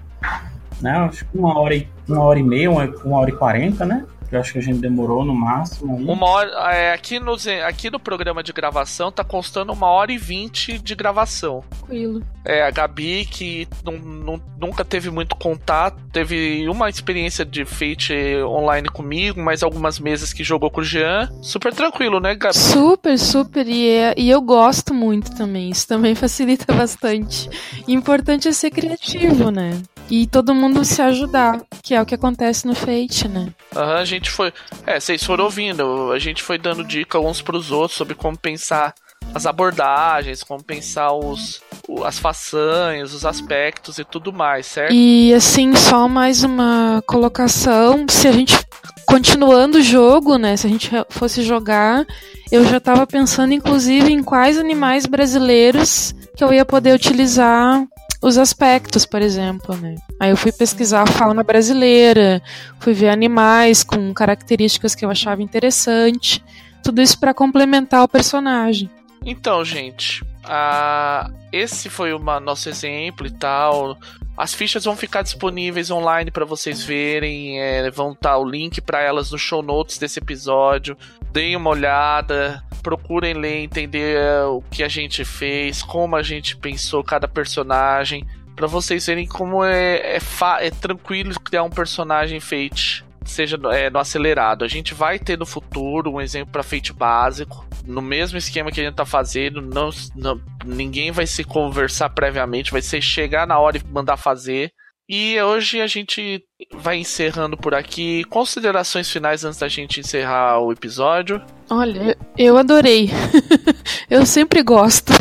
Né? 0.81 0.91
Acho 0.91 1.25
que 1.25 1.37
uma 1.37 1.59
hora 1.59 1.75
e, 1.75 1.87
uma 2.07 2.21
hora 2.21 2.39
e 2.39 2.43
meia, 2.43 2.71
uma, 2.71 2.85
uma 3.03 3.19
hora 3.19 3.29
e 3.29 3.33
quarenta, 3.33 3.85
né? 3.85 4.05
Eu 4.31 4.39
acho 4.39 4.53
que 4.53 4.59
a 4.59 4.61
gente 4.61 4.79
demorou 4.79 5.25
no 5.25 5.35
máximo. 5.35 5.97
Aí. 5.97 6.05
Uma 6.05 6.25
hora. 6.25 6.49
É, 6.73 6.93
aqui, 6.93 7.19
no, 7.19 7.35
aqui 7.67 7.89
no 7.89 7.99
programa 7.99 8.41
de 8.41 8.53
gravação 8.53 9.11
tá 9.11 9.23
constando 9.23 9.73
uma 9.73 9.87
hora 9.87 10.11
e 10.11 10.17
vinte 10.17 10.79
de 10.79 10.95
gravação. 10.95 11.63
Tranquilo. 11.69 12.23
É, 12.45 12.63
a 12.63 12.71
Gabi, 12.71 13.25
que 13.25 13.67
não, 13.83 13.97
não, 13.97 14.41
nunca 14.57 14.85
teve 14.85 15.11
muito 15.11 15.35
contato, 15.35 16.01
teve 16.11 16.67
uma 16.69 16.89
experiência 16.89 17.45
de 17.45 17.65
Fate 17.65 18.13
online 18.43 18.87
comigo, 18.89 19.39
mas 19.39 19.61
algumas 19.61 19.99
mesas 19.99 20.31
que 20.31 20.43
jogou 20.43 20.71
com 20.71 20.81
o 20.81 20.83
Jean. 20.83 21.29
Super 21.41 21.73
tranquilo, 21.73 22.19
né, 22.19 22.33
Gabi? 22.33 22.57
Super, 22.57 23.19
super. 23.19 23.67
E, 23.67 23.89
é, 23.89 24.13
e 24.17 24.29
eu 24.29 24.41
gosto 24.41 24.93
muito 24.93 25.35
também. 25.35 25.69
Isso 25.69 25.87
também 25.87 26.15
facilita 26.15 26.71
bastante. 26.73 27.49
E 27.85 27.93
importante 27.93 28.47
é 28.47 28.53
ser 28.53 28.71
criativo, 28.71 29.51
né? 29.51 29.81
E 30.11 30.27
todo 30.27 30.53
mundo 30.53 30.83
se 30.83 31.01
ajudar, 31.01 31.61
que 31.81 31.95
é 31.95 32.01
o 32.01 32.05
que 32.05 32.15
acontece 32.15 32.67
no 32.67 32.75
Fate, 32.75 33.29
né? 33.29 33.53
Aham, 33.73 33.95
a 33.95 34.03
gente 34.03 34.29
foi. 34.29 34.51
É, 34.85 34.99
vocês 34.99 35.23
foram 35.23 35.45
ouvindo, 35.45 36.11
a 36.11 36.19
gente 36.19 36.43
foi 36.43 36.57
dando 36.57 36.83
dica 36.83 37.17
uns 37.17 37.41
pros 37.41 37.71
outros 37.71 37.97
sobre 37.97 38.13
como 38.13 38.37
pensar 38.37 38.93
as 39.33 39.45
abordagens, 39.45 40.43
como 40.43 40.61
pensar 40.61 41.13
os, 41.13 41.61
as 42.03 42.19
façanhas, 42.19 43.13
os 43.13 43.25
aspectos 43.25 43.99
e 43.99 44.03
tudo 44.03 44.33
mais, 44.33 44.65
certo? 44.65 44.93
E 44.93 45.33
assim, 45.33 45.73
só 45.77 46.09
mais 46.09 46.43
uma 46.43 47.01
colocação, 47.07 48.05
se 48.09 48.27
a 48.27 48.33
gente 48.33 48.59
continuando 49.05 49.77
o 49.77 49.81
jogo, 49.81 50.37
né, 50.37 50.57
se 50.57 50.67
a 50.67 50.69
gente 50.69 50.89
fosse 51.09 51.41
jogar, 51.41 52.05
eu 52.51 52.65
já 52.65 52.77
estava 52.77 53.07
pensando 53.07 53.53
inclusive 53.53 54.11
em 54.11 54.21
quais 54.21 54.57
animais 54.57 55.05
brasileiros 55.05 56.13
que 56.35 56.43
eu 56.43 56.53
ia 56.53 56.65
poder 56.65 56.93
utilizar 56.93 57.85
os 58.21 58.37
aspectos, 58.37 59.05
por 59.05 59.21
exemplo, 59.21 59.75
né? 59.75 59.95
Aí 60.19 60.29
eu 60.29 60.37
fui 60.37 60.51
pesquisar 60.51 61.03
a 61.03 61.07
fauna 61.07 61.43
brasileira, 61.43 62.41
fui 62.79 62.93
ver 62.93 63.09
animais 63.09 63.83
com 63.83 64.13
características 64.13 64.93
que 64.93 65.03
eu 65.03 65.09
achava 65.09 65.41
interessante, 65.41 66.43
tudo 66.83 67.01
isso 67.01 67.19
para 67.19 67.33
complementar 67.33 68.03
o 68.03 68.07
personagem. 68.07 68.89
Então, 69.25 69.63
gente, 69.63 70.23
uh, 70.23 71.31
esse 71.51 71.89
foi 71.89 72.13
o 72.13 72.19
nosso 72.19 72.69
exemplo 72.69 73.27
e 73.27 73.31
tal. 73.31 73.97
As 74.35 74.53
fichas 74.53 74.85
vão 74.85 74.95
ficar 74.95 75.21
disponíveis 75.21 75.91
online 75.91 76.31
para 76.31 76.45
vocês 76.45 76.83
verem. 76.83 77.59
É, 77.59 77.89
vão 77.91 78.13
estar 78.13 78.31
tá 78.31 78.37
o 78.37 78.45
link 78.45 78.81
para 78.81 79.01
elas 79.01 79.31
no 79.31 79.37
show 79.37 79.61
notes 79.61 79.97
desse 79.97 80.19
episódio. 80.19 80.97
Deem 81.31 81.55
uma 81.55 81.69
olhada, 81.69 82.63
procurem 82.81 83.33
ler, 83.33 83.63
entender 83.63 84.17
é, 84.17 84.43
o 84.43 84.61
que 84.71 84.83
a 84.83 84.87
gente 84.87 85.23
fez, 85.23 85.81
como 85.81 86.15
a 86.15 86.23
gente 86.23 86.57
pensou 86.57 87.03
cada 87.03 87.27
personagem, 87.27 88.25
para 88.55 88.67
vocês 88.67 89.05
verem 89.07 89.27
como 89.27 89.63
é, 89.63 90.17
é, 90.17 90.19
é, 90.59 90.69
tranquilo 90.69 91.33
criar 91.39 91.63
um 91.63 91.69
personagem 91.69 92.39
Fate, 92.39 93.03
seja 93.25 93.57
é, 93.71 93.89
no 93.89 93.99
acelerado. 93.99 94.63
A 94.63 94.67
gente 94.67 94.93
vai 94.93 95.17
ter 95.17 95.37
no 95.37 95.45
futuro 95.45 96.13
um 96.13 96.21
exemplo 96.21 96.51
para 96.51 96.63
Fate 96.63 96.93
básico, 96.93 97.65
no 97.85 98.01
mesmo 98.01 98.37
esquema 98.37 98.71
que 98.71 98.79
a 98.79 98.83
gente 98.83 98.95
tá 98.95 99.05
fazendo, 99.05 99.61
não, 99.61 99.89
não, 100.15 100.39
ninguém 100.65 101.11
vai 101.11 101.25
se 101.25 101.43
conversar 101.43 102.09
previamente, 102.09 102.71
vai 102.71 102.81
ser 102.81 103.01
chegar 103.01 103.47
na 103.47 103.57
hora 103.57 103.77
e 103.77 103.83
mandar 103.91 104.17
fazer. 104.17 104.71
E 105.13 105.37
hoje 105.41 105.81
a 105.81 105.87
gente 105.87 106.41
vai 106.73 106.95
encerrando 106.95 107.57
por 107.57 107.75
aqui. 107.75 108.23
Considerações 108.29 109.11
finais 109.11 109.43
antes 109.43 109.59
da 109.59 109.67
gente 109.67 109.99
encerrar 109.99 110.61
o 110.61 110.71
episódio. 110.71 111.41
Olha, 111.69 112.17
eu 112.37 112.55
adorei. 112.55 113.09
eu 114.09 114.25
sempre 114.25 114.63
gosto. 114.63 115.11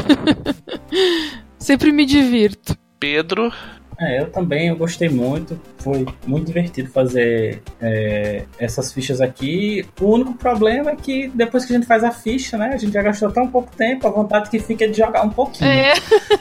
sempre 1.59 1.91
me 1.91 2.07
divirto. 2.07 2.79
Pedro. 3.01 3.53
É, 4.01 4.19
eu 4.19 4.31
também, 4.31 4.69
eu 4.69 4.77
gostei 4.77 5.11
muito. 5.11 5.61
Foi 5.79 6.07
muito 6.27 6.47
divertido 6.47 6.91
fazer 6.91 7.63
é, 7.81 8.45
essas 8.59 8.91
fichas 8.93 9.21
aqui. 9.21 9.85
O 10.01 10.07
único 10.07 10.33
problema 10.35 10.93
é 10.93 10.97
que 10.97 11.29
depois 11.29 11.67
que 11.67 11.75
a 11.75 11.77
gente 11.77 11.87
faz 11.87 12.03
a 12.03 12.11
ficha, 12.11 12.57
né? 12.57 12.71
A 12.73 12.79
gente 12.79 12.93
já 12.93 13.03
gastou 13.03 13.31
tão 13.31 13.47
pouco 13.47 13.71
tempo, 13.77 14.09
a 14.09 14.11
vontade 14.11 14.49
que 14.49 14.59
fica 14.59 14.87
é 14.87 14.89
de 14.89 14.97
jogar 14.97 15.23
um 15.23 15.29
pouquinho. 15.29 15.69
É. 15.69 15.93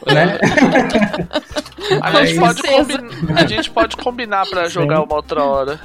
Né? 0.08 0.40
a, 2.02 2.26
gente 2.26 2.40
pode 2.40 2.62
a 3.36 3.46
gente 3.46 3.72
pode 3.72 3.98
combinar 3.98 4.48
para 4.50 4.70
jogar 4.70 5.02
uma 5.02 5.16
outra 5.16 5.44
hora. 5.44 5.80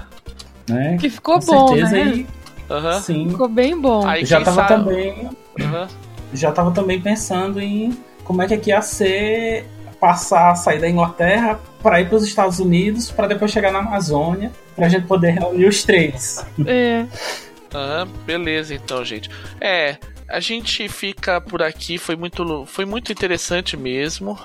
Né? 0.69 0.97
Que 1.01 1.11
ficou 1.11 1.41
Com 1.41 1.47
bom, 1.47 1.69
certeza, 1.69 1.93
né? 1.93 2.05
E, 2.05 2.27
uhum. 2.73 3.03
Sim. 3.03 3.31
Ficou 3.31 3.49
bem 3.49 3.81
bom. 3.81 4.07
Aí, 4.07 4.25
já 4.25 4.41
tava 4.41 4.69
sabe... 4.69 4.85
também. 4.85 5.29
Uhum. 5.59 5.89
Já 6.33 6.53
tava 6.53 6.71
também 6.71 7.01
pensando 7.01 7.61
em 7.61 7.97
como 8.23 8.43
é 8.43 8.47
que 8.47 8.55
aqui 8.55 8.71
ia 8.71 8.81
ser 8.81 9.67
passar, 10.05 10.55
sair 10.55 10.79
da 10.79 10.87
Inglaterra 10.87 11.59
para 11.83 11.99
ir 11.99 12.09
para 12.09 12.17
os 12.17 12.25
Estados 12.25 12.59
Unidos, 12.59 13.11
para 13.11 13.27
depois 13.27 13.51
chegar 13.51 13.73
na 13.73 13.79
Amazônia, 13.79 14.53
para 14.77 14.85
a 14.85 14.89
gente 14.91 15.07
poder 15.07 15.31
reunir 15.31 15.65
os 15.65 15.83
três. 15.83 16.45
É. 16.67 17.07
Ah, 17.73 18.07
beleza, 18.27 18.75
então, 18.75 19.03
gente. 19.03 19.31
É, 19.59 19.97
a 20.29 20.41
gente 20.41 20.87
fica 20.91 21.41
por 21.41 21.63
aqui, 21.63 21.97
foi 21.97 22.17
muito, 22.17 22.67
foi 22.67 22.85
muito 22.85 23.11
interessante 23.11 23.79
mesmo, 23.79 24.39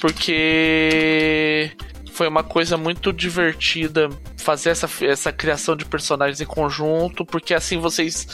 porque 0.00 1.70
foi 2.12 2.26
uma 2.26 2.42
coisa 2.42 2.76
muito 2.76 3.12
divertida 3.12 4.08
fazer 4.36 4.70
essa, 4.70 4.90
essa 5.04 5.32
criação 5.32 5.76
de 5.76 5.84
personagens 5.84 6.40
em 6.40 6.46
conjunto, 6.46 7.24
porque 7.24 7.54
assim 7.54 7.78
vocês 7.78 8.26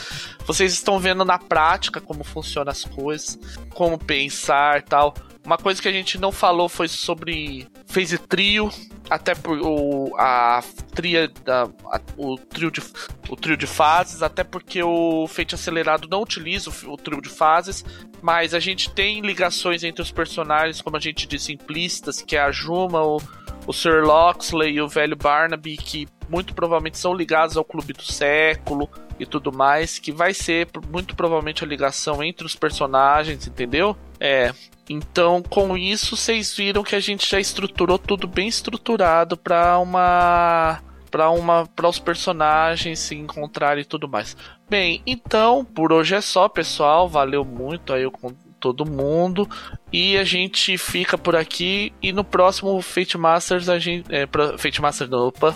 vocês 0.47 0.71
estão 0.71 0.97
vendo 0.97 1.25
na 1.25 1.37
prática 1.37 1.99
como 1.99 2.23
funcionam 2.23 2.71
as 2.71 2.85
coisas, 2.85 3.37
como 3.73 3.99
pensar 3.99 4.81
tal. 4.81 5.13
Uma 5.45 5.57
coisa 5.57 5.81
que 5.81 5.89
a 5.89 5.91
gente 5.91 6.17
não 6.17 6.31
falou 6.31 6.69
foi 6.69 6.87
sobre 6.87 7.67
phase 7.85 8.17
trio, 8.17 8.69
até 9.09 9.35
por 9.35 9.59
o, 9.59 10.15
a 10.17 10.63
tria 10.95 11.27
da, 11.43 11.63
a, 11.91 12.01
o 12.17 12.37
trio 12.37 12.71
de 12.71 12.81
o 13.29 13.35
trio 13.35 13.57
de 13.57 13.67
fases, 13.67 14.23
até 14.23 14.43
porque 14.43 14.81
o 14.81 15.27
Fate 15.27 15.53
acelerado 15.53 16.07
não 16.09 16.21
utiliza 16.21 16.69
o, 16.69 16.93
o, 16.93 16.97
trio 16.97 17.21
de 17.21 17.29
fases, 17.29 17.83
mas 18.21 18.53
a 18.53 18.59
gente 18.59 18.89
tem 18.89 19.19
ligações 19.19 19.83
entre 19.83 20.01
os 20.01 20.11
personagens, 20.11 20.81
como 20.81 20.95
a 20.95 20.99
gente 20.99 21.27
disse, 21.27 21.51
implícitas, 21.51 22.21
que 22.21 22.37
é 22.37 22.41
a 22.41 22.51
Juma, 22.51 23.03
o, 23.03 23.21
o 23.65 23.73
Sir 23.73 24.05
Loxley 24.05 24.75
e 24.75 24.81
o 24.81 24.87
velho 24.87 25.15
Barnaby, 25.15 25.75
que 25.75 26.07
muito 26.29 26.53
provavelmente 26.53 26.97
são 26.97 27.13
ligados 27.13 27.57
ao 27.57 27.65
Clube 27.65 27.91
do 27.91 28.03
Século 28.03 28.89
e 29.19 29.25
tudo 29.25 29.51
mais, 29.51 29.99
que 29.99 30.11
vai 30.11 30.33
ser 30.33 30.67
muito 30.91 31.15
provavelmente 31.15 31.63
a 31.63 31.67
ligação 31.67 32.23
entre 32.23 32.45
os 32.45 32.55
personagens, 32.55 33.47
entendeu? 33.47 33.95
É, 34.19 34.53
então, 34.89 35.41
com 35.41 35.77
isso, 35.77 36.15
vocês 36.15 36.55
viram 36.55 36.83
que 36.83 36.95
a 36.95 36.99
gente 36.99 37.29
já 37.29 37.39
estruturou 37.39 37.97
tudo 37.97 38.27
bem 38.27 38.47
estruturado 38.47 39.35
para 39.37 39.77
uma 39.79 40.81
para 41.09 41.29
uma 41.29 41.65
para 41.67 41.87
os 41.87 41.99
personagens 41.99 42.99
se 42.99 43.15
encontrarem 43.15 43.81
e 43.81 43.85
tudo 43.85 44.07
mais. 44.07 44.35
Bem, 44.69 45.01
então, 45.05 45.63
por 45.63 45.91
hoje 45.93 46.15
é 46.15 46.21
só, 46.21 46.47
pessoal. 46.49 47.07
Valeu 47.07 47.45
muito 47.45 47.93
aí 47.93 48.09
com 48.09 48.33
todo 48.59 48.89
mundo 48.89 49.47
e 49.91 50.17
a 50.17 50.23
gente 50.23 50.77
fica 50.77 51.17
por 51.17 51.35
aqui 51.35 51.93
e 52.01 52.11
no 52.11 52.23
próximo 52.23 52.81
Fate 52.81 53.17
Masters 53.17 53.69
a 53.69 53.79
gente 53.79 54.05
é, 54.13 54.27
Fate 54.57 54.81
Masters 54.81 55.09
não, 55.09 55.27
opa, 55.27 55.55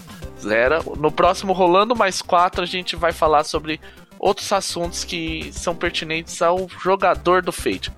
era 0.49 0.81
No 0.97 1.11
próximo 1.11 1.53
Rolando 1.53 1.95
Mais 1.95 2.21
4, 2.21 2.63
a 2.63 2.65
gente 2.65 2.95
vai 2.95 3.11
falar 3.11 3.43
sobre 3.43 3.79
outros 4.19 4.51
assuntos 4.51 5.03
que 5.03 5.51
são 5.51 5.75
pertinentes 5.75 6.41
ao 6.41 6.67
jogador 6.81 7.41
do 7.41 7.51
Fate. 7.51 7.91